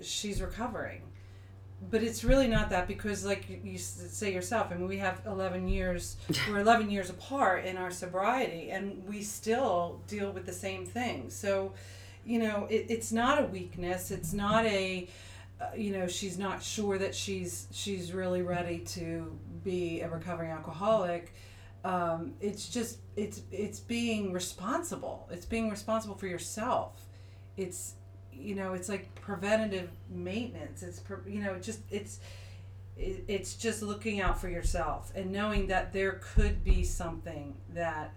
she's 0.00 0.40
recovering. 0.40 1.02
But 1.90 2.04
it's 2.04 2.22
really 2.22 2.46
not 2.46 2.70
that 2.70 2.86
because, 2.86 3.24
like 3.24 3.48
you 3.64 3.78
say 3.78 4.32
yourself, 4.32 4.68
I 4.70 4.76
mean, 4.76 4.86
we 4.86 4.98
have 4.98 5.20
11 5.26 5.66
years, 5.66 6.16
we're 6.48 6.60
11 6.60 6.88
years 6.88 7.10
apart 7.10 7.64
in 7.64 7.76
our 7.76 7.90
sobriety, 7.90 8.70
and 8.70 9.04
we 9.08 9.22
still 9.22 10.00
deal 10.06 10.30
with 10.30 10.46
the 10.46 10.52
same 10.52 10.86
thing. 10.86 11.30
So, 11.30 11.72
you 12.24 12.38
know, 12.38 12.68
it, 12.70 12.86
it's 12.88 13.10
not 13.10 13.42
a 13.42 13.46
weakness. 13.46 14.12
It's 14.12 14.32
not 14.32 14.64
a, 14.66 15.08
uh, 15.60 15.66
you 15.76 15.92
know 15.92 16.06
she's 16.06 16.38
not 16.38 16.62
sure 16.62 16.98
that 16.98 17.14
she's 17.14 17.66
she's 17.72 18.12
really 18.12 18.42
ready 18.42 18.78
to 18.80 19.38
be 19.64 20.00
a 20.00 20.08
recovering 20.08 20.50
alcoholic. 20.50 21.34
Um, 21.84 22.34
it's 22.40 22.68
just 22.68 22.98
it's 23.16 23.42
it's 23.50 23.80
being 23.80 24.32
responsible. 24.32 25.28
It's 25.30 25.46
being 25.46 25.70
responsible 25.70 26.16
for 26.16 26.26
yourself. 26.26 27.06
It's 27.56 27.94
you 28.32 28.54
know 28.54 28.74
it's 28.74 28.88
like 28.88 29.14
preventative 29.14 29.90
maintenance. 30.10 30.82
It's 30.82 31.00
you 31.26 31.40
know 31.40 31.58
just 31.58 31.80
it's 31.90 32.20
it, 32.96 33.24
it's 33.28 33.54
just 33.54 33.82
looking 33.82 34.20
out 34.20 34.40
for 34.40 34.48
yourself 34.48 35.12
and 35.14 35.30
knowing 35.30 35.66
that 35.68 35.92
there 35.92 36.20
could 36.34 36.64
be 36.64 36.82
something 36.82 37.56
that 37.74 38.12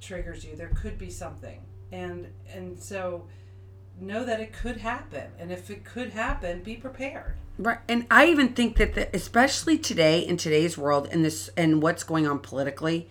triggers 0.00 0.44
you. 0.44 0.56
There 0.56 0.72
could 0.74 0.98
be 0.98 1.10
something. 1.10 1.60
And 1.92 2.26
and 2.52 2.78
so 2.78 3.26
know 4.00 4.24
that 4.24 4.40
it 4.40 4.52
could 4.52 4.78
happen 4.78 5.30
and 5.38 5.52
if 5.52 5.70
it 5.70 5.84
could 5.84 6.10
happen 6.10 6.62
be 6.62 6.76
prepared 6.76 7.34
Right, 7.56 7.78
and 7.88 8.06
I 8.10 8.26
even 8.26 8.48
think 8.48 8.76
that, 8.78 8.94
the, 8.94 9.14
especially 9.14 9.78
today 9.78 10.18
in 10.18 10.36
today's 10.36 10.76
world, 10.76 11.08
and 11.12 11.24
this 11.24 11.50
and 11.56 11.80
what's 11.80 12.02
going 12.02 12.26
on 12.26 12.40
politically, 12.40 13.08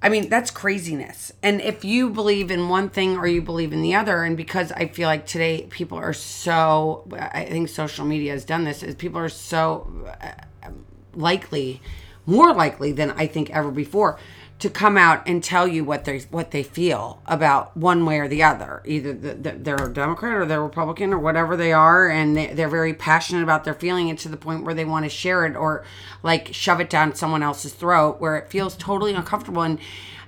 I 0.00 0.08
mean 0.08 0.28
that's 0.28 0.52
craziness. 0.52 1.32
And 1.42 1.60
if 1.60 1.84
you 1.84 2.10
believe 2.10 2.52
in 2.52 2.68
one 2.68 2.90
thing 2.90 3.16
or 3.16 3.26
you 3.26 3.42
believe 3.42 3.72
in 3.72 3.82
the 3.82 3.94
other, 3.96 4.22
and 4.22 4.36
because 4.36 4.70
I 4.70 4.86
feel 4.86 5.08
like 5.08 5.26
today 5.26 5.66
people 5.68 5.98
are 5.98 6.12
so, 6.12 7.08
I 7.12 7.44
think 7.46 7.68
social 7.68 8.04
media 8.04 8.32
has 8.32 8.44
done 8.44 8.62
this, 8.62 8.84
is 8.84 8.94
people 8.94 9.18
are 9.18 9.28
so 9.28 9.90
uh, 10.22 10.70
likely, 11.14 11.82
more 12.26 12.54
likely 12.54 12.92
than 12.92 13.10
I 13.12 13.26
think 13.26 13.50
ever 13.50 13.72
before, 13.72 14.20
to 14.60 14.70
come 14.70 14.96
out 14.96 15.26
and 15.26 15.42
tell 15.42 15.66
you 15.66 15.84
what 15.84 16.04
they 16.04 16.20
what 16.30 16.50
they 16.50 16.62
feel 16.62 17.20
about 17.26 17.76
one 17.76 18.06
way 18.06 18.18
or 18.18 18.28
the 18.28 18.42
other. 18.42 18.82
Either 18.86 19.12
the, 19.12 19.34
the, 19.34 19.52
they're 19.52 19.74
a 19.74 19.92
Democrat 19.92 20.34
or 20.34 20.46
they're 20.46 20.62
Republican 20.62 21.12
or 21.12 21.18
whatever 21.18 21.56
they 21.56 21.72
are, 21.72 22.08
and 22.08 22.36
they, 22.36 22.46
they're 22.46 22.68
very 22.68 22.94
passionate 22.94 23.42
about 23.42 23.64
their 23.64 23.74
feeling, 23.74 24.08
and 24.08 24.18
to 24.18 24.28
the 24.28 24.36
point 24.36 24.64
where 24.64 24.74
they 24.74 24.84
want 24.84 25.04
to 25.04 25.08
share 25.08 25.44
it 25.44 25.56
or 25.56 25.84
like 26.22 26.54
shove 26.54 26.80
it 26.80 26.88
down 26.88 27.14
someone 27.14 27.42
else's 27.42 27.72
throat, 27.72 28.20
where 28.20 28.36
it 28.36 28.50
feels 28.50 28.76
totally 28.76 29.12
uncomfortable. 29.12 29.62
And 29.62 29.78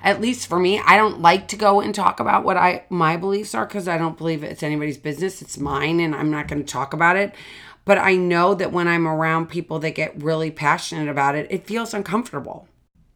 at 0.03 0.21
least 0.21 0.49
for 0.49 0.59
me, 0.59 0.81
I 0.81 0.97
don't 0.97 1.21
like 1.21 1.49
to 1.49 1.57
go 1.57 1.81
and 1.81 1.95
talk 1.95 2.21
about 2.21 2.45
what 2.45 2.57
I 2.57 2.85
my 2.91 3.17
beliefs 3.17 3.55
are 3.55 3.65
because 3.65 3.89
I 3.89 3.97
don't 3.97 4.19
believe 4.19 4.43
it's 4.43 4.63
anybody's 4.63 4.99
business. 4.99 5.41
It's 5.41 5.57
mine, 5.57 6.01
and 6.01 6.15
I'm 6.15 6.31
not 6.31 6.49
going 6.49 6.63
to 6.63 6.73
talk 6.73 6.93
about 6.93 7.17
it. 7.17 7.35
But 7.85 7.99
I 7.99 8.17
know 8.17 8.55
that 8.55 8.73
when 8.73 8.89
I'm 8.89 9.07
around 9.07 9.47
people 9.47 9.79
that 9.79 9.93
get 9.93 10.21
really 10.21 10.51
passionate 10.51 11.09
about 11.09 11.37
it, 11.37 11.47
it 11.49 11.67
feels 11.67 11.95
uncomfortable. 11.95 12.69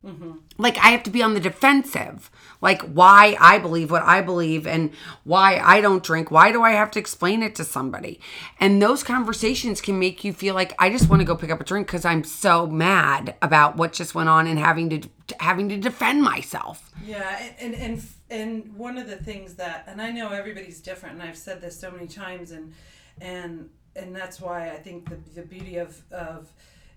Mm-hmm. 0.05 0.33
Like 0.57 0.79
I 0.79 0.91
have 0.91 1.03
to 1.03 1.11
be 1.11 1.23
on 1.23 1.35
the 1.35 1.41
defensive, 1.41 2.31
like 2.63 2.81
why 2.83 3.37
I 3.39 3.59
believe 3.59 3.91
what 3.91 4.03
I 4.03 4.23
believe 4.23 4.67
and 4.67 4.93
why 5.25 5.59
I 5.59 5.83
don't 5.83 6.03
drink. 6.03 6.31
Why 6.31 6.53
do 6.53 6.63
I 6.63 6.71
have 6.71 6.91
to 6.93 6.99
explain 6.99 7.43
it 7.43 7.55
to 7.57 7.65
somebody? 7.65 8.19
And 8.59 8.81
those 8.81 9.03
conversations 9.03 9.83
can 9.83 9.99
make 9.99 10.25
you 10.25 10.33
feel 10.33 10.55
like 10.55 10.75
I 10.79 10.89
just 10.89 11.11
want 11.11 11.21
to 11.21 11.27
go 11.27 11.37
pick 11.37 11.51
up 11.51 11.61
a 11.61 11.65
drink 11.65 11.87
because 11.87 12.07
I'm 12.07 12.25
so 12.25 12.67
mad 12.67 13.35
about 13.43 13.77
what 13.77 13.93
just 13.93 14.15
went 14.15 14.31
on 14.31 14.47
and 14.47 14.59
having 14.59 14.89
to 14.89 15.09
having 15.39 15.69
to 15.69 15.77
defend 15.77 16.23
myself. 16.23 16.91
Yeah, 17.05 17.43
and, 17.61 17.75
and 17.75 17.83
and 17.83 18.03
and 18.31 18.77
one 18.77 18.97
of 18.97 19.07
the 19.07 19.17
things 19.17 19.57
that, 19.57 19.85
and 19.87 20.01
I 20.01 20.13
know 20.13 20.31
everybody's 20.31 20.81
different, 20.81 21.17
and 21.17 21.23
I've 21.23 21.37
said 21.37 21.61
this 21.61 21.79
so 21.79 21.91
many 21.91 22.07
times, 22.07 22.53
and 22.53 22.73
and 23.21 23.69
and 23.95 24.17
that's 24.17 24.41
why 24.41 24.71
I 24.71 24.77
think 24.77 25.11
the 25.11 25.17
the 25.35 25.47
beauty 25.47 25.77
of 25.77 26.01
of 26.11 26.51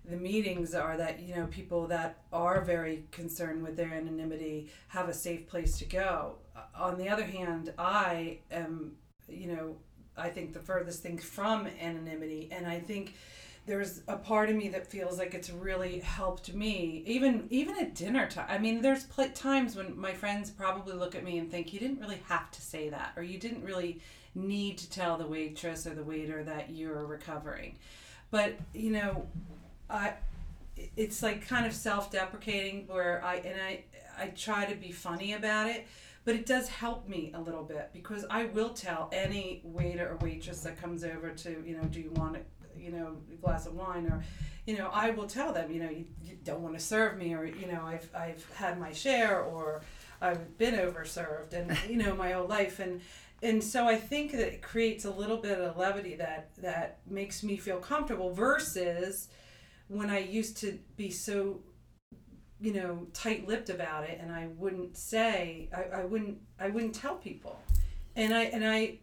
the 0.09 0.17
meetings 0.17 0.73
are 0.73 0.97
that 0.97 1.21
you 1.21 1.35
know 1.35 1.47
people 1.47 1.87
that 1.87 2.17
are 2.31 2.61
very 2.61 3.05
concerned 3.11 3.63
with 3.63 3.77
their 3.77 3.93
anonymity 3.93 4.69
have 4.89 5.09
a 5.09 5.13
safe 5.13 5.47
place 5.47 5.77
to 5.77 5.85
go. 5.85 6.35
Uh, 6.55 6.61
on 6.75 6.97
the 6.97 7.09
other 7.09 7.23
hand, 7.23 7.73
I 7.77 8.39
am, 8.51 8.93
you 9.29 9.47
know, 9.47 9.75
I 10.17 10.29
think 10.29 10.53
the 10.53 10.59
furthest 10.59 11.01
thing 11.01 11.17
from 11.17 11.67
anonymity, 11.79 12.49
and 12.51 12.67
I 12.67 12.79
think 12.79 13.13
there's 13.65 14.01
a 14.09 14.17
part 14.17 14.49
of 14.49 14.55
me 14.55 14.67
that 14.69 14.85
feels 14.87 15.17
like 15.17 15.33
it's 15.33 15.49
really 15.49 15.99
helped 15.99 16.53
me 16.53 17.01
even 17.05 17.47
even 17.49 17.77
at 17.77 17.95
dinner 17.95 18.27
time 18.27 18.45
i 18.49 18.57
mean 18.57 18.81
there's 18.81 19.05
pl- 19.05 19.29
times 19.29 19.75
when 19.75 19.97
my 19.97 20.11
friends 20.11 20.51
probably 20.51 20.93
look 20.93 21.15
at 21.15 21.23
me 21.23 21.37
and 21.37 21.49
think 21.49 21.71
you 21.71 21.79
didn't 21.79 21.99
really 21.99 22.19
have 22.27 22.51
to 22.51 22.61
say 22.61 22.89
that 22.89 23.13
or 23.15 23.23
you 23.23 23.37
didn't 23.37 23.63
really 23.63 24.01
need 24.35 24.77
to 24.77 24.89
tell 24.89 25.17
the 25.17 25.25
waitress 25.25 25.87
or 25.87 25.93
the 25.95 26.03
waiter 26.03 26.43
that 26.43 26.71
you're 26.71 27.05
recovering 27.05 27.77
but 28.31 28.53
you 28.73 28.91
know 28.91 29.25
i 29.93 30.13
it's 30.97 31.23
like 31.23 31.47
kind 31.47 31.65
of 31.65 31.73
self-deprecating 31.73 32.85
where 32.87 33.23
i 33.23 33.35
and 33.35 33.61
i 33.61 33.83
i 34.17 34.27
try 34.27 34.65
to 34.65 34.75
be 34.75 34.91
funny 34.91 35.33
about 35.33 35.69
it 35.69 35.87
but 36.25 36.35
it 36.35 36.45
does 36.45 36.69
help 36.69 37.07
me 37.07 37.31
a 37.33 37.41
little 37.41 37.63
bit 37.63 37.89
because 37.93 38.25
I 38.29 38.45
will 38.45 38.69
tell 38.69 39.09
any 39.11 39.61
waiter 39.63 40.09
or 40.09 40.17
waitress 40.17 40.61
that 40.61 40.81
comes 40.81 41.03
over 41.03 41.31
to, 41.31 41.63
you 41.65 41.75
know, 41.75 41.83
do 41.83 41.99
you 41.99 42.11
want 42.11 42.37
a, 42.37 42.79
you 42.79 42.91
know, 42.91 43.17
a 43.31 43.35
glass 43.35 43.65
of 43.65 43.73
wine 43.73 44.05
or, 44.05 44.23
you 44.65 44.77
know, 44.77 44.89
I 44.93 45.09
will 45.09 45.27
tell 45.27 45.51
them, 45.51 45.71
you 45.71 45.83
know, 45.83 45.89
you, 45.89 46.05
you 46.23 46.37
don't 46.43 46.61
want 46.61 46.77
to 46.77 46.83
serve 46.83 47.17
me 47.17 47.33
or, 47.33 47.43
you 47.43 47.67
know, 47.67 47.81
I've, 47.85 48.09
I've 48.15 48.49
had 48.55 48.79
my 48.79 48.93
share 48.93 49.41
or 49.41 49.81
I've 50.21 50.57
been 50.57 50.75
overserved 50.75 51.53
and, 51.53 51.77
you 51.89 51.97
know, 51.97 52.15
my 52.15 52.31
whole 52.31 52.47
life. 52.47 52.79
And, 52.79 53.01
and 53.41 53.61
so 53.61 53.85
I 53.85 53.97
think 53.97 54.31
that 54.31 54.53
it 54.53 54.61
creates 54.61 55.03
a 55.03 55.11
little 55.11 55.37
bit 55.37 55.59
of 55.59 55.75
levity 55.75 56.15
that, 56.15 56.51
that 56.59 56.99
makes 57.05 57.43
me 57.43 57.57
feel 57.57 57.77
comfortable 57.77 58.33
versus 58.33 59.27
when 59.93 60.09
I 60.09 60.19
used 60.19 60.57
to 60.57 60.79
be 60.95 61.09
so 61.11 61.61
you 62.63 62.73
know 62.73 63.05
tight-lipped 63.13 63.69
about 63.69 64.05
it 64.05 64.17
and 64.21 64.31
i 64.31 64.47
wouldn't 64.57 64.95
say 64.95 65.69
I, 65.75 65.99
I 65.99 66.05
wouldn't 66.05 66.37
i 66.57 66.69
wouldn't 66.69 66.95
tell 66.95 67.15
people. 67.15 67.59
And 68.15 68.33
i 68.33 68.43
and 68.43 68.65
i 68.65 68.99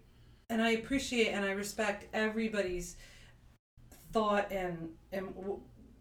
and 0.49 0.63
i 0.63 0.71
appreciate 0.71 1.29
and 1.29 1.45
i 1.45 1.51
respect 1.51 2.07
everybody's 2.15 2.97
thought 4.13 4.51
and 4.51 4.89
and 5.13 5.35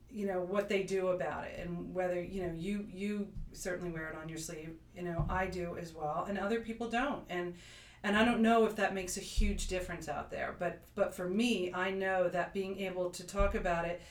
you 0.09 0.25
know 0.25 0.41
what 0.41 0.69
they 0.69 0.83
do 0.83 1.09
about 1.09 1.45
it 1.45 1.59
and 1.59 1.93
whether 1.93 2.21
you 2.21 2.47
know 2.47 2.53
you 2.55 2.85
you 2.89 3.27
certainly 3.51 3.91
wear 3.91 4.07
it 4.09 4.15
on 4.15 4.29
your 4.29 4.37
sleeve 4.37 4.75
you 4.95 5.03
know 5.03 5.25
i 5.29 5.45
do 5.45 5.77
as 5.77 5.93
well 5.93 6.25
and 6.29 6.37
other 6.37 6.61
people 6.61 6.87
don't. 6.89 7.23
And 7.29 7.55
and 8.03 8.15
i 8.15 8.23
don't 8.23 8.41
know 8.41 8.65
if 8.65 8.77
that 8.77 8.93
makes 8.93 9.17
a 9.17 9.21
huge 9.21 9.67
difference 9.67 10.07
out 10.07 10.31
there 10.31 10.55
but 10.57 10.81
but 10.95 11.13
for 11.13 11.27
me 11.27 11.73
i 11.73 11.91
know 11.91 12.29
that 12.29 12.53
being 12.53 12.79
able 12.79 13.09
to 13.09 13.27
talk 13.27 13.55
about 13.55 13.83
it 13.85 14.01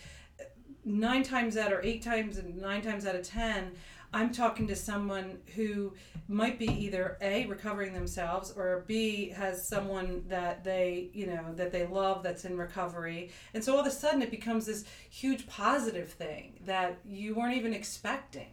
nine 0.88 1.22
times 1.22 1.56
out 1.56 1.72
or 1.72 1.82
eight 1.84 2.02
times 2.02 2.38
and 2.38 2.56
nine 2.56 2.80
times 2.80 3.04
out 3.06 3.14
of 3.14 3.22
ten 3.22 3.70
i'm 4.14 4.32
talking 4.32 4.66
to 4.66 4.74
someone 4.74 5.38
who 5.54 5.92
might 6.28 6.58
be 6.58 6.66
either 6.66 7.18
a 7.20 7.44
recovering 7.46 7.92
themselves 7.92 8.52
or 8.56 8.84
b 8.86 9.28
has 9.28 9.68
someone 9.68 10.24
that 10.28 10.64
they 10.64 11.10
you 11.12 11.26
know 11.26 11.52
that 11.54 11.70
they 11.70 11.86
love 11.86 12.22
that's 12.22 12.46
in 12.46 12.56
recovery 12.56 13.30
and 13.52 13.62
so 13.62 13.74
all 13.74 13.80
of 13.80 13.86
a 13.86 13.90
sudden 13.90 14.22
it 14.22 14.30
becomes 14.30 14.64
this 14.64 14.84
huge 15.10 15.46
positive 15.46 16.10
thing 16.10 16.54
that 16.64 16.98
you 17.06 17.34
weren't 17.34 17.54
even 17.56 17.74
expecting 17.74 18.48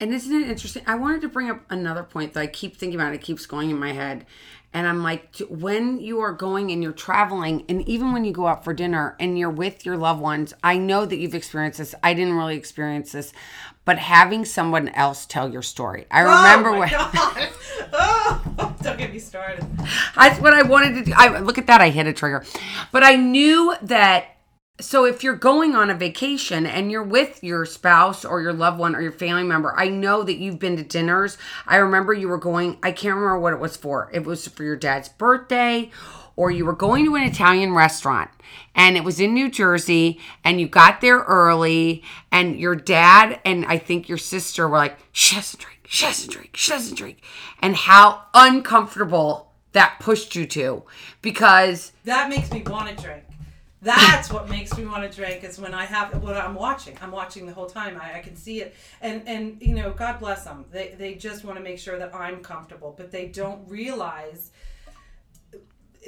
And 0.00 0.12
isn't 0.12 0.34
it 0.34 0.48
interesting? 0.50 0.82
I 0.88 0.96
wanted 0.96 1.20
to 1.20 1.28
bring 1.28 1.48
up 1.48 1.60
another 1.70 2.02
point 2.02 2.32
that 2.32 2.40
I 2.40 2.48
keep 2.48 2.76
thinking 2.76 2.98
about. 2.98 3.14
It 3.14 3.20
keeps 3.20 3.46
going 3.46 3.70
in 3.70 3.78
my 3.78 3.92
head. 3.92 4.26
And 4.74 4.86
I'm 4.86 5.02
like, 5.02 5.36
when 5.50 6.00
you 6.00 6.20
are 6.20 6.32
going 6.32 6.70
and 6.70 6.82
you're 6.82 6.92
traveling, 6.92 7.64
and 7.68 7.86
even 7.86 8.12
when 8.12 8.24
you 8.24 8.32
go 8.32 8.46
out 8.46 8.64
for 8.64 8.72
dinner 8.72 9.16
and 9.20 9.38
you're 9.38 9.50
with 9.50 9.84
your 9.84 9.98
loved 9.98 10.20
ones, 10.20 10.54
I 10.62 10.78
know 10.78 11.04
that 11.04 11.18
you've 11.18 11.34
experienced 11.34 11.78
this. 11.78 11.94
I 12.02 12.14
didn't 12.14 12.34
really 12.34 12.56
experience 12.56 13.12
this, 13.12 13.34
but 13.84 13.98
having 13.98 14.44
someone 14.44 14.88
else 14.90 15.26
tell 15.26 15.50
your 15.50 15.62
story. 15.62 16.06
I 16.10 16.22
oh 16.22 16.26
remember 16.26 16.70
oh 16.70 16.78
my 16.78 17.32
when. 17.36 17.48
Oh, 17.94 18.74
don't 18.80 18.96
get 18.96 19.12
me 19.12 19.18
started 19.18 19.66
That's 20.16 20.40
what 20.40 20.54
I 20.54 20.62
wanted 20.62 20.94
to 20.94 21.04
do. 21.04 21.12
I 21.14 21.40
look 21.40 21.58
at 21.58 21.66
that. 21.66 21.82
I 21.82 21.90
hit 21.90 22.06
a 22.06 22.12
trigger, 22.12 22.44
but 22.90 23.02
I 23.02 23.16
knew 23.16 23.74
that. 23.82 24.26
So 24.82 25.04
if 25.04 25.22
you're 25.22 25.36
going 25.36 25.76
on 25.76 25.90
a 25.90 25.94
vacation 25.94 26.66
and 26.66 26.90
you're 26.90 27.04
with 27.04 27.44
your 27.44 27.64
spouse 27.64 28.24
or 28.24 28.42
your 28.42 28.52
loved 28.52 28.80
one 28.80 28.96
or 28.96 29.00
your 29.00 29.12
family 29.12 29.44
member, 29.44 29.72
I 29.78 29.88
know 29.88 30.24
that 30.24 30.38
you've 30.38 30.58
been 30.58 30.76
to 30.76 30.82
dinners. 30.82 31.38
I 31.68 31.76
remember 31.76 32.12
you 32.12 32.26
were 32.28 32.36
going. 32.36 32.78
I 32.82 32.90
can't 32.90 33.14
remember 33.14 33.38
what 33.38 33.52
it 33.52 33.60
was 33.60 33.76
for. 33.76 34.10
It 34.12 34.24
was 34.24 34.48
for 34.48 34.64
your 34.64 34.74
dad's 34.74 35.08
birthday. 35.08 35.92
Or 36.34 36.50
you 36.50 36.64
were 36.64 36.74
going 36.74 37.04
to 37.04 37.14
an 37.14 37.22
Italian 37.22 37.74
restaurant 37.74 38.30
and 38.74 38.96
it 38.96 39.04
was 39.04 39.20
in 39.20 39.34
New 39.34 39.50
Jersey 39.50 40.18
and 40.42 40.58
you 40.58 40.66
got 40.66 41.02
there 41.02 41.18
early 41.18 42.02
and 42.32 42.58
your 42.58 42.74
dad 42.74 43.38
and 43.44 43.66
I 43.66 43.76
think 43.76 44.08
your 44.08 44.16
sister 44.16 44.66
were 44.66 44.78
like, 44.78 44.96
she 45.12 45.36
doesn't 45.36 45.60
drink, 45.60 45.80
she 45.86 46.06
doesn't 46.06 46.32
drink, 46.32 46.56
she 46.56 46.70
doesn't 46.70 46.96
drink. 46.96 47.18
And 47.60 47.76
how 47.76 48.22
uncomfortable 48.32 49.52
that 49.72 49.98
pushed 50.00 50.34
you 50.34 50.46
to 50.46 50.84
because 51.20 51.92
that 52.04 52.30
makes 52.30 52.50
me 52.50 52.62
want 52.62 52.88
to 52.88 53.02
drink. 53.02 53.24
That's 53.82 54.30
what 54.30 54.48
makes 54.48 54.78
me 54.78 54.86
want 54.86 55.10
to 55.10 55.14
drink 55.14 55.42
is 55.42 55.58
when 55.58 55.74
I 55.74 55.84
have 55.84 56.22
what 56.22 56.36
I'm 56.36 56.54
watching. 56.54 56.96
I'm 57.02 57.10
watching 57.10 57.46
the 57.46 57.52
whole 57.52 57.66
time. 57.66 58.00
I, 58.00 58.18
I 58.18 58.20
can 58.20 58.36
see 58.36 58.60
it, 58.60 58.76
and 59.00 59.26
and 59.26 59.60
you 59.60 59.74
know, 59.74 59.90
God 59.90 60.20
bless 60.20 60.44
them. 60.44 60.64
They 60.70 60.94
they 60.96 61.14
just 61.16 61.44
want 61.44 61.58
to 61.58 61.64
make 61.64 61.80
sure 61.80 61.98
that 61.98 62.14
I'm 62.14 62.42
comfortable, 62.42 62.94
but 62.96 63.10
they 63.10 63.26
don't 63.26 63.68
realize 63.68 64.52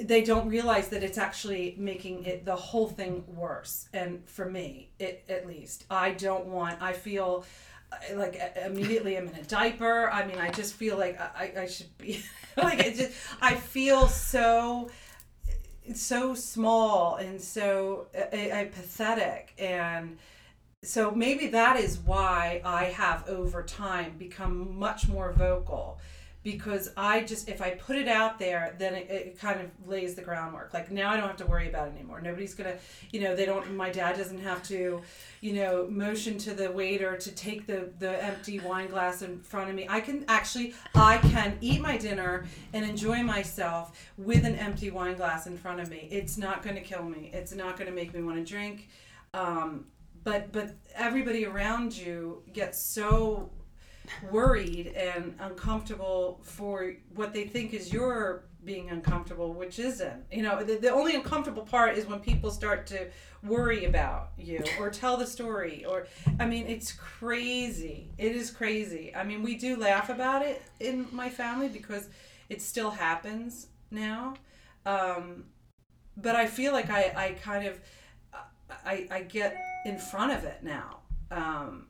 they 0.01 0.23
don't 0.23 0.47
realize 0.47 0.89
that 0.89 1.03
it's 1.03 1.17
actually 1.17 1.75
making 1.77 2.23
it 2.25 2.45
the 2.45 2.55
whole 2.55 2.87
thing 2.87 3.23
worse. 3.27 3.89
And 3.93 4.27
for 4.27 4.49
me, 4.49 4.89
it 4.97 5.25
at 5.27 5.45
least, 5.45 5.85
I 5.89 6.11
don't 6.11 6.45
want. 6.45 6.81
I 6.81 6.93
feel 6.93 7.45
uh, 7.91 8.17
like 8.17 8.41
immediately 8.65 9.17
I'm 9.17 9.27
in 9.27 9.35
a 9.35 9.43
diaper. 9.43 10.09
I 10.09 10.25
mean, 10.25 10.37
I 10.37 10.49
just 10.49 10.75
feel 10.75 10.97
like 10.97 11.19
I, 11.19 11.51
I 11.57 11.65
should 11.67 11.95
be 11.97 12.23
like 12.57 12.79
it 12.79 12.95
just. 12.95 13.11
I 13.41 13.55
feel 13.55 14.07
so 14.07 14.89
so 15.93 16.33
small 16.33 17.15
and 17.15 17.41
so 17.41 18.07
uh, 18.15 18.35
uh, 18.35 18.65
pathetic. 18.65 19.53
And 19.57 20.17
so 20.83 21.11
maybe 21.11 21.47
that 21.47 21.77
is 21.79 21.99
why 21.99 22.61
I 22.63 22.85
have 22.85 23.27
over 23.27 23.63
time 23.63 24.17
become 24.17 24.77
much 24.77 25.07
more 25.07 25.31
vocal 25.33 25.99
because 26.45 26.91
I 26.95 27.23
just 27.23 27.49
if 27.49 27.59
I 27.59 27.71
put 27.71 27.97
it 27.97 28.07
out 28.07 28.37
there 28.37 28.75
then 28.77 28.93
it, 28.93 29.09
it, 29.09 29.39
kind 29.39 29.59
of 29.59 29.89
lays 29.89 30.13
the 30.13 30.21
groundwork. 30.21 30.75
Like 30.75 30.91
now 30.91 31.09
I 31.09 31.17
don't 31.17 31.25
have 31.25 31.37
to 31.37 31.45
worry 31.47 31.67
about 31.67 31.87
it 31.87 31.95
anymore. 31.95 32.21
Nobody's 32.21 32.53
gonna 32.53 32.75
you 33.11 33.19
know 33.19 33.35
they 33.35 33.47
don't 33.47 33.75
my 33.75 33.89
dad 33.89 34.15
doesn't 34.15 34.39
have 34.41 34.61
to 34.67 35.01
you 35.41 35.53
know 35.53 35.87
motion 35.89 36.37
to 36.37 36.53
the 36.53 36.71
waiter 36.71 37.17
to 37.17 37.31
take 37.31 37.65
the 37.65 37.89
the 37.97 38.23
empty 38.23 38.59
wine 38.59 38.87
glass 38.87 39.23
in 39.23 39.39
front 39.39 39.71
of 39.71 39.75
me. 39.75 39.87
I 39.89 39.99
can 39.99 40.23
actually 40.27 40.75
I 40.93 41.17
can 41.17 41.57
eat 41.61 41.81
my 41.81 41.97
dinner 41.97 42.45
and 42.73 42.85
enjoy 42.85 43.23
myself 43.23 43.99
with 44.15 44.45
an 44.45 44.55
empty 44.55 44.91
wine 44.91 45.15
glass 45.15 45.47
in 45.47 45.57
front 45.57 45.79
of 45.79 45.89
me. 45.89 46.07
It's 46.11 46.37
not 46.37 46.61
gonna 46.61 46.81
kill 46.81 47.03
me. 47.03 47.31
It's 47.33 47.55
not 47.55 47.75
gonna 47.75 47.91
make 47.91 48.13
me 48.13 48.21
want 48.21 48.37
to 48.37 48.45
drink. 48.45 48.89
Um, 49.33 49.85
but 50.23 50.51
but 50.51 50.75
everybody 50.93 51.47
around 51.47 51.97
you 51.97 52.43
gets 52.53 52.79
so 52.79 53.49
worried 54.31 54.87
and 54.95 55.35
uncomfortable 55.39 56.39
for 56.43 56.93
what 57.13 57.33
they 57.33 57.45
think 57.45 57.73
is 57.73 57.91
your 57.91 58.45
being 58.63 58.89
uncomfortable 58.89 59.53
which 59.53 59.77
isn't. 59.79 60.23
You 60.31 60.43
know 60.43 60.63
the, 60.63 60.75
the 60.77 60.89
only 60.89 61.15
uncomfortable 61.15 61.63
part 61.63 61.97
is 61.97 62.05
when 62.07 62.19
people 62.19 62.49
start 62.49 62.87
to 62.87 63.07
worry 63.43 63.85
about 63.85 64.31
you 64.37 64.63
or 64.79 64.89
tell 64.89 65.17
the 65.17 65.27
story 65.27 65.85
or 65.85 66.07
i 66.39 66.45
mean 66.45 66.65
it's 66.67 66.91
crazy. 66.91 68.11
It 68.17 68.35
is 68.35 68.49
crazy. 68.51 69.15
I 69.15 69.23
mean 69.23 69.43
we 69.43 69.55
do 69.55 69.77
laugh 69.77 70.09
about 70.09 70.41
it 70.41 70.61
in 70.79 71.07
my 71.11 71.29
family 71.29 71.69
because 71.69 72.09
it 72.49 72.61
still 72.61 72.91
happens 72.91 73.67
now. 73.91 74.35
Um, 74.85 75.45
but 76.17 76.35
i 76.35 76.45
feel 76.47 76.71
like 76.71 76.89
i, 76.89 77.11
I 77.15 77.31
kind 77.41 77.67
of 77.67 77.79
I, 78.85 79.07
I 79.11 79.21
get 79.21 79.57
in 79.85 79.97
front 79.97 80.31
of 80.31 80.43
it 80.43 80.63
now. 80.63 80.99
Um, 81.31 81.87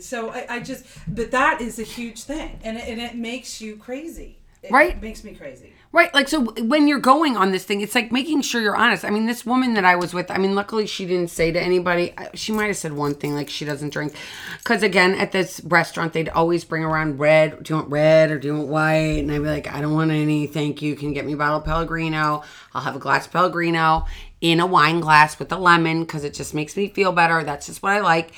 so 0.00 0.30
I, 0.30 0.46
I 0.48 0.60
just, 0.60 0.84
but 1.08 1.30
that 1.30 1.60
is 1.60 1.78
a 1.78 1.84
huge 1.84 2.24
thing, 2.24 2.58
and 2.62 2.76
it, 2.76 2.88
and 2.88 3.00
it 3.00 3.16
makes 3.16 3.60
you 3.60 3.76
crazy. 3.76 4.38
It 4.62 4.70
right? 4.70 5.00
Makes 5.02 5.24
me 5.24 5.34
crazy. 5.34 5.72
Right. 5.90 6.14
Like, 6.14 6.28
so 6.28 6.52
when 6.62 6.86
you're 6.86 7.00
going 7.00 7.36
on 7.36 7.50
this 7.50 7.64
thing, 7.64 7.80
it's 7.80 7.96
like 7.96 8.12
making 8.12 8.42
sure 8.42 8.62
you're 8.62 8.76
honest. 8.76 9.04
I 9.04 9.10
mean, 9.10 9.26
this 9.26 9.44
woman 9.44 9.74
that 9.74 9.84
I 9.84 9.96
was 9.96 10.14
with, 10.14 10.30
I 10.30 10.38
mean, 10.38 10.54
luckily 10.54 10.86
she 10.86 11.04
didn't 11.04 11.30
say 11.30 11.50
to 11.50 11.60
anybody, 11.60 12.14
she 12.34 12.52
might 12.52 12.68
have 12.68 12.76
said 12.76 12.92
one 12.92 13.14
thing, 13.14 13.34
like 13.34 13.50
she 13.50 13.64
doesn't 13.64 13.90
drink. 13.92 14.14
Because 14.58 14.84
again, 14.84 15.16
at 15.16 15.32
this 15.32 15.60
restaurant, 15.64 16.12
they'd 16.12 16.28
always 16.28 16.64
bring 16.64 16.84
around 16.84 17.18
red. 17.18 17.64
Do 17.64 17.74
you 17.74 17.80
want 17.80 17.90
red 17.90 18.30
or 18.30 18.38
do 18.38 18.48
you 18.48 18.56
want 18.56 18.68
white? 18.68 19.18
And 19.18 19.32
I'd 19.32 19.42
be 19.42 19.48
like, 19.48 19.72
I 19.72 19.80
don't 19.80 19.94
want 19.94 20.12
any. 20.12 20.46
Thank 20.46 20.80
you. 20.80 20.94
Can 20.94 21.08
you 21.08 21.14
get 21.14 21.26
me 21.26 21.32
a 21.32 21.36
bottle 21.36 21.58
of 21.58 21.64
Pellegrino? 21.64 22.44
I'll 22.72 22.82
have 22.82 22.94
a 22.94 23.00
glass 23.00 23.26
of 23.26 23.32
Pellegrino 23.32 24.06
in 24.42 24.58
a 24.58 24.66
wine 24.66 25.00
glass 25.00 25.38
with 25.38 25.50
a 25.52 25.56
lemon 25.56 26.00
because 26.00 26.24
it 26.24 26.34
just 26.34 26.52
makes 26.52 26.76
me 26.76 26.88
feel 26.88 27.12
better. 27.12 27.42
That's 27.44 27.66
just 27.66 27.82
what 27.82 27.92
I 27.92 28.00
like. 28.00 28.32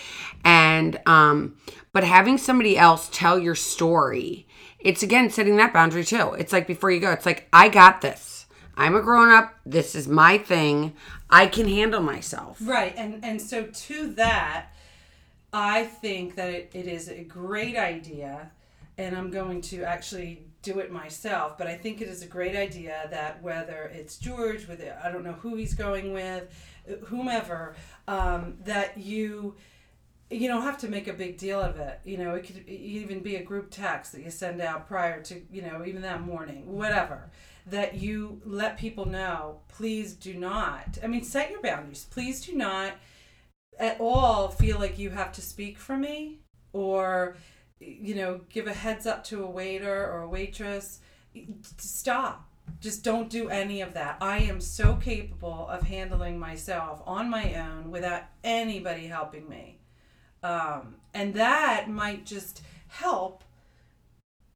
And, 0.45 1.01
um, 1.07 1.57
but 1.93 2.05
having 2.05 2.37
somebody 2.37 2.77
else 2.77 3.09
tell 3.11 3.39
your 3.39 3.55
story, 3.55 4.47
it's 4.79 5.03
again 5.03 5.31
setting 5.31 5.57
that 5.57 5.73
boundary 5.73 6.05
too. 6.05 6.35
It's 6.35 6.53
like 6.53 6.67
before 6.67 6.91
you 6.91 7.01
go, 7.01 7.11
it's 7.11 7.25
like, 7.25 7.49
I 7.53 7.71
got 7.71 8.03
this. 8.03 8.45
I'm 8.77 8.95
a 8.95 9.01
grown 9.01 9.31
up. 9.31 9.55
This 9.65 9.95
is 9.95 10.07
my 10.07 10.37
thing. 10.37 10.95
I 11.31 11.47
can 11.47 11.69
handle 11.69 12.03
myself. 12.03 12.59
Right. 12.61 12.95
And, 12.97 13.25
and 13.25 13.41
so 13.41 13.65
to 13.65 14.13
that, 14.15 14.67
I 15.55 15.85
think 15.85 16.35
that 16.35 16.51
it, 16.51 16.71
it 16.75 16.87
is 16.87 17.09
a 17.09 17.25
great 17.25 17.77
idea. 17.77 18.51
And 18.99 19.17
I'm 19.17 19.31
going 19.31 19.63
to 19.63 19.85
actually 19.85 20.43
do 20.65 20.81
it 20.81 20.91
myself. 20.91 21.57
But 21.57 21.67
I 21.67 21.77
think 21.77 22.01
it 22.01 22.09
is 22.09 22.23
a 22.23 22.27
great 22.27 22.57
idea 22.57 23.09
that 23.11 23.43
whether 23.43 23.91
it's 23.95 24.17
George, 24.19 24.67
with 24.67 24.83
I 25.03 25.11
don't 25.13 25.25
know 25.25 25.33
who 25.33 25.57
he's 25.57 25.75
going 25.75 26.13
with, 26.13 26.49
whomever, 27.07 27.77
um, 28.09 28.57
that 28.65 28.99
you 28.99 29.57
you 30.31 30.49
don't 30.49 30.63
have 30.63 30.79
to 30.79 30.89
make 30.89 31.07
a 31.07 31.13
big 31.13 31.37
deal 31.37 31.61
of 31.61 31.77
it. 31.77 32.01
You 32.05 32.17
know, 32.17 32.35
it 32.35 32.45
could 32.45 32.67
even 32.69 33.21
be 33.21 33.37
a 33.37 33.43
group 33.43 33.71
text 33.71 34.13
that 34.13 34.23
you 34.23 34.31
send 34.31 34.61
out 34.61 34.89
prior 34.89 35.23
to, 35.25 35.43
you 35.51 35.63
know, 35.63 35.85
even 35.87 36.03
that 36.03 36.23
morning, 36.23 36.73
whatever. 36.73 37.31
That 37.67 37.95
you 37.95 38.41
let 38.45 38.79
people 38.79 39.07
know, 39.07 39.61
please 39.69 40.15
do 40.15 40.35
not. 40.35 40.99
I 41.03 41.07
mean, 41.07 41.25
set 41.25 41.51
your 41.51 41.63
boundaries. 41.63 42.07
Please 42.11 42.45
do 42.45 42.55
not 42.55 42.95
at 43.79 44.01
all 44.01 44.49
feel 44.49 44.79
like 44.79 44.99
you 44.99 45.11
have 45.11 45.33
to 45.33 45.41
speak 45.41 45.79
for 45.79 45.97
me 45.97 46.41
or 46.73 47.37
you 47.81 48.15
know, 48.15 48.41
give 48.49 48.67
a 48.67 48.73
heads 48.73 49.07
up 49.07 49.25
to 49.25 49.43
a 49.45 49.51
waiter 49.51 50.11
or 50.11 50.23
a 50.23 50.29
waitress. 50.29 51.01
Stop. 51.79 52.49
Just 52.81 53.05
don't 53.05 53.29
do 53.29 53.49
any 53.49 53.81
of 53.81 53.95
that. 53.95 54.17
I 54.21 54.39
am 54.39 54.61
so 54.61 54.97
capable 54.97 55.69
of 55.69 55.83
handling 55.83 56.39
myself 56.39 57.03
on 57.07 57.29
my 57.29 57.55
own 57.55 57.91
without 57.91 58.23
anybody 58.43 59.07
helping 59.07 59.49
me. 59.49 59.81
Um, 60.43 60.97
and 61.13 61.35
that 61.35 61.91
might 61.91 62.25
just 62.25 62.63
help 62.89 63.45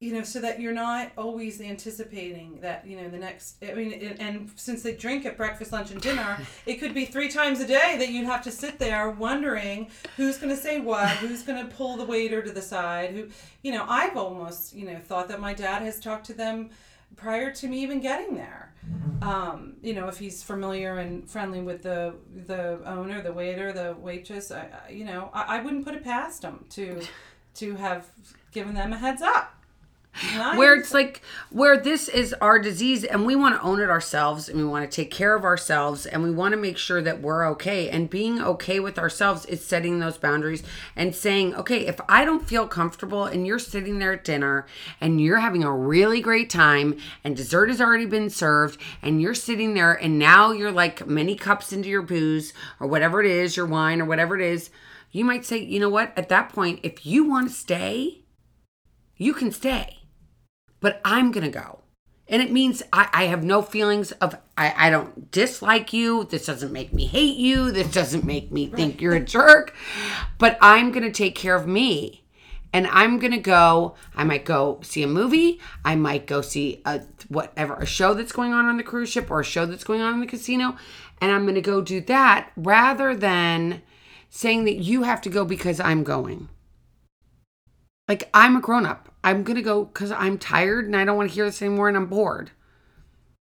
you 0.00 0.12
know, 0.12 0.22
so 0.22 0.40
that 0.40 0.60
you're 0.60 0.72
not 0.72 1.10
always 1.18 1.60
anticipating 1.60 2.60
that, 2.60 2.86
you 2.86 2.96
know, 2.96 3.08
the 3.08 3.18
next, 3.18 3.56
I 3.62 3.74
mean, 3.74 3.92
and, 3.92 4.20
and 4.20 4.50
since 4.54 4.82
they 4.82 4.94
drink 4.94 5.26
at 5.26 5.36
breakfast, 5.36 5.72
lunch, 5.72 5.90
and 5.90 6.00
dinner, 6.00 6.38
it 6.66 6.76
could 6.76 6.94
be 6.94 7.04
three 7.04 7.28
times 7.28 7.58
a 7.60 7.66
day 7.66 7.96
that 7.98 8.08
you'd 8.10 8.26
have 8.26 8.42
to 8.44 8.52
sit 8.52 8.78
there 8.78 9.10
wondering 9.10 9.90
who's 10.16 10.38
going 10.38 10.54
to 10.54 10.60
say 10.60 10.78
what, 10.78 11.08
who's 11.16 11.42
going 11.42 11.66
to 11.66 11.74
pull 11.74 11.96
the 11.96 12.04
waiter 12.04 12.40
to 12.42 12.52
the 12.52 12.62
side, 12.62 13.10
who, 13.10 13.28
you 13.62 13.72
know, 13.72 13.84
I've 13.88 14.16
almost, 14.16 14.72
you 14.72 14.86
know, 14.86 14.98
thought 14.98 15.28
that 15.28 15.40
my 15.40 15.52
dad 15.52 15.82
has 15.82 15.98
talked 15.98 16.26
to 16.26 16.34
them 16.34 16.70
prior 17.16 17.50
to 17.50 17.66
me 17.66 17.82
even 17.82 18.00
getting 18.00 18.36
there. 18.36 18.72
Um, 19.20 19.74
you 19.82 19.94
know, 19.94 20.06
if 20.06 20.18
he's 20.18 20.44
familiar 20.44 20.98
and 20.98 21.28
friendly 21.28 21.60
with 21.60 21.82
the 21.82 22.14
the 22.46 22.80
owner, 22.86 23.20
the 23.20 23.32
waiter, 23.32 23.72
the 23.72 23.96
waitress, 23.98 24.52
I, 24.52 24.68
you 24.88 25.04
know, 25.04 25.30
I, 25.34 25.58
I 25.58 25.60
wouldn't 25.60 25.84
put 25.84 25.94
it 25.94 26.04
past 26.04 26.44
him 26.44 26.64
to 26.70 27.02
to 27.56 27.74
have 27.74 28.06
given 28.52 28.74
them 28.74 28.92
a 28.92 28.96
heads 28.96 29.22
up. 29.22 29.57
Nice. 30.34 30.58
Where 30.58 30.74
it's 30.74 30.92
like 30.92 31.22
where 31.50 31.76
this 31.76 32.08
is 32.08 32.34
our 32.40 32.58
disease 32.58 33.04
and 33.04 33.24
we 33.24 33.36
want 33.36 33.54
to 33.54 33.62
own 33.62 33.80
it 33.80 33.88
ourselves 33.88 34.48
and 34.48 34.58
we 34.58 34.64
want 34.64 34.90
to 34.90 34.94
take 34.94 35.10
care 35.10 35.34
of 35.34 35.44
ourselves 35.44 36.06
and 36.06 36.22
we 36.22 36.30
want 36.30 36.52
to 36.52 36.56
make 36.56 36.76
sure 36.76 37.00
that 37.00 37.20
we're 37.20 37.46
okay. 37.50 37.88
And 37.88 38.10
being 38.10 38.40
okay 38.40 38.80
with 38.80 38.98
ourselves 38.98 39.46
is 39.46 39.64
setting 39.64 40.00
those 40.00 40.18
boundaries 40.18 40.62
and 40.96 41.14
saying, 41.14 41.54
okay, 41.54 41.86
if 41.86 42.00
I 42.08 42.24
don't 42.24 42.46
feel 42.46 42.66
comfortable 42.66 43.26
and 43.26 43.46
you're 43.46 43.58
sitting 43.58 43.98
there 43.98 44.12
at 44.12 44.24
dinner 44.24 44.66
and 45.00 45.20
you're 45.20 45.38
having 45.38 45.62
a 45.62 45.72
really 45.72 46.20
great 46.20 46.50
time 46.50 46.96
and 47.22 47.36
dessert 47.36 47.68
has 47.68 47.80
already 47.80 48.06
been 48.06 48.30
served 48.30 48.80
and 49.02 49.22
you're 49.22 49.34
sitting 49.34 49.74
there 49.74 49.94
and 49.94 50.18
now 50.18 50.50
you're 50.50 50.72
like 50.72 51.06
many 51.06 51.36
cups 51.36 51.72
into 51.72 51.88
your 51.88 52.02
booze 52.02 52.52
or 52.80 52.88
whatever 52.88 53.20
it 53.20 53.30
is, 53.30 53.56
your 53.56 53.66
wine 53.66 54.00
or 54.00 54.04
whatever 54.04 54.34
it 54.34 54.44
is, 54.44 54.70
you 55.12 55.24
might 55.24 55.44
say, 55.44 55.58
you 55.58 55.80
know 55.80 55.88
what, 55.88 56.12
at 56.16 56.28
that 56.28 56.52
point, 56.52 56.80
if 56.82 57.06
you 57.06 57.24
want 57.24 57.48
to 57.48 57.54
stay, 57.54 58.22
you 59.16 59.32
can 59.32 59.50
stay 59.50 59.97
but 60.80 61.00
I'm 61.04 61.30
going 61.32 61.44
to 61.44 61.58
go. 61.58 61.80
And 62.28 62.42
it 62.42 62.52
means 62.52 62.82
I, 62.92 63.08
I 63.12 63.24
have 63.24 63.42
no 63.42 63.62
feelings 63.62 64.12
of, 64.12 64.36
I, 64.56 64.74
I 64.76 64.90
don't 64.90 65.30
dislike 65.30 65.92
you. 65.92 66.24
This 66.24 66.44
doesn't 66.44 66.72
make 66.72 66.92
me 66.92 67.06
hate 67.06 67.38
you. 67.38 67.72
This 67.72 67.90
doesn't 67.90 68.24
make 68.24 68.52
me 68.52 68.66
think 68.66 69.00
you're 69.00 69.14
a 69.14 69.20
jerk. 69.20 69.74
But 70.36 70.58
I'm 70.60 70.92
going 70.92 71.04
to 71.04 71.10
take 71.10 71.34
care 71.34 71.56
of 71.56 71.66
me. 71.66 72.24
And 72.70 72.86
I'm 72.88 73.18
going 73.18 73.32
to 73.32 73.38
go, 73.38 73.94
I 74.14 74.24
might 74.24 74.44
go 74.44 74.80
see 74.82 75.02
a 75.02 75.06
movie. 75.06 75.58
I 75.86 75.96
might 75.96 76.26
go 76.26 76.42
see 76.42 76.82
a 76.84 77.00
whatever, 77.28 77.74
a 77.74 77.86
show 77.86 78.12
that's 78.12 78.32
going 78.32 78.52
on 78.52 78.66
on 78.66 78.76
the 78.76 78.82
cruise 78.82 79.08
ship 79.08 79.30
or 79.30 79.40
a 79.40 79.44
show 79.44 79.64
that's 79.64 79.84
going 79.84 80.02
on 80.02 80.12
in 80.12 80.20
the 80.20 80.26
casino. 80.26 80.76
And 81.22 81.32
I'm 81.32 81.44
going 81.44 81.54
to 81.54 81.62
go 81.62 81.80
do 81.80 82.02
that 82.02 82.50
rather 82.56 83.16
than 83.16 83.80
saying 84.28 84.64
that 84.64 84.76
you 84.76 85.04
have 85.04 85.22
to 85.22 85.30
go 85.30 85.46
because 85.46 85.80
I'm 85.80 86.04
going. 86.04 86.50
Like, 88.08 88.30
I'm 88.32 88.56
a 88.56 88.60
grown 88.60 88.86
up. 88.86 89.14
I'm 89.22 89.42
going 89.42 89.56
to 89.56 89.62
go 89.62 89.84
because 89.84 90.10
I'm 90.10 90.38
tired 90.38 90.86
and 90.86 90.96
I 90.96 91.04
don't 91.04 91.16
want 91.16 91.28
to 91.28 91.34
hear 91.34 91.44
this 91.44 91.60
anymore 91.60 91.88
and 91.88 91.96
I'm 91.96 92.06
bored. 92.06 92.50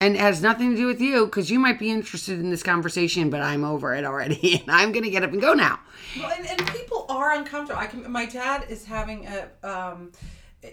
And 0.01 0.15
it 0.15 0.21
has 0.21 0.41
nothing 0.41 0.71
to 0.71 0.77
do 0.77 0.87
with 0.87 1.01
you 1.01 1.25
because 1.25 1.49
you 1.49 1.59
might 1.59 1.77
be 1.77 1.89
interested 1.89 2.39
in 2.39 2.49
this 2.49 2.63
conversation, 2.63 3.29
but 3.29 3.41
I'm 3.41 3.65
over 3.65 3.93
it 3.93 4.05
already 4.05 4.59
and 4.61 4.71
I'm 4.71 4.91
going 4.91 5.03
to 5.03 5.09
get 5.09 5.23
up 5.23 5.31
and 5.31 5.41
go 5.41 5.53
now. 5.53 5.79
Well, 6.17 6.31
and, 6.37 6.47
and 6.47 6.67
people 6.67 7.05
are 7.09 7.33
uncomfortable. 7.33 7.79
I 7.79 7.87
can, 7.87 8.09
my 8.11 8.25
dad 8.25 8.65
is 8.69 8.85
having 8.85 9.27
a, 9.27 9.49
um, 9.63 10.11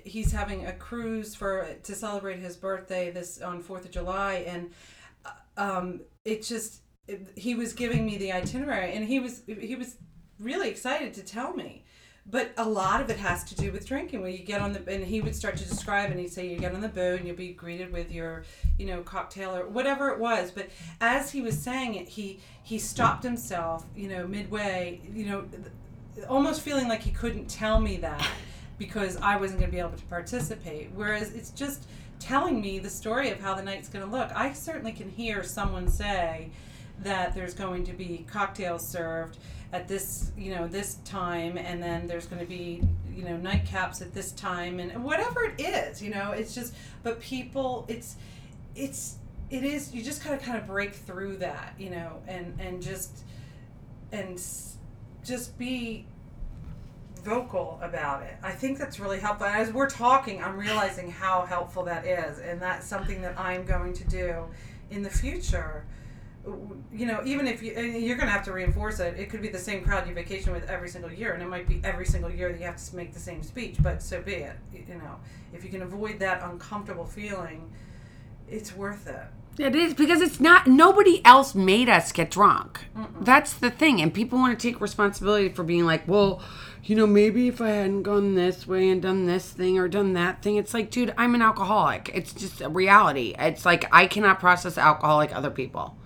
he's 0.05 0.32
having 0.32 0.66
a 0.66 0.72
cruise 0.72 1.34
for, 1.34 1.68
to 1.82 1.95
celebrate 1.95 2.39
his 2.39 2.57
birthday 2.57 3.11
this 3.11 3.41
on 3.41 3.62
4th 3.62 3.84
of 3.84 3.91
July. 3.91 4.45
And, 4.47 4.70
uh, 5.24 5.30
um, 5.57 6.01
it 6.24 6.43
just, 6.43 6.82
it, 7.09 7.28
he 7.37 7.55
was 7.55 7.72
giving 7.72 8.07
me 8.07 8.16
the 8.16 8.32
itinerary 8.32 8.93
and 8.93 9.05
he 9.05 9.18
was, 9.20 9.43
he 9.47 9.74
was 9.74 9.97
really 10.39 10.68
excited 10.68 11.14
to 11.14 11.22
tell 11.22 11.53
me 11.55 11.84
but 12.28 12.52
a 12.56 12.68
lot 12.68 13.00
of 13.00 13.08
it 13.08 13.18
has 13.18 13.44
to 13.44 13.54
do 13.54 13.70
with 13.70 13.86
drinking. 13.86 14.22
When 14.22 14.32
you 14.32 14.38
get 14.38 14.60
on 14.60 14.72
the 14.72 14.82
and 14.92 15.04
he 15.04 15.20
would 15.20 15.36
start 15.36 15.56
to 15.58 15.64
describe 15.64 16.10
and 16.10 16.18
he'd 16.18 16.32
say 16.32 16.48
you 16.48 16.58
get 16.58 16.74
on 16.74 16.80
the 16.80 16.88
boat 16.88 17.18
and 17.18 17.26
you'll 17.26 17.36
be 17.36 17.52
greeted 17.52 17.92
with 17.92 18.10
your 18.10 18.44
you 18.78 18.86
know 18.86 19.02
cocktail 19.02 19.54
or 19.54 19.66
whatever 19.66 20.08
it 20.08 20.18
was. 20.18 20.50
But 20.50 20.70
as 21.00 21.30
he 21.30 21.40
was 21.40 21.56
saying 21.58 21.94
it 21.94 22.08
he 22.08 22.40
he 22.62 22.78
stopped 22.78 23.22
himself 23.22 23.84
you 23.94 24.08
know 24.08 24.26
midway 24.26 25.00
you 25.14 25.26
know 25.26 25.44
almost 26.28 26.62
feeling 26.62 26.88
like 26.88 27.02
he 27.02 27.10
couldn't 27.10 27.46
tell 27.46 27.80
me 27.80 27.96
that 27.98 28.26
because 28.78 29.16
I 29.18 29.36
wasn't 29.36 29.60
going 29.60 29.70
to 29.70 29.74
be 29.74 29.80
able 29.80 29.96
to 29.96 30.04
participate. 30.04 30.90
Whereas 30.94 31.32
it's 31.32 31.50
just 31.50 31.86
telling 32.18 32.60
me 32.60 32.78
the 32.78 32.90
story 32.90 33.30
of 33.30 33.40
how 33.40 33.54
the 33.54 33.62
night's 33.62 33.88
going 33.88 34.04
to 34.04 34.10
look. 34.10 34.30
I 34.34 34.52
certainly 34.52 34.92
can 34.92 35.10
hear 35.10 35.42
someone 35.42 35.88
say 35.88 36.50
that 37.02 37.34
there's 37.34 37.54
going 37.54 37.84
to 37.84 37.92
be 37.92 38.24
cocktails 38.28 38.86
served 38.86 39.38
at 39.76 39.86
this 39.86 40.32
you 40.38 40.54
know 40.54 40.66
this 40.66 40.94
time 41.04 41.58
and 41.58 41.82
then 41.82 42.06
there's 42.06 42.24
going 42.24 42.40
to 42.40 42.46
be 42.48 42.82
you 43.14 43.22
know 43.24 43.36
nightcaps 43.36 44.00
at 44.00 44.14
this 44.14 44.32
time 44.32 44.80
and 44.80 45.04
whatever 45.04 45.44
it 45.44 45.60
is 45.60 46.02
you 46.02 46.10
know 46.10 46.32
it's 46.32 46.54
just 46.54 46.74
but 47.02 47.20
people 47.20 47.84
it's 47.86 48.16
it's 48.74 49.16
it 49.50 49.62
is 49.64 49.94
you 49.94 50.02
just 50.02 50.24
of 50.24 50.40
kind 50.40 50.56
of 50.56 50.66
break 50.66 50.94
through 50.94 51.36
that 51.36 51.74
you 51.78 51.90
know 51.90 52.22
and 52.26 52.58
and 52.58 52.82
just 52.82 53.24
and 54.12 54.42
just 55.22 55.58
be 55.58 56.06
vocal 57.22 57.78
about 57.82 58.22
it. 58.22 58.36
I 58.42 58.52
think 58.52 58.78
that's 58.78 58.98
really 58.98 59.18
helpful 59.18 59.46
and 59.48 59.56
as 59.56 59.72
we're 59.72 59.90
talking 59.90 60.42
i'm 60.42 60.56
realizing 60.56 61.10
how 61.10 61.44
helpful 61.44 61.82
that 61.84 62.06
is 62.06 62.38
and 62.38 62.62
that's 62.62 62.86
something 62.86 63.20
that 63.22 63.38
i'm 63.38 63.64
going 63.64 63.92
to 63.94 64.04
do 64.04 64.44
in 64.90 65.02
the 65.02 65.10
future 65.10 65.84
you 66.92 67.07
know, 67.07 67.22
even 67.24 67.47
if 67.47 67.62
you 67.62 67.72
you're 67.72 68.16
going 68.16 68.28
to 68.28 68.32
have 68.32 68.44
to 68.44 68.53
reinforce 68.53 69.01
it, 69.01 69.18
it 69.18 69.30
could 69.30 69.42
be 69.42 69.49
the 69.49 69.59
same 69.59 69.82
crowd 69.82 70.09
you 70.09 70.14
vacation 70.14 70.53
with 70.53 70.68
every 70.68 70.88
single 70.88 71.12
year, 71.12 71.32
and 71.32 71.42
it 71.42 71.49
might 71.49 71.68
be 71.68 71.80
every 71.82 72.07
single 72.07 72.30
year 72.30 72.53
that 72.53 72.59
you 72.59 72.66
have 72.66 72.76
to 72.76 72.97
make 72.97 73.12
the 73.12 73.20
same 73.20 73.42
speech, 73.42 73.76
but 73.82 74.03
so 74.03 74.22
be 74.22 74.34
it. 74.34 74.57
You 74.72 74.94
know, 74.94 75.16
if 75.53 75.64
you 75.64 75.70
can 75.70 75.82
avoid 75.82 76.18
that 76.20 76.42
uncomfortable 76.42 77.05
feeling, 77.05 77.70
it's 78.49 78.74
worth 78.74 79.09
it. 79.09 79.26
It 79.59 79.74
is 79.74 79.94
because 79.94 80.20
it's 80.20 80.38
not 80.38 80.66
nobody 80.66 81.24
else 81.24 81.55
made 81.55 81.88
us 81.88 82.12
get 82.12 82.30
drunk. 82.30 82.84
That's 83.20 83.55
the 83.55 83.70
thing, 83.70 84.01
and 84.01 84.12
people 84.12 84.38
want 84.38 84.59
to 84.59 84.68
take 84.70 84.80
responsibility 84.80 85.49
for 85.49 85.64
being 85.64 85.86
like, 85.86 86.07
well, 86.07 86.42
you 86.84 86.94
know, 86.94 87.07
maybe 87.07 87.49
if 87.49 87.61
I 87.61 87.70
hadn't 87.70 88.05
gone 88.05 88.34
this 88.34 88.68
way 88.68 88.88
and 88.90 89.03
done 89.03 89.26
this 89.26 89.51
thing 89.51 89.78
or 89.78 89.88
done 89.88 90.12
that 90.12 90.42
thing, 90.42 90.57
it's 90.57 90.72
like, 90.72 90.90
dude, 90.90 91.12
I'm 91.18 91.34
an 91.34 91.42
alcoholic. 91.42 92.11
It's 92.14 92.32
just 92.32 92.61
a 92.61 92.68
reality. 92.68 93.34
It's 93.38 93.64
like 93.66 93.86
I 93.90 94.07
cannot 94.07 94.38
process 94.38 94.78
alcohol 94.78 95.16
like 95.16 95.34
other 95.34 95.51
people. 95.51 95.97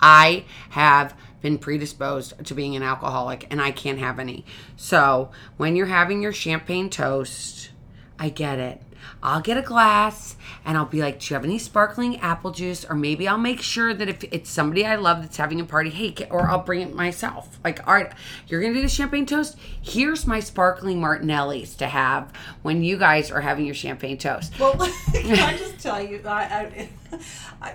I 0.00 0.44
have 0.70 1.14
been 1.40 1.58
predisposed 1.58 2.44
to 2.44 2.54
being 2.54 2.74
an 2.76 2.82
alcoholic 2.82 3.46
and 3.50 3.60
I 3.60 3.70
can't 3.70 3.98
have 3.98 4.18
any. 4.18 4.44
So 4.76 5.30
when 5.56 5.76
you're 5.76 5.86
having 5.86 6.22
your 6.22 6.32
champagne 6.32 6.90
toast, 6.90 7.70
I 8.18 8.28
get 8.28 8.58
it. 8.58 8.82
I'll 9.22 9.40
get 9.40 9.56
a 9.56 9.62
glass 9.62 10.36
and 10.64 10.76
I'll 10.76 10.84
be 10.84 11.00
like, 11.00 11.20
Do 11.20 11.26
you 11.32 11.34
have 11.34 11.44
any 11.44 11.58
sparkling 11.58 12.18
apple 12.20 12.50
juice? 12.50 12.84
Or 12.84 12.94
maybe 12.94 13.26
I'll 13.26 13.38
make 13.38 13.60
sure 13.60 13.94
that 13.94 14.08
if 14.08 14.24
it's 14.24 14.50
somebody 14.50 14.84
I 14.84 14.96
love 14.96 15.22
that's 15.22 15.36
having 15.36 15.60
a 15.60 15.64
party, 15.64 15.90
hey, 15.90 16.14
or 16.30 16.48
I'll 16.48 16.62
bring 16.62 16.82
it 16.82 16.94
myself. 16.94 17.58
Like, 17.64 17.86
all 17.86 17.94
right, 17.94 18.12
you're 18.46 18.60
going 18.60 18.74
to 18.74 18.78
do 18.78 18.82
the 18.82 18.88
champagne 18.88 19.26
toast? 19.26 19.56
Here's 19.80 20.26
my 20.26 20.40
sparkling 20.40 21.00
Martinelli's 21.00 21.74
to 21.76 21.86
have 21.86 22.32
when 22.62 22.84
you 22.84 22.96
guys 22.96 23.30
are 23.30 23.40
having 23.40 23.66
your 23.66 23.74
champagne 23.74 24.18
toast. 24.18 24.58
Well, 24.58 24.74
can 25.12 25.38
I 25.38 25.56
just 25.56 25.78
tell 25.80 26.02
you, 26.02 26.20
I, 26.24 26.88
I, 27.12 27.18
I, 27.62 27.74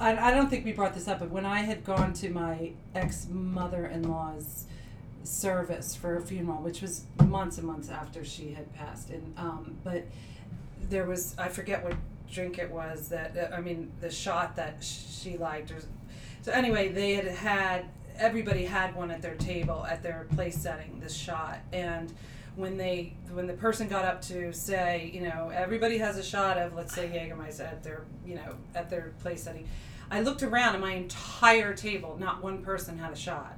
I 0.00 0.28
I 0.28 0.30
don't 0.30 0.48
think 0.48 0.64
we 0.64 0.72
brought 0.72 0.94
this 0.94 1.08
up, 1.08 1.20
but 1.20 1.30
when 1.30 1.46
I 1.46 1.60
had 1.60 1.84
gone 1.84 2.12
to 2.14 2.30
my 2.30 2.72
ex 2.94 3.26
mother 3.30 3.86
in 3.86 4.08
law's 4.08 4.64
service 5.24 5.94
for 5.94 6.16
a 6.16 6.22
funeral, 6.22 6.62
which 6.62 6.80
was 6.80 7.04
months 7.24 7.58
and 7.58 7.66
months 7.66 7.90
after 7.90 8.24
she 8.24 8.52
had 8.52 8.72
passed, 8.74 9.10
and 9.10 9.34
um, 9.36 9.76
but 9.84 10.04
there 10.88 11.04
was 11.04 11.34
I 11.38 11.48
forget 11.48 11.84
what 11.84 11.94
drink 12.30 12.58
it 12.58 12.70
was 12.70 13.08
that 13.08 13.36
uh, 13.36 13.54
I 13.54 13.60
mean 13.60 13.90
the 14.00 14.10
shot 14.10 14.56
that 14.56 14.82
she 14.82 15.36
liked, 15.36 15.70
or 15.70 15.78
so 16.42 16.52
anyway 16.52 16.88
they 16.88 17.14
had 17.14 17.26
had 17.26 17.84
everybody 18.16 18.64
had 18.64 18.94
one 18.94 19.10
at 19.10 19.22
their 19.22 19.36
table 19.36 19.86
at 19.86 20.02
their 20.02 20.26
place 20.34 20.56
setting 20.56 20.98
this 21.00 21.14
shot 21.14 21.58
and 21.72 22.12
when 22.58 22.76
they 22.76 23.14
when 23.32 23.46
the 23.46 23.54
person 23.54 23.86
got 23.88 24.04
up 24.04 24.20
to 24.20 24.52
say 24.52 25.10
you 25.14 25.20
know 25.20 25.50
everybody 25.54 25.96
has 25.98 26.18
a 26.18 26.22
shot 26.22 26.58
of 26.58 26.74
let's 26.74 26.92
say 26.92 27.06
Jägermeister 27.08 27.60
at 27.60 27.84
their 27.84 28.02
you 28.26 28.34
know 28.34 28.56
at 28.74 28.90
their 28.90 29.12
place 29.20 29.44
setting 29.44 29.66
I 30.10 30.22
looked 30.22 30.42
around 30.42 30.74
and 30.74 30.82
my 30.82 30.92
entire 30.92 31.72
table 31.72 32.16
not 32.18 32.42
one 32.42 32.58
person 32.62 32.98
had 32.98 33.12
a 33.12 33.16
shot. 33.16 33.56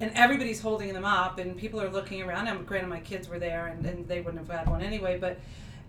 And 0.00 0.12
everybody's 0.14 0.60
holding 0.60 0.92
them 0.92 1.04
up 1.04 1.38
and 1.38 1.56
people 1.56 1.80
are 1.80 1.90
looking 1.90 2.22
around. 2.22 2.46
And 2.46 2.64
granted 2.64 2.88
my 2.88 3.00
kids 3.00 3.28
were 3.28 3.40
there 3.40 3.66
and, 3.66 3.84
and 3.84 4.06
they 4.06 4.20
wouldn't 4.20 4.46
have 4.46 4.56
had 4.56 4.68
one 4.68 4.82
anyway 4.82 5.18
but 5.18 5.40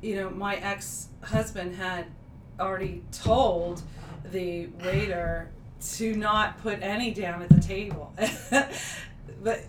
you 0.02 0.16
know 0.16 0.30
my 0.32 0.56
ex-husband 0.56 1.76
had 1.76 2.06
already 2.60 3.04
told 3.12 3.84
the 4.32 4.68
waiter 4.84 5.50
to 5.82 6.16
not 6.16 6.60
put 6.62 6.82
any 6.82 7.14
down 7.14 7.42
at 7.42 7.50
the 7.50 7.62
table. 7.62 8.14
But 9.42 9.64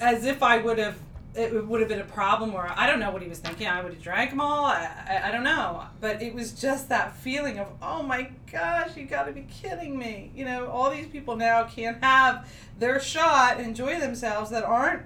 as 0.00 0.24
if 0.24 0.42
i 0.42 0.58
would 0.58 0.78
have 0.78 0.98
it 1.34 1.66
would 1.66 1.80
have 1.80 1.88
been 1.88 2.00
a 2.00 2.04
problem 2.04 2.54
or 2.54 2.70
i 2.76 2.86
don't 2.86 3.00
know 3.00 3.10
what 3.10 3.22
he 3.22 3.28
was 3.28 3.38
thinking. 3.38 3.66
I 3.66 3.82
would 3.82 3.94
have 3.94 4.02
drank 4.02 4.30
them 4.30 4.40
all. 4.40 4.66
I, 4.66 4.90
I, 5.08 5.28
I 5.28 5.32
don't 5.32 5.44
know. 5.44 5.84
But 6.00 6.20
it 6.22 6.34
was 6.34 6.52
just 6.52 6.88
that 6.90 7.16
feeling 7.16 7.58
of 7.58 7.68
oh 7.80 8.02
my 8.02 8.30
gosh 8.50 8.96
you 8.96 9.06
got 9.06 9.24
to 9.24 9.32
be 9.32 9.42
kidding 9.42 9.98
me. 9.98 10.30
You 10.34 10.44
know 10.44 10.68
all 10.68 10.90
these 10.90 11.06
people 11.06 11.36
now 11.36 11.64
can't 11.64 12.02
have 12.02 12.48
their 12.78 13.00
shot 13.00 13.60
enjoy 13.60 13.98
themselves 13.98 14.50
that 14.50 14.64
aren't 14.64 15.02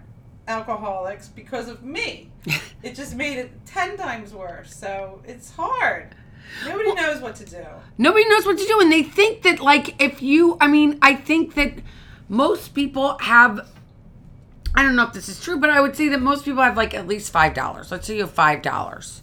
alcoholics 0.48 1.28
because 1.28 1.68
of 1.68 1.82
me. 1.82 2.30
It 2.82 2.94
just 2.94 3.16
made 3.16 3.38
it 3.38 3.50
10 3.66 3.96
times 3.96 4.32
worse. 4.32 4.72
So 4.72 5.20
it's 5.26 5.50
hard. 5.50 6.14
Nobody 6.64 6.94
knows 6.94 7.20
what 7.20 7.34
to 7.36 7.44
do. 7.44 7.64
Nobody 7.98 8.28
knows 8.28 8.46
what 8.46 8.58
to 8.58 8.64
do, 8.64 8.80
and 8.80 8.92
they 8.92 9.02
think 9.02 9.42
that 9.42 9.58
like 9.60 10.00
if 10.00 10.22
you, 10.22 10.56
I 10.60 10.68
mean, 10.68 10.98
I 11.02 11.14
think 11.14 11.54
that 11.54 11.72
most 12.28 12.74
people 12.74 13.18
have. 13.18 13.68
I 14.76 14.82
don't 14.82 14.94
know 14.94 15.04
if 15.04 15.14
this 15.14 15.28
is 15.30 15.40
true, 15.40 15.58
but 15.58 15.70
I 15.70 15.80
would 15.80 15.96
say 15.96 16.08
that 16.08 16.20
most 16.20 16.44
people 16.44 16.62
have 16.62 16.76
like 16.76 16.92
at 16.92 17.08
least 17.08 17.32
five 17.32 17.54
dollars. 17.54 17.90
Let's 17.90 18.06
say 18.06 18.16
you 18.16 18.22
have 18.22 18.30
five 18.30 18.60
dollars. 18.60 19.22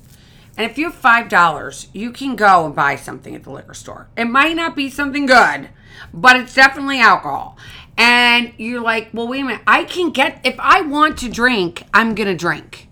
And 0.57 0.69
if 0.69 0.77
you 0.77 0.85
have 0.85 0.95
five 0.95 1.29
dollars, 1.29 1.87
you 1.93 2.11
can 2.11 2.35
go 2.35 2.65
and 2.65 2.75
buy 2.75 2.95
something 2.95 3.35
at 3.35 3.43
the 3.43 3.51
liquor 3.51 3.73
store. 3.73 4.07
It 4.17 4.25
might 4.25 4.55
not 4.55 4.75
be 4.75 4.89
something 4.89 5.25
good, 5.27 5.69
but 6.13 6.35
it's 6.37 6.55
definitely 6.55 6.99
alcohol. 6.99 7.57
And 7.97 8.53
you're 8.57 8.81
like, 8.81 9.09
well, 9.13 9.27
wait 9.27 9.41
a 9.41 9.43
minute. 9.43 9.61
I 9.67 9.83
can 9.83 10.09
get 10.09 10.41
if 10.43 10.55
I 10.59 10.81
want 10.81 11.19
to 11.19 11.29
drink, 11.29 11.83
I'm 11.93 12.15
gonna 12.15 12.35
drink. 12.35 12.87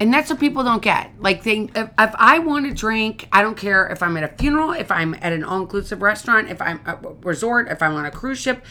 And 0.00 0.12
that's 0.12 0.30
what 0.30 0.40
people 0.40 0.64
don't 0.64 0.82
get. 0.82 1.12
Like 1.20 1.44
they, 1.44 1.68
if, 1.74 1.90
if 1.98 2.14
I 2.16 2.38
want 2.38 2.66
to 2.66 2.74
drink, 2.74 3.28
I 3.30 3.42
don't 3.42 3.56
care 3.56 3.86
if 3.88 4.02
I'm 4.02 4.16
at 4.16 4.24
a 4.24 4.28
funeral, 4.28 4.72
if 4.72 4.90
I'm 4.90 5.14
at 5.14 5.32
an 5.32 5.44
all-inclusive 5.44 6.00
restaurant, 6.00 6.48
if 6.48 6.60
I'm 6.62 6.80
a 6.86 6.96
resort, 7.22 7.68
if 7.68 7.82
I'm 7.82 7.94
on 7.94 8.06
a 8.06 8.10
cruise 8.10 8.38
ship, 8.38 8.64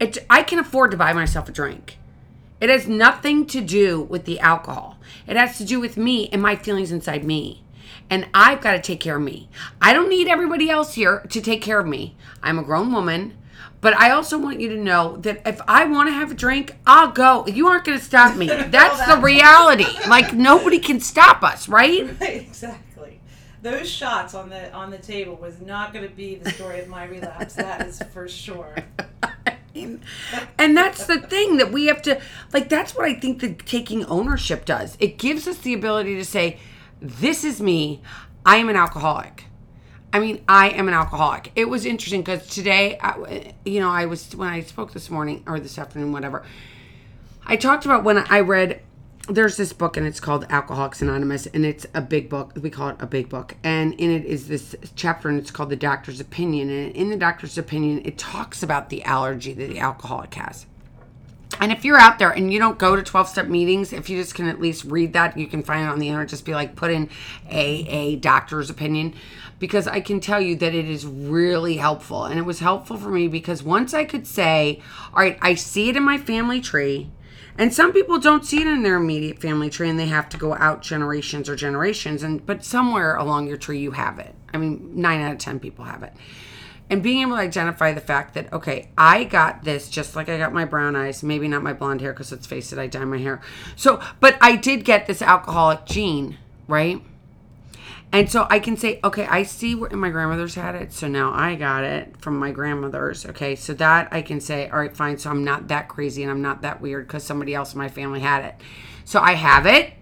it, 0.00 0.18
I 0.28 0.42
can 0.42 0.58
afford 0.58 0.90
to 0.90 0.96
buy 0.96 1.12
myself 1.12 1.48
a 1.48 1.52
drink. 1.52 1.98
It 2.60 2.70
has 2.70 2.86
nothing 2.86 3.46
to 3.46 3.60
do 3.60 4.00
with 4.00 4.24
the 4.24 4.40
alcohol. 4.40 4.98
It 5.26 5.36
has 5.36 5.58
to 5.58 5.64
do 5.64 5.80
with 5.80 5.96
me 5.96 6.28
and 6.30 6.40
my 6.40 6.56
feelings 6.56 6.92
inside 6.92 7.24
me. 7.24 7.62
And 8.08 8.28
I've 8.34 8.60
got 8.60 8.72
to 8.72 8.80
take 8.80 9.00
care 9.00 9.16
of 9.16 9.22
me. 9.22 9.48
I 9.80 9.92
don't 9.92 10.08
need 10.08 10.28
everybody 10.28 10.70
else 10.70 10.94
here 10.94 11.26
to 11.30 11.40
take 11.40 11.62
care 11.62 11.80
of 11.80 11.86
me. 11.86 12.16
I'm 12.42 12.58
a 12.58 12.62
grown 12.62 12.92
woman. 12.92 13.36
But 13.80 13.94
I 13.98 14.12
also 14.12 14.38
want 14.38 14.60
you 14.60 14.70
to 14.70 14.76
know 14.76 15.18
that 15.18 15.42
if 15.46 15.60
I 15.68 15.84
want 15.84 16.08
to 16.08 16.14
have 16.14 16.30
a 16.30 16.34
drink, 16.34 16.76
I'll 16.86 17.10
go. 17.10 17.46
You 17.46 17.68
aren't 17.68 17.84
going 17.84 17.98
to 17.98 18.04
stop 18.04 18.34
me. 18.34 18.46
That's 18.46 19.06
the 19.06 19.18
reality. 19.20 19.84
Like 20.08 20.32
nobody 20.32 20.78
can 20.78 21.00
stop 21.00 21.42
us, 21.42 21.68
right? 21.68 22.18
Right, 22.18 22.36
exactly. 22.46 23.20
Those 23.60 23.88
shots 23.88 24.34
on 24.34 24.48
the 24.48 24.72
on 24.72 24.90
the 24.90 24.96
table 24.96 25.36
was 25.36 25.60
not 25.60 25.92
going 25.92 26.08
to 26.08 26.14
be 26.14 26.36
the 26.36 26.50
story 26.50 26.80
of 26.80 26.88
my 26.88 27.04
relapse. 27.04 27.54
That 27.54 27.86
is 27.86 28.02
for 28.12 28.26
sure. 28.26 28.74
And 29.74 30.76
that's 30.76 31.06
the 31.06 31.18
thing 31.18 31.56
that 31.56 31.72
we 31.72 31.86
have 31.86 32.00
to 32.02 32.20
like 32.52 32.68
that's 32.68 32.94
what 32.94 33.06
I 33.06 33.14
think 33.14 33.40
that 33.40 33.66
taking 33.66 34.04
ownership 34.06 34.64
does. 34.64 34.96
It 35.00 35.18
gives 35.18 35.48
us 35.48 35.58
the 35.58 35.74
ability 35.74 36.14
to 36.16 36.24
say 36.24 36.58
this 37.00 37.44
is 37.44 37.60
me. 37.60 38.00
I 38.46 38.56
am 38.58 38.68
an 38.68 38.76
alcoholic. 38.76 39.44
I 40.12 40.20
mean, 40.20 40.44
I 40.48 40.68
am 40.70 40.86
an 40.86 40.94
alcoholic. 40.94 41.50
It 41.56 41.68
was 41.68 41.84
interesting 41.84 42.22
because 42.22 42.46
today, 42.46 42.96
I, 43.00 43.52
you 43.64 43.80
know, 43.80 43.90
I 43.90 44.06
was 44.06 44.34
when 44.36 44.48
I 44.48 44.60
spoke 44.60 44.92
this 44.92 45.10
morning 45.10 45.42
or 45.46 45.58
this 45.58 45.76
afternoon, 45.76 46.12
whatever. 46.12 46.44
I 47.44 47.56
talked 47.56 47.84
about 47.84 48.04
when 48.04 48.18
I 48.18 48.40
read. 48.40 48.80
There's 49.26 49.56
this 49.56 49.72
book 49.72 49.96
and 49.96 50.06
it's 50.06 50.20
called 50.20 50.44
Alcoholics 50.50 51.00
Anonymous, 51.00 51.46
and 51.46 51.64
it's 51.64 51.86
a 51.94 52.02
big 52.02 52.28
book. 52.28 52.52
We 52.60 52.68
call 52.68 52.90
it 52.90 52.96
a 53.00 53.06
big 53.06 53.30
book, 53.30 53.56
and 53.64 53.94
in 53.94 54.10
it 54.10 54.26
is 54.26 54.48
this 54.48 54.76
chapter, 54.96 55.30
and 55.30 55.38
it's 55.38 55.50
called 55.50 55.70
the 55.70 55.76
Doctor's 55.76 56.20
Opinion. 56.20 56.68
And 56.68 56.94
in 56.94 57.08
the 57.08 57.16
Doctor's 57.16 57.56
Opinion, 57.56 58.02
it 58.04 58.18
talks 58.18 58.62
about 58.62 58.90
the 58.90 59.02
allergy 59.04 59.54
that 59.54 59.70
the 59.70 59.78
alcoholic 59.78 60.34
has. 60.34 60.66
And 61.60 61.72
if 61.72 61.84
you're 61.84 61.96
out 61.96 62.18
there 62.18 62.30
and 62.30 62.52
you 62.52 62.58
don't 62.58 62.78
go 62.78 62.96
to 62.96 63.02
12 63.02 63.28
step 63.28 63.46
meetings, 63.46 63.92
if 63.92 64.10
you 64.10 64.20
just 64.20 64.34
can 64.34 64.48
at 64.48 64.60
least 64.60 64.84
read 64.84 65.12
that, 65.12 65.38
you 65.38 65.46
can 65.46 65.62
find 65.62 65.86
it 65.86 65.90
on 65.90 65.98
the 65.98 66.08
internet. 66.08 66.28
Just 66.28 66.44
be 66.44 66.52
like, 66.52 66.76
put 66.76 66.90
in 66.90 67.08
a, 67.48 67.86
a 67.88 68.16
doctor's 68.16 68.70
opinion 68.70 69.14
because 69.58 69.86
I 69.86 70.00
can 70.00 70.20
tell 70.20 70.40
you 70.40 70.56
that 70.56 70.74
it 70.74 70.88
is 70.88 71.06
really 71.06 71.76
helpful. 71.76 72.24
And 72.24 72.38
it 72.38 72.42
was 72.42 72.58
helpful 72.58 72.96
for 72.96 73.08
me 73.08 73.28
because 73.28 73.62
once 73.62 73.94
I 73.94 74.04
could 74.04 74.26
say, 74.26 74.82
all 75.12 75.22
right, 75.22 75.38
I 75.40 75.54
see 75.54 75.88
it 75.88 75.96
in 75.96 76.02
my 76.02 76.18
family 76.18 76.60
tree. 76.60 77.10
And 77.56 77.72
some 77.72 77.92
people 77.92 78.18
don't 78.18 78.44
see 78.44 78.60
it 78.60 78.66
in 78.66 78.82
their 78.82 78.96
immediate 78.96 79.38
family 79.38 79.70
tree 79.70 79.88
and 79.88 79.98
they 79.98 80.06
have 80.06 80.28
to 80.30 80.36
go 80.36 80.54
out 80.54 80.82
generations 80.82 81.48
or 81.48 81.56
generations. 81.56 82.22
And 82.22 82.44
but 82.44 82.64
somewhere 82.64 83.16
along 83.16 83.46
your 83.46 83.56
tree 83.56 83.78
you 83.78 83.92
have 83.92 84.18
it. 84.18 84.34
I 84.52 84.56
mean, 84.56 84.90
nine 84.94 85.20
out 85.20 85.32
of 85.32 85.38
ten 85.38 85.60
people 85.60 85.84
have 85.84 86.02
it 86.02 86.12
and 86.90 87.02
being 87.02 87.22
able 87.22 87.36
to 87.36 87.42
identify 87.42 87.92
the 87.92 88.00
fact 88.00 88.34
that 88.34 88.52
okay 88.52 88.88
i 88.98 89.24
got 89.24 89.64
this 89.64 89.88
just 89.88 90.14
like 90.14 90.28
i 90.28 90.36
got 90.38 90.52
my 90.52 90.64
brown 90.64 90.94
eyes 90.94 91.22
maybe 91.22 91.48
not 91.48 91.62
my 91.62 91.72
blonde 91.72 92.00
hair 92.00 92.12
because 92.12 92.30
let's 92.30 92.46
face 92.46 92.72
it 92.72 92.78
i 92.78 92.86
dye 92.86 93.04
my 93.04 93.18
hair 93.18 93.40
so 93.76 94.00
but 94.20 94.36
i 94.40 94.54
did 94.56 94.84
get 94.84 95.06
this 95.06 95.22
alcoholic 95.22 95.84
gene 95.86 96.36
right 96.68 97.02
And 98.14 98.30
so 98.30 98.46
I 98.48 98.60
can 98.60 98.76
say, 98.76 99.00
okay, 99.02 99.26
I 99.26 99.42
see 99.42 99.74
where 99.74 99.90
my 99.90 100.08
grandmother's 100.08 100.54
had 100.54 100.76
it. 100.76 100.92
So 100.92 101.08
now 101.08 101.32
I 101.34 101.56
got 101.56 101.82
it 101.82 102.16
from 102.18 102.38
my 102.38 102.52
grandmother's. 102.52 103.26
Okay. 103.26 103.56
So 103.56 103.74
that 103.74 104.06
I 104.12 104.22
can 104.22 104.40
say, 104.40 104.70
all 104.70 104.78
right, 104.78 104.96
fine. 104.96 105.18
So 105.18 105.30
I'm 105.30 105.42
not 105.42 105.66
that 105.66 105.88
crazy 105.88 106.22
and 106.22 106.30
I'm 106.30 106.40
not 106.40 106.62
that 106.62 106.80
weird 106.80 107.08
because 107.08 107.24
somebody 107.24 107.56
else 107.56 107.72
in 107.72 107.78
my 107.78 107.88
family 107.88 108.20
had 108.20 108.44
it. 108.44 108.54
So 109.04 109.18
I 109.18 109.32
have 109.32 109.66
it. 109.66 109.94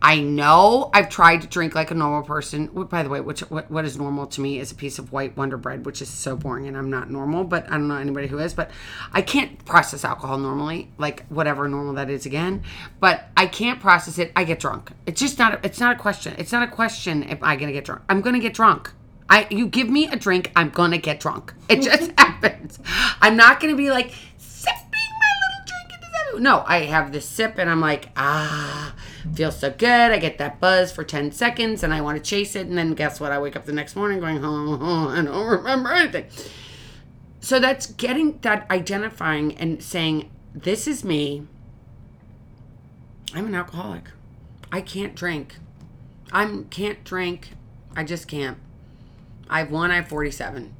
I 0.00 0.20
know 0.20 0.90
I've 0.94 1.08
tried 1.08 1.42
to 1.42 1.46
drink 1.48 1.74
like 1.74 1.90
a 1.90 1.94
normal 1.94 2.22
person. 2.22 2.66
By 2.66 3.02
the 3.02 3.08
way, 3.08 3.20
which 3.20 3.40
what, 3.40 3.70
what 3.70 3.84
is 3.84 3.96
normal 3.96 4.26
to 4.28 4.40
me 4.40 4.58
is 4.58 4.70
a 4.70 4.74
piece 4.74 4.98
of 4.98 5.12
white 5.12 5.36
Wonder 5.36 5.56
Bread, 5.56 5.84
which 5.84 6.00
is 6.00 6.08
so 6.08 6.36
boring, 6.36 6.68
and 6.68 6.76
I'm 6.76 6.90
not 6.90 7.10
normal. 7.10 7.44
But 7.44 7.66
I 7.66 7.70
don't 7.72 7.88
know 7.88 7.96
anybody 7.96 8.28
who 8.28 8.38
is. 8.38 8.54
But 8.54 8.70
I 9.12 9.22
can't 9.22 9.64
process 9.64 10.04
alcohol 10.04 10.38
normally, 10.38 10.90
like 10.98 11.26
whatever 11.28 11.68
normal 11.68 11.94
that 11.94 12.10
is 12.10 12.26
again. 12.26 12.62
But 13.00 13.28
I 13.36 13.46
can't 13.46 13.80
process 13.80 14.18
it. 14.18 14.32
I 14.36 14.44
get 14.44 14.60
drunk. 14.60 14.92
It's 15.06 15.20
just 15.20 15.38
not. 15.38 15.64
It's 15.64 15.80
not 15.80 15.96
a 15.96 15.98
question. 15.98 16.34
It's 16.38 16.52
not 16.52 16.62
a 16.62 16.70
question 16.70 17.24
if 17.24 17.42
I'm 17.42 17.58
gonna 17.58 17.72
get 17.72 17.84
drunk. 17.84 18.02
I'm 18.08 18.20
gonna 18.20 18.38
get 18.38 18.54
drunk. 18.54 18.92
I 19.28 19.46
you 19.50 19.66
give 19.66 19.88
me 19.88 20.08
a 20.08 20.16
drink, 20.16 20.50
I'm 20.56 20.70
gonna 20.70 20.98
get 20.98 21.20
drunk. 21.20 21.54
It 21.68 21.82
just 21.82 22.12
happens. 22.18 22.78
I'm 23.20 23.36
not 23.36 23.60
gonna 23.60 23.76
be 23.76 23.90
like 23.90 24.12
sipping 24.38 24.78
my 25.20 25.32
little 25.42 25.66
drink 25.66 25.92
into 25.94 26.08
that. 26.12 26.40
No, 26.40 26.64
I 26.66 26.80
have 26.84 27.12
this 27.12 27.26
sip 27.26 27.58
and 27.58 27.68
I'm 27.68 27.80
like, 27.80 28.08
ah, 28.16 28.94
feels 29.34 29.58
so 29.58 29.70
good. 29.70 30.12
I 30.12 30.18
get 30.18 30.38
that 30.38 30.60
buzz 30.60 30.92
for 30.92 31.04
10 31.04 31.32
seconds 31.32 31.82
and 31.82 31.92
I 31.92 32.00
want 32.00 32.16
to 32.16 32.22
chase 32.22 32.56
it. 32.56 32.66
And 32.66 32.76
then 32.76 32.94
guess 32.94 33.20
what? 33.20 33.32
I 33.32 33.38
wake 33.38 33.56
up 33.56 33.64
the 33.64 33.72
next 33.72 33.96
morning 33.96 34.20
going, 34.20 34.44
oh, 34.44 34.78
oh, 34.80 35.08
I 35.10 35.22
don't 35.22 35.46
remember 35.46 35.92
anything. 35.92 36.26
So 37.40 37.58
that's 37.58 37.86
getting 37.86 38.38
that 38.40 38.70
identifying 38.70 39.56
and 39.56 39.82
saying, 39.82 40.30
this 40.54 40.86
is 40.86 41.04
me. 41.04 41.46
I'm 43.34 43.46
an 43.46 43.54
alcoholic. 43.54 44.10
I 44.72 44.80
can't 44.80 45.14
drink. 45.14 45.56
I 46.32 46.62
can't 46.70 47.04
drink. 47.04 47.50
I 47.96 48.04
just 48.04 48.28
can't. 48.28 48.58
I 49.48 49.60
have 49.60 49.70
one, 49.70 49.90
I 49.90 49.96
have 49.96 50.08
47. 50.08 50.74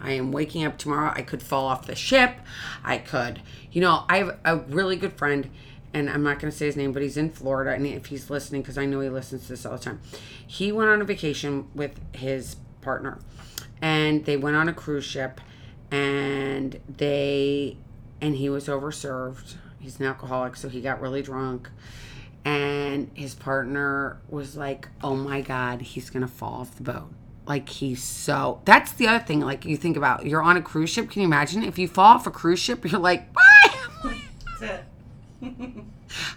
I 0.00 0.12
am 0.12 0.32
waking 0.32 0.64
up 0.64 0.76
tomorrow. 0.76 1.12
I 1.14 1.22
could 1.22 1.42
fall 1.42 1.66
off 1.66 1.86
the 1.86 1.94
ship. 1.94 2.36
I 2.84 2.98
could, 2.98 3.40
you 3.72 3.80
know, 3.80 4.04
I 4.08 4.18
have 4.18 4.38
a 4.44 4.56
really 4.58 4.96
good 4.96 5.14
friend, 5.14 5.48
and 5.94 6.10
I'm 6.10 6.24
not 6.24 6.40
going 6.40 6.50
to 6.50 6.56
say 6.56 6.66
his 6.66 6.76
name, 6.76 6.92
but 6.92 7.02
he's 7.02 7.16
in 7.16 7.30
Florida. 7.30 7.72
And 7.72 7.86
if 7.86 8.06
he's 8.06 8.28
listening, 8.28 8.62
because 8.62 8.76
I 8.76 8.84
know 8.84 8.98
he 8.98 9.08
listens 9.08 9.42
to 9.42 9.48
this 9.50 9.64
all 9.64 9.72
the 9.72 9.78
time, 9.78 10.00
he 10.44 10.72
went 10.72 10.90
on 10.90 11.00
a 11.00 11.04
vacation 11.04 11.68
with 11.72 11.98
his 12.14 12.56
partner, 12.80 13.20
and 13.80 14.24
they 14.24 14.36
went 14.36 14.56
on 14.56 14.68
a 14.68 14.74
cruise 14.74 15.04
ship, 15.04 15.40
and 15.92 16.80
they, 16.88 17.76
and 18.20 18.34
he 18.34 18.50
was 18.50 18.66
overserved. 18.66 19.54
He's 19.78 20.00
an 20.00 20.06
alcoholic, 20.06 20.56
so 20.56 20.68
he 20.68 20.80
got 20.80 21.00
really 21.00 21.22
drunk. 21.22 21.70
And 22.44 23.10
his 23.14 23.34
partner 23.34 24.18
was 24.28 24.56
like, 24.56 24.88
oh 25.02 25.14
my 25.14 25.40
God, 25.40 25.80
he's 25.80 26.10
going 26.10 26.22
to 26.22 26.28
fall 26.28 26.60
off 26.60 26.76
the 26.76 26.82
boat 26.82 27.10
like 27.46 27.68
he's 27.68 28.02
so 28.02 28.62
that's 28.64 28.92
the 28.92 29.06
other 29.06 29.22
thing 29.22 29.38
like 29.40 29.66
you 29.66 29.76
think 29.76 29.98
about 29.98 30.24
you're 30.24 30.42
on 30.42 30.56
a 30.56 30.62
cruise 30.62 30.88
ship 30.88 31.10
can 31.10 31.20
you 31.20 31.28
imagine 31.28 31.62
if 31.62 31.78
you 31.78 31.86
fall 31.86 32.14
off 32.14 32.26
a 32.26 32.30
cruise 32.30 32.58
ship 32.58 32.82
you're 32.90 32.98
like 32.98 33.30
bye. 33.34 34.80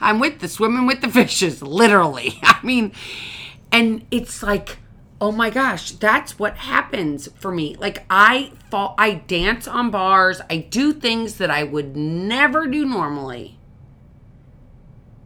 i'm 0.01 0.19
with 0.19 0.39
the 0.39 0.47
swimming 0.47 0.85
with 0.85 1.01
the 1.01 1.09
fishes 1.09 1.61
literally. 1.61 2.39
I 2.43 2.59
mean 2.63 2.91
and 3.71 4.05
it's 4.11 4.41
like 4.43 4.79
oh 5.19 5.31
my 5.31 5.49
gosh 5.49 5.91
that's 5.91 6.37
what 6.37 6.57
happens 6.57 7.27
for 7.35 7.51
me. 7.51 7.75
Like 7.75 8.05
i 8.09 8.51
fall 8.69 8.95
i 8.97 9.15
dance 9.15 9.67
on 9.67 9.91
bars. 9.91 10.41
I 10.49 10.57
do 10.57 10.93
things 10.93 11.35
that 11.35 11.51
i 11.51 11.63
would 11.63 11.95
never 11.95 12.67
do 12.67 12.85
normally. 12.85 13.57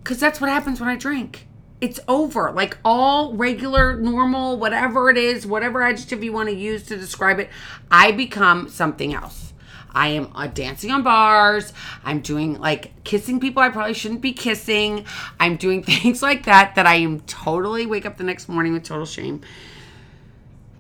Because 0.04 0.20
that's 0.20 0.42
what 0.42 0.50
happens 0.50 0.80
when 0.80 0.90
i 0.90 0.96
drink. 0.96 1.48
It's 1.80 2.00
over. 2.08 2.52
Like 2.52 2.78
all 2.86 3.34
regular, 3.34 3.98
normal, 4.00 4.58
whatever 4.58 5.10
it 5.10 5.18
is, 5.18 5.48
whatever 5.48 5.82
adjective 5.82 6.24
you 6.24 6.32
want 6.32 6.50
to 6.50 6.56
use 6.56 6.84
to 6.84 6.96
describe 6.96 7.40
it, 7.40 7.50
I 7.90 8.12
become 8.12 8.70
something 8.70 9.16
else. 9.16 9.51
I 9.94 10.10
am 10.10 10.32
uh, 10.36 10.48
dancing 10.48 10.92
on 10.92 11.04
bars. 11.04 11.74
I'm 12.04 12.22
doing 12.22 12.60
like 12.60 13.04
kissing 13.04 13.40
people 13.40 13.62
I 13.62 13.70
probably 13.70 13.94
shouldn't 13.94 14.22
be 14.22 14.34
kissing. 14.34 15.06
I'm 15.40 15.58
doing 15.58 15.84
things 15.84 16.22
like 16.22 16.46
that 16.46 16.76
that 16.76 16.86
I 16.86 16.96
am 16.96 17.22
totally 17.22 17.86
wake 17.86 18.06
up 18.06 18.18
the 18.18 18.24
next 18.24 18.50
morning 18.50 18.74
with 18.74 18.84
total 18.84 19.06
shame. 19.06 19.42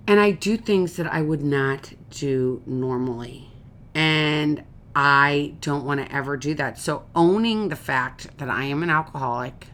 And 0.07 0.20
I 0.20 0.32
do 0.32 0.57
things 0.57 0.95
that 0.97 1.12
I 1.12 1.22
would 1.22 1.43
not 1.43 1.93
do 2.09 2.62
normally. 2.66 3.49
And 3.93 4.64
I 4.95 5.53
don't 5.62 5.86
want 5.86 6.05
to 6.05 6.14
ever 6.14 6.36
do 6.38 6.53
that. 6.55 6.78
So 6.78 7.05
owning 7.16 7.70
the 7.70 7.76
fact 7.76 8.38
that 8.38 8.49
I 8.49 8.66
am 8.66 8.84
an 8.84 8.89
alcoholic 8.89 9.68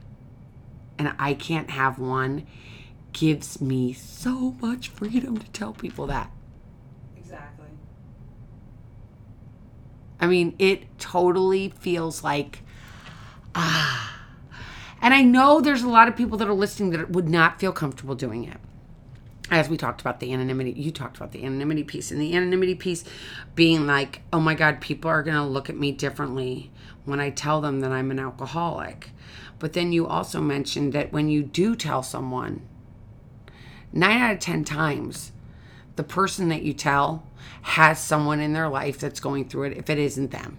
and 1.00 1.14
I 1.18 1.34
can't 1.34 1.70
have 1.72 2.00
one 2.00 2.46
gives 3.14 3.60
me 3.62 3.94
so 3.94 4.56
much 4.62 4.90
freedom 4.90 5.38
to 5.38 5.50
tell 5.52 5.74
people 5.74 6.08
that. 6.08 6.32
Exactly. 7.16 7.68
I 10.20 10.28
mean, 10.28 10.56
it 10.60 10.98
totally 11.00 11.70
feels 11.70 12.24
like 12.24 12.64
ah. 13.56 14.14
And 15.02 15.14
I 15.14 15.22
know 15.22 15.62
there's 15.62 15.84
a 15.84 15.90
lot 15.90 16.08
of 16.08 16.16
people 16.16 16.38
that 16.38 16.48
are 16.48 16.54
listening 16.54 16.90
that 16.92 17.12
would 17.12 17.30
not 17.30 17.60
feel 17.60 17.72
comfortable 17.72 18.16
doing 18.16 18.46
it. 18.46 18.58
As 19.50 19.70
we 19.70 19.78
talked 19.78 20.02
about 20.02 20.20
the 20.20 20.34
anonymity, 20.34 20.72
you 20.72 20.92
talked 20.92 21.16
about 21.16 21.32
the 21.32 21.46
anonymity 21.46 21.84
piece, 21.84 22.12
and 22.12 22.20
the 22.20 22.36
anonymity 22.36 22.76
piece 22.76 23.06
being 23.56 23.88
like, 23.88 24.22
oh 24.34 24.40
my 24.40 24.56
God, 24.56 24.82
people 24.82 25.10
are 25.10 25.24
going 25.24 25.38
to 25.38 25.44
look 25.44 25.70
at 25.70 25.78
me 25.78 25.92
differently 25.92 26.72
when 27.06 27.20
I 27.22 27.30
tell 27.30 27.62
them 27.62 27.80
that 27.80 27.92
I'm 27.92 28.12
an 28.12 28.20
alcoholic. 28.20 29.12
But 29.60 29.74
then 29.74 29.94
you 29.94 30.06
also 30.06 30.42
mentioned 30.42 30.92
that 30.94 31.14
when 31.14 31.30
you 31.30 31.44
do 31.44 31.76
tell 31.76 32.04
someone, 32.04 32.68
nine 33.94 34.22
out 34.22 34.34
of 34.34 34.40
10 34.40 34.66
times, 34.66 35.32
the 35.98 36.04
person 36.04 36.50
that 36.50 36.64
you 36.64 36.74
tell 36.74 37.24
has 37.64 38.00
someone 38.00 38.40
in 38.40 38.54
their 38.54 38.70
life 38.70 39.00
that's 39.00 39.20
going 39.20 39.50
through 39.50 39.64
it 39.64 39.78
if 39.78 39.90
it 39.90 39.98
isn't 39.98 40.32
them. 40.32 40.58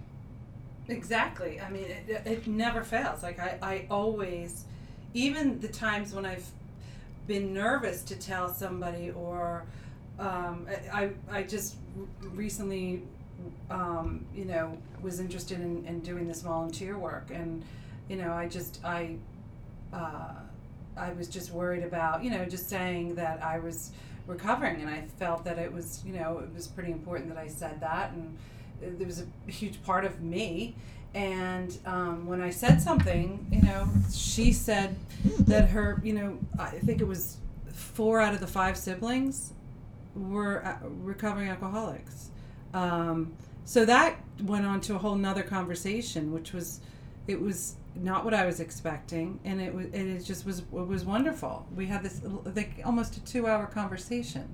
Exactly. 0.87 1.59
I 1.59 1.69
mean, 1.69 1.85
it, 1.85 2.21
it 2.25 2.47
never 2.47 2.83
fails. 2.83 3.23
Like 3.23 3.39
I, 3.39 3.57
I 3.61 3.85
always, 3.89 4.65
even 5.13 5.59
the 5.59 5.67
times 5.67 6.13
when 6.13 6.25
I've 6.25 6.45
been 7.27 7.53
nervous 7.53 8.01
to 8.03 8.15
tell 8.15 8.49
somebody, 8.49 9.11
or 9.11 9.63
um, 10.17 10.67
I, 10.91 11.11
I, 11.31 11.43
just 11.43 11.75
recently, 12.33 13.03
um, 13.69 14.25
you 14.35 14.45
know, 14.45 14.75
was 15.01 15.19
interested 15.19 15.61
in, 15.61 15.85
in 15.85 15.99
doing 15.99 16.27
this 16.27 16.41
volunteer 16.41 16.97
work, 16.97 17.27
and 17.31 17.63
you 18.09 18.15
know, 18.15 18.33
I 18.33 18.47
just 18.47 18.83
I, 18.83 19.15
uh, 19.93 20.33
I 20.97 21.13
was 21.13 21.27
just 21.27 21.51
worried 21.51 21.83
about, 21.83 22.23
you 22.23 22.31
know, 22.31 22.45
just 22.45 22.67
saying 22.67 23.15
that 23.15 23.43
I 23.43 23.59
was 23.59 23.91
recovering, 24.29 24.81
and 24.81 24.89
I 24.89 25.01
felt 25.17 25.43
that 25.45 25.57
it 25.57 25.73
was, 25.73 26.03
you 26.05 26.13
know, 26.13 26.39
it 26.39 26.53
was 26.53 26.67
pretty 26.67 26.91
important 26.91 27.27
that 27.29 27.37
I 27.37 27.47
said 27.47 27.81
that, 27.81 28.11
and 28.13 28.37
there 28.79 29.07
was 29.07 29.21
a 29.21 29.51
huge 29.51 29.81
part 29.83 30.05
of 30.05 30.21
me. 30.21 30.75
And 31.15 31.75
um, 31.85 32.27
when 32.27 32.39
I 32.39 32.51
said 32.51 32.79
something, 32.81 33.47
you 33.51 33.63
know, 33.63 33.89
she 34.13 34.53
said 34.53 34.95
that 35.39 35.69
her, 35.69 35.99
you 36.03 36.13
know, 36.13 36.37
I 36.59 36.69
think 36.69 37.01
it 37.01 37.07
was 37.07 37.37
four 37.73 38.21
out 38.21 38.35
of 38.35 38.39
the 38.39 38.47
five 38.47 38.77
siblings 38.77 39.53
were 40.15 40.63
uh, 40.63 40.77
recovering 41.01 41.49
alcoholics. 41.49 42.29
Um, 42.75 43.33
so 43.65 43.85
that 43.85 44.17
went 44.43 44.65
on 44.67 44.81
to 44.81 44.95
a 44.95 44.97
whole 44.99 45.15
nother 45.15 45.43
conversation, 45.43 46.31
which 46.31 46.53
was, 46.53 46.79
it 47.27 47.41
was 47.41 47.75
not 47.95 48.25
what 48.25 48.33
I 48.33 48.45
was 48.45 48.59
expecting, 48.59 49.39
and 49.43 49.61
it 49.61 49.73
was, 49.73 49.87
it 49.87 50.23
just 50.23 50.45
was, 50.45 50.59
it 50.59 50.71
was 50.71 51.05
wonderful. 51.05 51.67
We 51.75 51.87
had 51.87 52.03
this 52.03 52.21
like 52.55 52.81
almost 52.85 53.17
a 53.17 53.23
two-hour 53.25 53.67
conversation. 53.67 54.53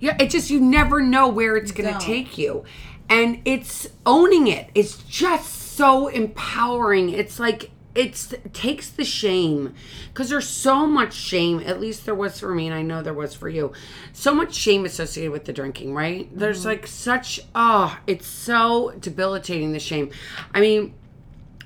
Yeah, 0.00 0.16
it 0.20 0.30
just 0.30 0.50
you 0.50 0.60
never 0.60 1.00
know 1.00 1.28
where 1.28 1.56
it's 1.56 1.72
going 1.72 1.92
to 1.92 2.00
take 2.00 2.36
you. 2.36 2.64
And 3.08 3.40
it's 3.44 3.86
owning 4.04 4.48
it. 4.48 4.70
It's 4.74 4.98
just 5.04 5.54
so 5.76 6.08
empowering. 6.08 7.10
It's 7.10 7.38
like 7.38 7.70
it's 7.94 8.32
it 8.32 8.52
takes 8.52 8.90
the 8.90 9.04
shame 9.04 9.74
because 10.08 10.28
there's 10.28 10.48
so 10.48 10.86
much 10.86 11.14
shame 11.14 11.60
at 11.64 11.80
least 11.80 12.04
there 12.04 12.14
was 12.14 12.40
for 12.40 12.52
me 12.52 12.66
and 12.66 12.74
i 12.74 12.82
know 12.82 13.02
there 13.02 13.14
was 13.14 13.34
for 13.34 13.48
you 13.48 13.72
so 14.12 14.34
much 14.34 14.52
shame 14.52 14.84
associated 14.84 15.30
with 15.30 15.44
the 15.44 15.52
drinking 15.52 15.94
right 15.94 16.28
there's 16.36 16.60
mm-hmm. 16.60 16.70
like 16.70 16.86
such 16.86 17.40
oh 17.54 17.96
it's 18.06 18.26
so 18.26 18.92
debilitating 18.98 19.72
the 19.72 19.78
shame 19.78 20.10
i 20.52 20.60
mean 20.60 20.92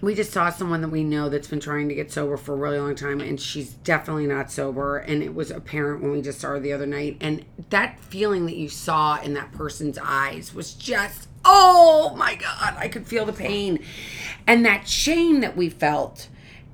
we 0.01 0.14
just 0.14 0.32
saw 0.32 0.51
someone 0.51 0.80
that 0.80 0.88
we 0.88 1.03
know 1.03 1.28
that's 1.28 1.49
been 1.49 1.61
trying 1.61 1.88
to 1.88 1.94
get 1.94 2.12
sober 2.12 2.36
for 2.36 2.55
a 2.55 2.57
really 2.57 2.78
long 2.78 2.94
time 2.94 3.20
and 3.20 3.40
she's 3.40 3.70
definitely 3.70 4.26
not 4.26 4.51
sober 4.51 4.99
and 4.99 5.22
it 5.22 5.34
was 5.34 5.51
apparent 5.51 6.03
when 6.03 6.12
we 6.12 6.22
just 6.22 6.40
saw 6.40 6.51
her 6.51 6.61
the 6.61 6.72
other 6.72 6.86
night 6.86 7.16
and 7.20 7.44
that 7.70 7.99
feeling 8.01 8.46
that 8.46 8.57
you 8.57 8.68
saw 8.68 9.20
in 9.20 9.34
that 9.34 9.51
person's 9.53 9.99
eyes 10.03 10.55
was 10.55 10.74
just 10.74 11.28
oh 11.44 12.14
my 12.16 12.34
god 12.34 12.74
i 12.76 12.88
could 12.88 13.07
feel 13.07 13.24
the 13.24 13.32
pain. 13.32 13.78
And 14.46 14.64
that 14.64 14.88
shame 14.88 15.40
that 15.40 15.57
we 15.57 15.68
felt 15.68 16.28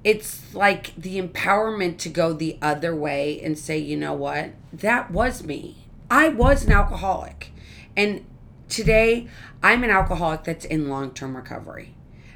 it's 0.04 0.54
like 0.54 0.94
the 0.96 1.20
empowerment 1.20 1.96
to 1.98 2.08
go 2.08 2.32
the 2.32 2.58
other 2.60 2.94
way 2.94 3.40
and 3.42 3.58
say 3.58 3.78
you 3.78 3.96
know 3.96 4.12
what? 4.12 4.52
That 4.72 5.10
was 5.10 5.42
me. 5.42 5.78
I 6.10 6.28
was 6.28 6.64
an 6.64 6.72
alcoholic. 6.72 7.50
And 7.96 8.24
today 8.68 9.28
i'm 9.62 9.84
an 9.84 9.90
alcoholic 9.90 10.44
that's 10.44 10.64
in 10.64 10.88
long-term 10.88 11.36
recovery 11.36 11.94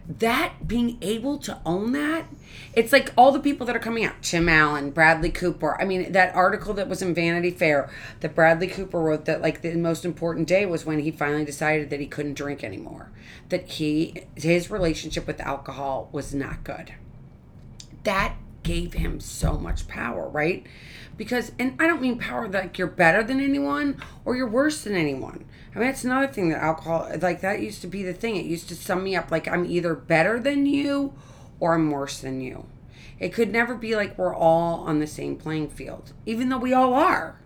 that 0.08 0.66
being 0.66 0.96
able 1.02 1.36
to 1.38 1.60
own 1.66 1.92
that, 1.92 2.26
it's 2.72 2.92
like 2.92 3.12
all 3.16 3.30
the 3.30 3.40
people 3.40 3.66
that 3.66 3.76
are 3.76 3.80
coming 3.80 4.04
out 4.04 4.22
Tim 4.22 4.48
Allen, 4.48 4.90
Bradley 4.90 5.30
Cooper. 5.30 5.78
I 5.80 5.84
mean, 5.84 6.12
that 6.12 6.34
article 6.34 6.72
that 6.74 6.88
was 6.88 7.02
in 7.02 7.14
Vanity 7.14 7.50
Fair 7.50 7.90
that 8.20 8.34
Bradley 8.34 8.68
Cooper 8.68 9.00
wrote 9.00 9.26
that 9.26 9.42
like 9.42 9.60
the 9.60 9.74
most 9.76 10.06
important 10.06 10.48
day 10.48 10.64
was 10.64 10.86
when 10.86 11.00
he 11.00 11.10
finally 11.10 11.44
decided 11.44 11.90
that 11.90 12.00
he 12.00 12.06
couldn't 12.06 12.34
drink 12.34 12.64
anymore. 12.64 13.10
That 13.50 13.68
he, 13.68 14.24
his 14.34 14.70
relationship 14.70 15.26
with 15.26 15.40
alcohol 15.40 16.08
was 16.10 16.34
not 16.34 16.64
good. 16.64 16.94
That 18.04 18.36
gave 18.62 18.94
him 18.94 19.20
so 19.20 19.58
much 19.58 19.88
power, 19.88 20.28
right? 20.28 20.66
Because, 21.18 21.52
and 21.58 21.74
I 21.78 21.86
don't 21.86 22.00
mean 22.00 22.18
power 22.18 22.48
like 22.48 22.78
you're 22.78 22.86
better 22.86 23.22
than 23.22 23.40
anyone 23.40 24.00
or 24.24 24.36
you're 24.36 24.48
worse 24.48 24.82
than 24.84 24.94
anyone. 24.94 25.44
I 25.74 25.78
mean, 25.78 25.88
that's 25.88 26.04
another 26.04 26.26
thing 26.32 26.48
that 26.48 26.62
alcohol, 26.62 27.10
like 27.20 27.40
that 27.42 27.60
used 27.60 27.80
to 27.82 27.86
be 27.86 28.02
the 28.02 28.14
thing. 28.14 28.36
It 28.36 28.46
used 28.46 28.68
to 28.68 28.74
sum 28.74 29.04
me 29.04 29.14
up 29.14 29.30
like 29.30 29.46
I'm 29.46 29.66
either 29.66 29.94
better 29.94 30.40
than 30.40 30.66
you 30.66 31.12
or 31.60 31.74
I'm 31.74 31.90
worse 31.90 32.20
than 32.20 32.40
you. 32.40 32.66
It 33.18 33.32
could 33.32 33.52
never 33.52 33.74
be 33.74 33.96
like 33.96 34.16
we're 34.16 34.34
all 34.34 34.80
on 34.80 35.00
the 35.00 35.06
same 35.06 35.36
playing 35.36 35.70
field, 35.70 36.12
even 36.24 36.48
though 36.48 36.58
we 36.58 36.72
all 36.72 36.94
are. 36.94 37.40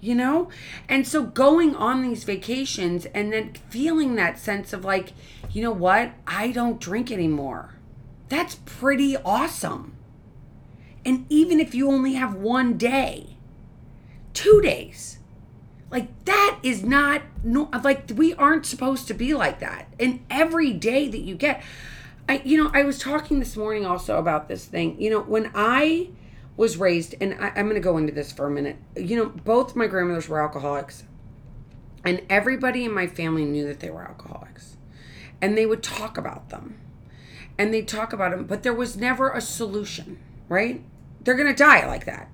You 0.00 0.14
know? 0.14 0.50
And 0.88 1.06
so 1.06 1.22
going 1.22 1.74
on 1.74 2.02
these 2.02 2.24
vacations 2.24 3.06
and 3.06 3.32
then 3.32 3.54
feeling 3.70 4.14
that 4.16 4.38
sense 4.38 4.72
of 4.72 4.84
like, 4.84 5.12
you 5.50 5.62
know 5.62 5.72
what? 5.72 6.12
I 6.26 6.52
don't 6.52 6.80
drink 6.80 7.10
anymore. 7.10 7.74
That's 8.28 8.56
pretty 8.66 9.16
awesome. 9.16 9.96
And 11.04 11.24
even 11.28 11.60
if 11.60 11.74
you 11.74 11.88
only 11.88 12.14
have 12.14 12.34
one 12.34 12.76
day, 12.76 13.36
two 14.34 14.60
days, 14.60 15.15
like 15.90 16.24
that 16.24 16.58
is 16.62 16.82
not 16.82 17.22
no 17.44 17.70
like 17.84 18.10
we 18.14 18.34
aren't 18.34 18.66
supposed 18.66 19.06
to 19.08 19.14
be 19.14 19.34
like 19.34 19.60
that. 19.60 19.88
And 20.00 20.24
every 20.30 20.72
day 20.72 21.08
that 21.08 21.20
you 21.20 21.36
get, 21.36 21.62
I 22.28 22.42
you 22.44 22.62
know 22.62 22.70
I 22.74 22.82
was 22.82 22.98
talking 22.98 23.38
this 23.38 23.56
morning 23.56 23.86
also 23.86 24.18
about 24.18 24.48
this 24.48 24.64
thing. 24.64 25.00
You 25.00 25.10
know 25.10 25.20
when 25.20 25.50
I 25.54 26.08
was 26.56 26.76
raised, 26.76 27.14
and 27.20 27.34
I, 27.34 27.48
I'm 27.48 27.66
going 27.66 27.74
to 27.74 27.80
go 27.80 27.98
into 27.98 28.12
this 28.12 28.32
for 28.32 28.46
a 28.46 28.50
minute. 28.50 28.76
You 28.96 29.16
know 29.16 29.26
both 29.26 29.76
my 29.76 29.86
grandmothers 29.86 30.28
were 30.28 30.42
alcoholics, 30.42 31.04
and 32.04 32.22
everybody 32.28 32.84
in 32.84 32.92
my 32.92 33.06
family 33.06 33.44
knew 33.44 33.66
that 33.66 33.80
they 33.80 33.90
were 33.90 34.02
alcoholics, 34.02 34.76
and 35.40 35.56
they 35.56 35.66
would 35.66 35.82
talk 35.82 36.18
about 36.18 36.48
them, 36.48 36.80
and 37.58 37.72
they'd 37.72 37.86
talk 37.86 38.12
about 38.12 38.32
them, 38.32 38.44
but 38.44 38.64
there 38.64 38.74
was 38.74 38.96
never 38.96 39.30
a 39.30 39.40
solution. 39.40 40.18
Right? 40.48 40.82
They're 41.22 41.34
going 41.34 41.48
to 41.48 41.54
die 41.54 41.86
like 41.86 42.06
that. 42.06 42.28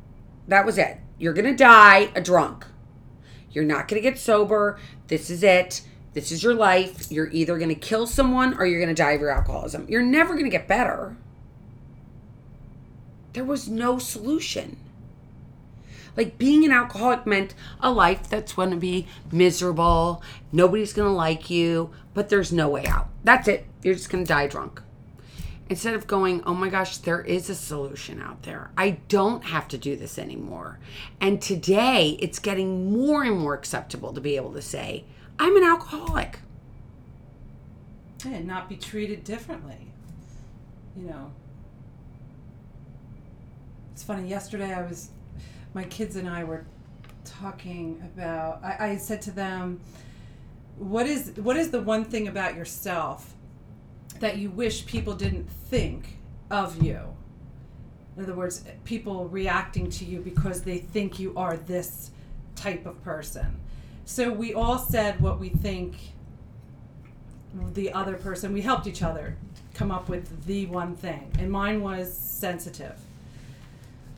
That 0.49 0.67
was 0.67 0.77
it. 0.77 0.99
You're 1.19 1.33
going 1.33 1.47
to 1.47 1.57
die 1.57 2.11
a 2.15 2.21
drunk. 2.21 2.67
You're 3.53 3.65
not 3.65 3.89
going 3.89 4.03
to 4.03 4.09
get 4.09 4.19
sober. 4.19 4.79
This 5.09 5.31
is 5.31 5.43
it. 5.43 5.83
This 6.15 6.31
is 6.31 6.43
your 6.43 6.55
life. 6.55 7.11
You're 7.11 7.31
either 7.31 7.57
going 7.57 7.69
to 7.71 7.75
kill 7.75 8.07
someone 8.07 8.55
or 8.59 8.67
you're 8.67 8.81
going 8.81 8.95
to 8.95 9.03
die 9.03 9.13
of 9.13 9.21
your 9.21 9.31
alcoholism. 9.31 9.87
You're 9.89 10.03
never 10.03 10.35
going 10.35 10.45
to 10.45 10.51
get 10.51 10.69
better. 10.69 11.17
There 13.33 13.45
was 13.45 13.69
no 13.69 13.99
solution. 13.99 14.77
Like 16.17 16.37
being 16.37 16.65
an 16.65 16.73
alcoholic 16.73 17.27
meant 17.27 17.55
a 17.81 17.91
life 17.91 18.29
that's 18.29 18.53
going 18.53 18.71
to 18.71 18.77
be 18.77 19.07
miserable. 19.31 20.23
Nobody's 20.53 20.93
going 20.93 21.09
to 21.09 21.15
like 21.15 21.49
you, 21.49 21.91
but 22.13 22.29
there's 22.29 22.53
no 22.53 22.69
way 22.69 22.87
out. 22.87 23.09
That's 23.25 23.49
it. 23.49 23.67
You're 23.83 23.95
just 23.95 24.11
going 24.11 24.25
to 24.25 24.29
die 24.29 24.47
drunk 24.47 24.83
instead 25.69 25.95
of 25.95 26.07
going, 26.07 26.43
oh 26.45 26.55
my 26.55 26.69
gosh, 26.69 26.99
there 26.99 27.21
is 27.21 27.49
a 27.49 27.55
solution 27.55 28.21
out 28.21 28.43
there. 28.43 28.71
I 28.77 28.91
don't 29.09 29.45
have 29.45 29.69
to 29.69 29.79
do 29.79 29.97
this 29.97 30.19
anymore. 30.19 30.79
And 31.21 31.41
today 31.41 32.19
it's 32.21 32.39
getting 32.39 32.93
more 32.93 33.25
and 33.25 33.39
more 33.39 33.55
acceptable 33.55 34.13
to 34.13 34.21
be 34.21 34.37
able 34.37 34.53
to 34.53 34.63
say, 34.63 35.05
I'm 35.39 35.57
an 35.57 35.65
alcoholic. 35.65 36.41
And 38.25 38.47
not 38.47 38.69
be 38.69 38.77
treated 38.77 39.25
differently. 39.25 39.89
You 40.97 41.07
know. 41.09 41.33
It's 43.93 44.03
funny, 44.03 44.29
yesterday 44.29 44.73
I 44.73 44.83
was, 44.83 45.11
my 45.75 45.85
kids 45.85 46.17
and 46.17 46.29
I 46.29 46.45
were 46.45 46.65
talking 47.25 48.01
about, 48.15 48.63
I, 48.63 48.91
I 48.91 48.97
said 48.97 49.23
to 49.23 49.31
them, 49.31 49.81
what 50.79 51.07
is 51.07 51.33
what 51.37 51.57
is 51.57 51.71
the 51.71 51.81
one 51.81 52.05
thing 52.05 52.29
about 52.29 52.57
yourself 52.57 53.32
that 54.21 54.39
you 54.39 54.51
wish 54.51 54.87
people 54.87 55.15
didn't 55.15 55.49
think 55.51 56.19
of 56.51 56.83
you. 56.83 57.01
In 58.17 58.25
other 58.25 58.35
words, 58.35 58.65
people 58.85 59.29
reacting 59.29 59.89
to 59.91 60.05
you 60.05 60.21
because 60.21 60.63
they 60.63 60.79
think 60.79 61.19
you 61.19 61.33
are 61.37 61.57
this 61.57 62.11
type 62.55 62.87
of 62.87 63.03
person. 63.03 63.59
So 64.05 64.31
we 64.31 64.53
all 64.53 64.79
said 64.79 65.21
what 65.21 65.41
we 65.41 65.49
think 65.49 65.97
the 67.75 67.93
other 67.93 68.15
person, 68.15 68.53
we 68.53 68.61
helped 68.63 68.87
each 68.87 69.03
other 69.03 69.37
come 69.75 69.91
up 69.91 70.09
with 70.09 70.45
the 70.45 70.67
one 70.67 70.95
thing. 70.95 71.31
And 71.39 71.51
mine 71.51 71.81
was 71.81 72.13
sensitive. 72.17 72.99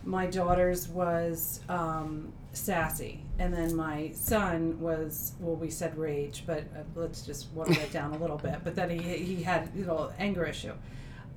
My 0.04 0.26
daughter's 0.26 0.88
was 0.88 1.60
um, 1.68 2.32
sassy. 2.56 3.20
And 3.38 3.52
then 3.52 3.74
my 3.74 4.12
son 4.12 4.80
was 4.80 5.32
well 5.40 5.56
we 5.56 5.70
said 5.70 5.96
rage 5.98 6.44
but 6.46 6.60
uh, 6.76 6.82
let's 6.94 7.22
just 7.22 7.50
water 7.52 7.74
that 7.74 7.92
down 7.92 8.14
a 8.14 8.18
little 8.18 8.38
bit 8.38 8.60
but 8.62 8.74
then 8.74 8.90
he, 8.90 8.98
he 8.98 9.42
had 9.42 9.70
you 9.74 9.84
know 9.84 10.12
anger 10.18 10.44
issue. 10.44 10.72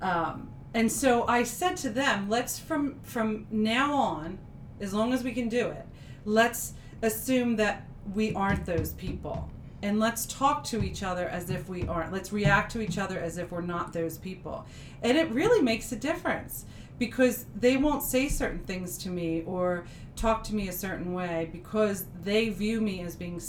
Um, 0.00 0.50
and 0.74 0.92
so 0.92 1.26
i 1.26 1.42
said 1.42 1.78
to 1.78 1.88
them 1.88 2.28
let's 2.28 2.58
from 2.58 3.00
from 3.02 3.46
now 3.50 3.94
on 3.94 4.38
as 4.80 4.92
long 4.92 5.14
as 5.14 5.24
we 5.24 5.32
can 5.32 5.48
do 5.48 5.68
it 5.68 5.86
let's 6.24 6.74
assume 7.02 7.56
that 7.56 7.86
we 8.14 8.34
aren't 8.34 8.64
those 8.64 8.92
people. 8.92 9.48
And 9.82 10.00
let's 10.00 10.26
talk 10.26 10.64
to 10.64 10.82
each 10.82 11.02
other 11.02 11.28
as 11.28 11.50
if 11.50 11.68
we 11.68 11.86
aren't. 11.86 12.12
Let's 12.12 12.32
react 12.32 12.72
to 12.72 12.80
each 12.80 12.98
other 12.98 13.18
as 13.18 13.38
if 13.38 13.52
we're 13.52 13.60
not 13.60 13.92
those 13.92 14.18
people. 14.18 14.66
And 15.02 15.16
it 15.16 15.30
really 15.30 15.62
makes 15.62 15.92
a 15.92 15.96
difference 15.96 16.64
because 16.98 17.46
they 17.54 17.76
won't 17.76 18.02
say 18.02 18.28
certain 18.28 18.58
things 18.58 18.98
to 18.98 19.08
me 19.08 19.44
or 19.46 19.84
talk 20.18 20.44
to 20.44 20.54
me 20.54 20.68
a 20.68 20.72
certain 20.72 21.12
way 21.12 21.48
because 21.52 22.06
they 22.22 22.48
view 22.48 22.80
me 22.80 23.00
as 23.00 23.16
being 23.16 23.40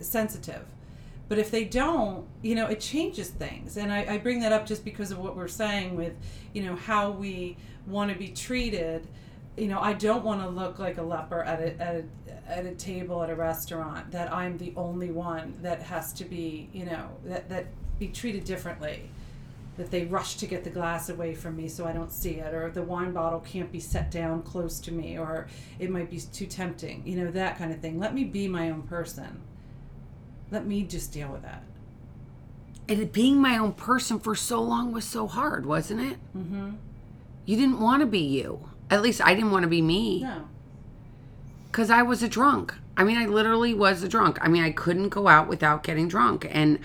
sensitive. 0.00 0.64
But 1.28 1.38
if 1.38 1.50
they 1.50 1.64
don't, 1.64 2.26
you 2.42 2.54
know, 2.54 2.66
it 2.66 2.80
changes 2.80 3.28
things. 3.30 3.76
And 3.76 3.92
I, 3.92 4.14
I 4.14 4.18
bring 4.18 4.40
that 4.40 4.52
up 4.52 4.64
just 4.64 4.84
because 4.84 5.10
of 5.10 5.18
what 5.18 5.36
we're 5.36 5.48
saying 5.48 5.96
with, 5.96 6.14
you 6.52 6.62
know, 6.62 6.76
how 6.76 7.10
we 7.10 7.56
want 7.86 8.12
to 8.12 8.18
be 8.18 8.28
treated. 8.28 9.06
You 9.56 9.68
know, 9.68 9.80
I 9.80 9.92
don't 9.92 10.24
want 10.24 10.40
to 10.42 10.48
look 10.48 10.78
like 10.78 10.98
a 10.98 11.02
leper 11.02 11.42
at 11.42 11.60
a, 11.60 11.80
at 11.80 11.96
a 11.96 12.04
at 12.48 12.64
a 12.64 12.74
table 12.74 13.22
at 13.22 13.30
a 13.30 13.34
restaurant 13.34 14.10
that 14.12 14.32
I'm 14.32 14.56
the 14.58 14.72
only 14.76 15.10
one 15.10 15.54
that 15.62 15.82
has 15.82 16.12
to 16.14 16.24
be, 16.24 16.68
you 16.72 16.84
know, 16.84 17.08
that, 17.24 17.48
that 17.48 17.66
be 17.98 18.08
treated 18.08 18.44
differently 18.44 19.10
that 19.76 19.90
they 19.90 20.04
rush 20.04 20.36
to 20.36 20.46
get 20.46 20.64
the 20.64 20.70
glass 20.70 21.08
away 21.08 21.34
from 21.34 21.56
me 21.56 21.68
so 21.68 21.86
I 21.86 21.92
don't 21.92 22.12
see 22.12 22.36
it, 22.36 22.54
or 22.54 22.70
the 22.70 22.82
wine 22.82 23.12
bottle 23.12 23.40
can't 23.40 23.70
be 23.70 23.80
set 23.80 24.10
down 24.10 24.42
close 24.42 24.80
to 24.80 24.92
me, 24.92 25.18
or 25.18 25.48
it 25.78 25.90
might 25.90 26.10
be 26.10 26.18
too 26.18 26.46
tempting, 26.46 27.02
you 27.04 27.16
know, 27.16 27.30
that 27.30 27.58
kind 27.58 27.72
of 27.72 27.80
thing. 27.80 27.98
Let 27.98 28.14
me 28.14 28.24
be 28.24 28.48
my 28.48 28.70
own 28.70 28.82
person. 28.82 29.42
Let 30.50 30.66
me 30.66 30.82
just 30.82 31.12
deal 31.12 31.28
with 31.28 31.42
that. 31.42 31.62
And 32.88 33.12
being 33.12 33.40
my 33.40 33.58
own 33.58 33.72
person 33.72 34.20
for 34.20 34.34
so 34.34 34.62
long 34.62 34.92
was 34.92 35.04
so 35.04 35.26
hard, 35.26 35.66
wasn't 35.66 36.00
it? 36.00 36.18
Mm-hmm. 36.36 36.70
You 37.44 37.56
didn't 37.56 37.80
want 37.80 38.00
to 38.00 38.06
be 38.06 38.20
you. 38.20 38.70
At 38.88 39.02
least 39.02 39.20
I 39.20 39.34
didn't 39.34 39.50
want 39.50 39.64
to 39.64 39.68
be 39.68 39.82
me. 39.82 40.22
No. 40.22 40.44
Because 41.70 41.90
I 41.90 42.02
was 42.02 42.22
a 42.22 42.28
drunk. 42.28 42.74
I 42.96 43.04
mean, 43.04 43.18
I 43.18 43.26
literally 43.26 43.74
was 43.74 44.02
a 44.02 44.08
drunk. 44.08 44.38
I 44.40 44.48
mean, 44.48 44.62
I 44.62 44.70
couldn't 44.70 45.10
go 45.10 45.28
out 45.28 45.48
without 45.48 45.82
getting 45.82 46.08
drunk. 46.08 46.46
And 46.48 46.78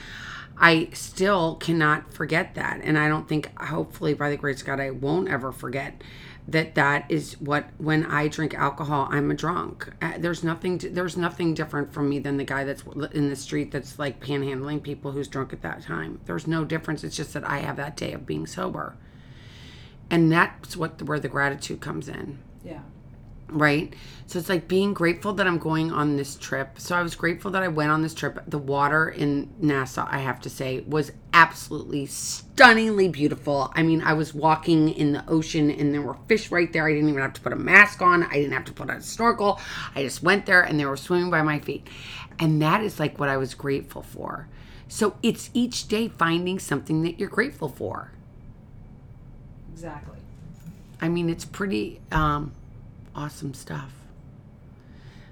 I 0.62 0.90
still 0.94 1.56
cannot 1.56 2.14
forget 2.14 2.54
that. 2.54 2.82
And 2.84 2.98
I 2.98 3.08
don't 3.08 3.28
think, 3.28 3.52
hopefully, 3.60 4.14
by 4.14 4.30
the 4.30 4.38
grace 4.38 4.62
of 4.62 4.68
God, 4.68 4.80
I 4.80 4.92
won't 4.92 5.28
ever 5.28 5.52
forget 5.52 6.04
that 6.48 6.76
that 6.76 7.10
is 7.10 7.34
what 7.42 7.66
when 7.80 8.06
I 8.06 8.28
drink 8.28 8.54
alcohol, 8.54 9.08
I'm 9.10 9.32
a 9.32 9.34
drunk. 9.34 9.90
Uh, 10.02 10.14
there's 10.20 10.44
nothing. 10.44 10.78
There's 10.78 11.18
nothing 11.18 11.56
different 11.56 11.92
from 11.92 12.10
me 12.10 12.20
than 12.20 12.38
the 12.38 12.44
guy 12.44 12.64
that's 12.64 12.84
in 13.14 13.30
the 13.30 13.36
street 13.36 13.72
that's 13.72 13.98
like 13.98 14.24
panhandling 14.24 14.84
people 14.84 15.12
who's 15.12 15.28
drunk 15.28 15.52
at 15.52 15.64
that 15.64 15.82
time. 15.82 16.22
There's 16.26 16.46
no 16.46 16.64
difference. 16.64 17.04
It's 17.04 17.18
just 17.18 17.34
that 17.34 17.48
I 17.48 17.60
have 17.60 17.78
that 17.78 17.98
day 17.98 18.14
of 18.14 18.28
being 18.28 18.46
sober, 18.46 18.96
and 20.12 20.32
that's 20.32 20.78
what 20.78 21.02
where 21.02 21.20
the 21.20 21.30
gratitude 21.30 21.82
comes 21.82 22.08
in. 22.08 22.40
Yeah 22.64 22.82
right? 23.52 23.94
So 24.26 24.40
it's 24.40 24.48
like 24.48 24.68
being 24.68 24.94
grateful 24.94 25.34
that 25.34 25.46
I'm 25.46 25.58
going 25.58 25.92
on 25.92 26.16
this 26.16 26.36
trip. 26.36 26.80
So 26.80 26.96
I 26.96 27.02
was 27.02 27.16
grateful 27.16 27.52
that 27.52 27.64
I 27.64 27.68
went 27.68 27.92
on 27.92 28.02
this 28.02 28.14
trip. 28.14 28.40
The 28.48 28.58
water 28.58 29.10
in 29.10 29.54
Nassau, 29.60 30.08
I 30.10 30.20
have 30.20 30.40
to 30.42 30.50
say, 30.50 30.80
was 30.88 31.12
absolutely 31.34 32.06
stunningly 32.06 33.10
beautiful. 33.10 33.72
I 33.76 33.84
mean, 33.84 34.02
I 34.02 34.14
was 34.14 34.34
walking 34.34 34.90
in 34.90 35.12
the 35.12 35.28
ocean 35.28 35.70
and 35.70 35.94
there 35.94 36.02
were 36.02 36.16
fish 36.28 36.50
right 36.50 36.72
there. 36.72 36.88
I 36.88 36.94
didn't 36.94 37.10
even 37.10 37.22
have 37.22 37.34
to 37.34 37.42
put 37.42 37.52
a 37.52 37.58
mask 37.58 38.02
on, 38.02 38.24
I 38.24 38.34
didn't 38.34 38.54
have 38.54 38.66
to 38.66 38.74
put 38.74 38.90
on 38.90 38.98
a 38.98 39.02
snorkel. 39.02 39.60
I 39.96 40.04
just 40.04 40.24
went 40.24 40.46
there 40.46 40.62
and 40.62 40.80
they 40.80 40.86
were 40.86 40.98
swimming 40.98 41.30
by 41.30 41.42
my 41.42 41.60
feet. 41.60 41.88
And 42.40 42.62
that 42.62 42.82
is 42.82 43.00
like 43.00 43.20
what 43.20 43.28
I 43.28 43.36
was 43.36 43.54
grateful 43.54 44.02
for. 44.02 44.48
So 44.88 45.16
it's 45.22 45.50
each 45.54 45.88
day 45.88 46.08
finding 46.08 46.58
something 46.58 47.04
that 47.04 47.20
you're 47.20 47.30
grateful 47.30 47.70
for. 47.70 48.12
Exactly. 49.74 50.20
I 51.02 51.10
mean, 51.10 51.30
it's 51.30 51.46
pretty 51.46 52.00
um 52.12 52.54
awesome 53.16 53.54
stuff. 53.54 53.92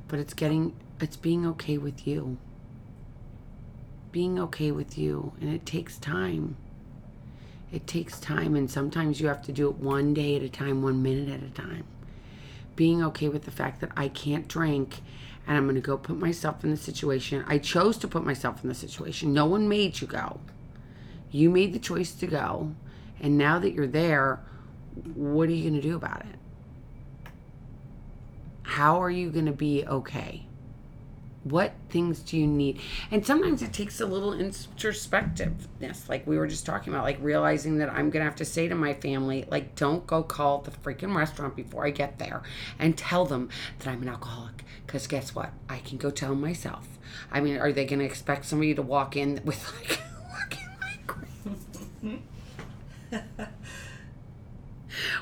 But 0.07 0.19
it's 0.19 0.33
getting, 0.33 0.75
it's 0.99 1.15
being 1.15 1.45
okay 1.47 1.77
with 1.77 2.07
you. 2.07 2.37
Being 4.11 4.39
okay 4.39 4.71
with 4.71 4.97
you. 4.97 5.33
And 5.39 5.53
it 5.53 5.65
takes 5.65 5.97
time. 5.97 6.57
It 7.71 7.85
takes 7.85 8.19
time, 8.19 8.55
and 8.55 8.69
sometimes 8.69 9.21
you 9.21 9.27
have 9.27 9.43
to 9.43 9.51
do 9.51 9.69
it 9.69 9.75
one 9.75 10.15
day 10.15 10.35
at 10.35 10.41
a 10.41 10.49
time, 10.49 10.81
one 10.81 11.03
minute 11.03 11.29
at 11.29 11.47
a 11.47 11.51
time. 11.51 11.83
Being 12.75 13.03
okay 13.03 13.29
with 13.29 13.43
the 13.43 13.51
fact 13.51 13.81
that 13.81 13.91
I 13.95 14.07
can't 14.07 14.47
drink 14.47 15.01
and 15.49 15.57
I'm 15.57 15.65
going 15.65 15.75
to 15.75 15.81
go 15.81 15.97
put 15.97 16.19
myself 16.19 16.63
in 16.63 16.69
the 16.69 16.77
situation. 16.77 17.43
I 17.47 17.57
chose 17.57 17.97
to 17.97 18.07
put 18.07 18.23
myself 18.23 18.63
in 18.63 18.69
the 18.69 18.75
situation. 18.75 19.33
No 19.33 19.47
one 19.47 19.67
made 19.67 19.99
you 19.99 20.05
go. 20.05 20.39
You 21.31 21.49
made 21.49 21.73
the 21.73 21.79
choice 21.79 22.11
to 22.13 22.27
go. 22.27 22.75
And 23.19 23.35
now 23.35 23.57
that 23.57 23.71
you're 23.73 23.87
there, 23.87 24.41
what 25.15 25.49
are 25.49 25.51
you 25.51 25.69
going 25.69 25.81
to 25.81 25.87
do 25.87 25.95
about 25.95 26.21
it? 26.21 26.37
How 28.69 29.01
are 29.01 29.09
you 29.09 29.31
going 29.31 29.47
to 29.47 29.51
be 29.51 29.83
okay? 29.83 30.45
What 31.43 31.73
things 31.89 32.19
do 32.19 32.37
you 32.37 32.45
need? 32.45 32.79
And 33.09 33.25
sometimes 33.25 33.63
it 33.63 33.73
takes 33.73 33.99
a 33.99 34.05
little 34.05 34.31
introspectiveness, 34.33 36.07
like 36.07 36.27
we 36.27 36.37
were 36.37 36.45
just 36.45 36.67
talking 36.67 36.93
about, 36.93 37.03
like 37.03 37.17
realizing 37.19 37.79
that 37.79 37.89
I'm 37.89 38.11
going 38.11 38.21
to 38.21 38.29
have 38.29 38.35
to 38.35 38.45
say 38.45 38.67
to 38.67 38.75
my 38.75 38.93
family, 38.93 39.47
like, 39.49 39.73
don't 39.73 40.05
go 40.05 40.21
call 40.21 40.59
the 40.59 40.69
freaking 40.69 41.15
restaurant 41.15 41.55
before 41.55 41.83
I 41.87 41.89
get 41.89 42.19
there 42.19 42.43
and 42.77 42.95
tell 42.95 43.25
them 43.25 43.49
that 43.79 43.87
I'm 43.87 44.03
an 44.03 44.09
alcoholic. 44.09 44.63
Because 44.85 45.07
guess 45.07 45.33
what? 45.33 45.51
I 45.67 45.79
can 45.79 45.97
go 45.97 46.11
tell 46.11 46.35
myself. 46.35 46.87
I 47.31 47.41
mean, 47.41 47.57
are 47.57 47.71
they 47.71 47.85
going 47.85 47.99
to 47.99 48.05
expect 48.05 48.45
somebody 48.45 48.75
to 48.75 48.83
walk 48.83 49.17
in 49.17 49.41
with 49.43 49.65
like, 49.81 49.99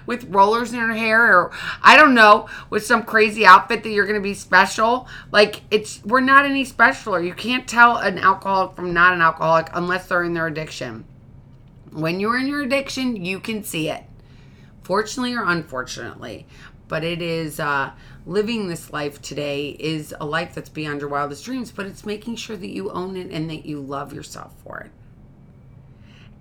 with 0.06 0.26
rollers 0.26 0.74
in 0.74 0.80
her 0.80 0.94
hair 0.94 1.38
or 1.38 1.52
I 1.82 1.98
don't 1.98 2.14
know, 2.14 2.48
with 2.70 2.86
some 2.86 3.04
crazy 3.04 3.46
outfit 3.46 3.84
that 3.84 3.90
you're 3.90 4.06
going 4.06 4.20
to 4.20 4.22
be 4.22 4.34
special. 4.34 5.08
Like 5.32 5.62
it's 5.72 6.04
we're 6.04 6.20
not 6.22 6.46
any 6.46 6.66
specialer. 6.66 7.26
You 7.26 7.34
can't 7.34 7.68
tell 7.68 7.98
an 7.98 8.18
alcoholic 8.18 8.76
from 8.76 8.94
not 8.94 9.14
an 9.14 9.22
alcoholic 9.22 9.70
unless 9.74 10.08
they're 10.08 10.24
in 10.24 10.34
their 10.34 10.48
addiction. 10.48 11.06
When 11.92 12.20
you're 12.20 12.38
in 12.38 12.48
your 12.48 12.62
addiction, 12.62 13.16
you 13.26 13.40
can 13.40 13.64
see 13.64 13.90
it. 13.90 14.04
Fortunately 14.84 15.34
or 15.34 15.44
unfortunately, 15.44 16.46
but 16.88 17.04
it 17.04 17.22
is 17.22 17.60
uh, 17.60 17.92
living 18.26 18.68
this 18.68 18.92
life 18.92 19.22
today 19.22 19.70
is 19.80 20.14
a 20.20 20.26
life 20.26 20.56
that's 20.56 20.70
beyond 20.70 21.02
your 21.02 21.10
wildest 21.10 21.44
dreams, 21.46 21.72
but 21.72 21.86
it's 21.86 22.06
making 22.06 22.36
sure 22.36 22.56
that 22.56 22.70
you 22.70 22.92
own 22.92 23.18
it 23.18 23.32
and 23.32 23.50
that 23.50 23.66
you 23.66 23.80
love 23.82 24.14
yourself 24.14 24.54
for 24.64 24.80
it. 24.80 24.92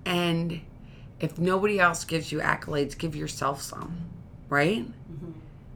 And 0.05 0.61
if 1.21 1.39
nobody 1.39 1.81
else 1.81 2.05
gives 2.05 2.31
you 2.31 2.41
accolades, 2.41 2.97
give 2.97 3.17
yourself 3.17 3.63
some, 3.63 3.97
right? 4.49 4.85
Mm-hmm. 4.85 5.33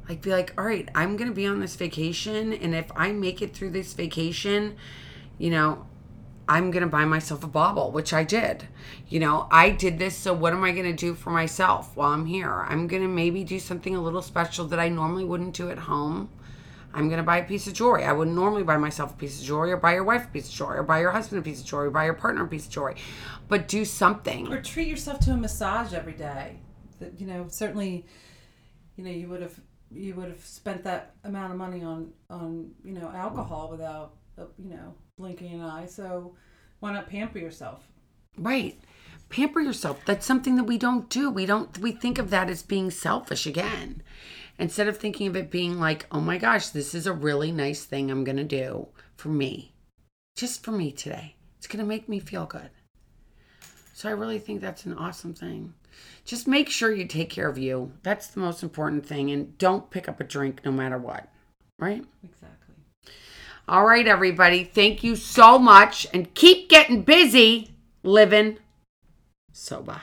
Like, 0.08 0.22
be 0.22 0.30
like, 0.30 0.52
all 0.58 0.64
right, 0.64 0.88
I'm 0.94 1.16
going 1.16 1.30
to 1.30 1.34
be 1.34 1.46
on 1.46 1.60
this 1.60 1.76
vacation. 1.76 2.52
And 2.52 2.74
if 2.74 2.90
I 2.96 3.12
make 3.12 3.42
it 3.42 3.54
through 3.54 3.70
this 3.70 3.92
vacation, 3.92 4.76
you 5.38 5.50
know, 5.50 5.86
I'm 6.48 6.72
going 6.72 6.82
to 6.82 6.88
buy 6.88 7.04
myself 7.04 7.44
a 7.44 7.46
bauble, 7.46 7.92
which 7.92 8.12
I 8.12 8.24
did. 8.24 8.66
You 9.08 9.20
know, 9.20 9.46
I 9.52 9.70
did 9.70 10.00
this. 10.00 10.16
So, 10.16 10.34
what 10.34 10.52
am 10.52 10.64
I 10.64 10.72
going 10.72 10.84
to 10.84 10.92
do 10.92 11.14
for 11.14 11.30
myself 11.30 11.96
while 11.96 12.12
I'm 12.12 12.26
here? 12.26 12.66
I'm 12.68 12.88
going 12.88 13.02
to 13.02 13.08
maybe 13.08 13.44
do 13.44 13.60
something 13.60 13.94
a 13.94 14.02
little 14.02 14.20
special 14.20 14.66
that 14.66 14.80
I 14.80 14.88
normally 14.88 15.24
wouldn't 15.24 15.54
do 15.54 15.70
at 15.70 15.78
home. 15.78 16.28
I'm 16.92 17.08
going 17.08 17.18
to 17.18 17.24
buy 17.24 17.38
a 17.38 17.44
piece 17.44 17.66
of 17.66 17.74
jewelry. 17.74 18.04
I 18.04 18.12
wouldn't 18.12 18.34
normally 18.34 18.64
buy 18.64 18.76
myself 18.76 19.12
a 19.12 19.16
piece 19.16 19.38
of 19.38 19.46
jewelry 19.46 19.72
or 19.72 19.76
buy 19.76 19.94
your 19.94 20.04
wife 20.04 20.24
a 20.24 20.28
piece 20.28 20.48
of 20.48 20.54
jewelry 20.54 20.78
or 20.78 20.82
buy 20.82 21.00
your 21.00 21.12
husband 21.12 21.40
a 21.40 21.42
piece 21.42 21.60
of 21.60 21.66
jewelry 21.66 21.88
or 21.88 21.90
buy 21.90 22.04
your 22.04 22.14
partner 22.14 22.44
a 22.44 22.48
piece 22.48 22.66
of 22.66 22.72
jewelry. 22.72 22.96
But 23.48 23.68
do 23.68 23.84
something. 23.84 24.52
Or 24.52 24.60
treat 24.60 24.88
yourself 24.88 25.20
to 25.20 25.32
a 25.32 25.36
massage 25.36 25.92
every 25.94 26.14
day. 26.14 26.56
That 26.98 27.20
you 27.20 27.26
know, 27.26 27.46
certainly, 27.48 28.06
you 28.96 29.04
know, 29.04 29.10
you 29.10 29.28
would 29.28 29.42
have 29.42 29.58
you 29.92 30.14
would 30.14 30.28
have 30.28 30.44
spent 30.44 30.84
that 30.84 31.14
amount 31.24 31.52
of 31.52 31.58
money 31.58 31.82
on 31.82 32.12
on, 32.28 32.72
you 32.84 32.92
know, 32.92 33.10
alcohol 33.14 33.68
without 33.70 34.14
uh, 34.38 34.44
you 34.58 34.70
know, 34.70 34.94
blinking 35.16 35.54
an 35.54 35.62
eye. 35.62 35.86
So 35.86 36.34
why 36.80 36.92
not 36.92 37.08
pamper 37.08 37.38
yourself? 37.38 37.86
Right. 38.36 38.80
Pamper 39.28 39.60
yourself. 39.60 40.00
That's 40.06 40.26
something 40.26 40.56
that 40.56 40.64
we 40.64 40.76
don't 40.76 41.08
do. 41.08 41.30
We 41.30 41.46
don't 41.46 41.78
we 41.78 41.92
think 41.92 42.18
of 42.18 42.30
that 42.30 42.50
as 42.50 42.62
being 42.62 42.90
selfish 42.90 43.46
again 43.46 44.02
instead 44.60 44.88
of 44.88 44.96
thinking 44.96 45.26
of 45.26 45.36
it 45.36 45.50
being 45.50 45.80
like, 45.80 46.06
oh 46.12 46.20
my 46.20 46.38
gosh, 46.38 46.68
this 46.68 46.94
is 46.94 47.06
a 47.06 47.12
really 47.12 47.50
nice 47.50 47.84
thing 47.84 48.10
I'm 48.10 48.24
going 48.24 48.36
to 48.36 48.44
do 48.44 48.88
for 49.16 49.28
me, 49.28 49.74
just 50.36 50.62
for 50.62 50.70
me 50.70 50.92
today. 50.92 51.36
It's 51.58 51.66
going 51.66 51.82
to 51.82 51.88
make 51.88 52.08
me 52.08 52.20
feel 52.20 52.46
good. 52.46 52.70
So 53.94 54.08
I 54.08 54.12
really 54.12 54.38
think 54.38 54.60
that's 54.60 54.86
an 54.86 54.94
awesome 54.94 55.34
thing. 55.34 55.74
Just 56.24 56.48
make 56.48 56.70
sure 56.70 56.92
you 56.92 57.06
take 57.06 57.28
care 57.28 57.48
of 57.48 57.58
you. 57.58 57.92
That's 58.02 58.28
the 58.28 58.40
most 58.40 58.62
important 58.62 59.04
thing. 59.04 59.30
And 59.30 59.58
don't 59.58 59.90
pick 59.90 60.08
up 60.08 60.20
a 60.20 60.24
drink 60.24 60.62
no 60.64 60.72
matter 60.72 60.96
what. 60.96 61.28
Right? 61.78 62.04
Exactly. 62.22 62.74
All 63.68 63.84
right, 63.84 64.06
everybody. 64.06 64.64
Thank 64.64 65.02
you 65.02 65.16
so 65.16 65.58
much. 65.58 66.06
And 66.14 66.34
keep 66.34 66.68
getting 66.68 67.02
busy 67.02 67.74
living 68.02 68.58
sober. 69.52 70.02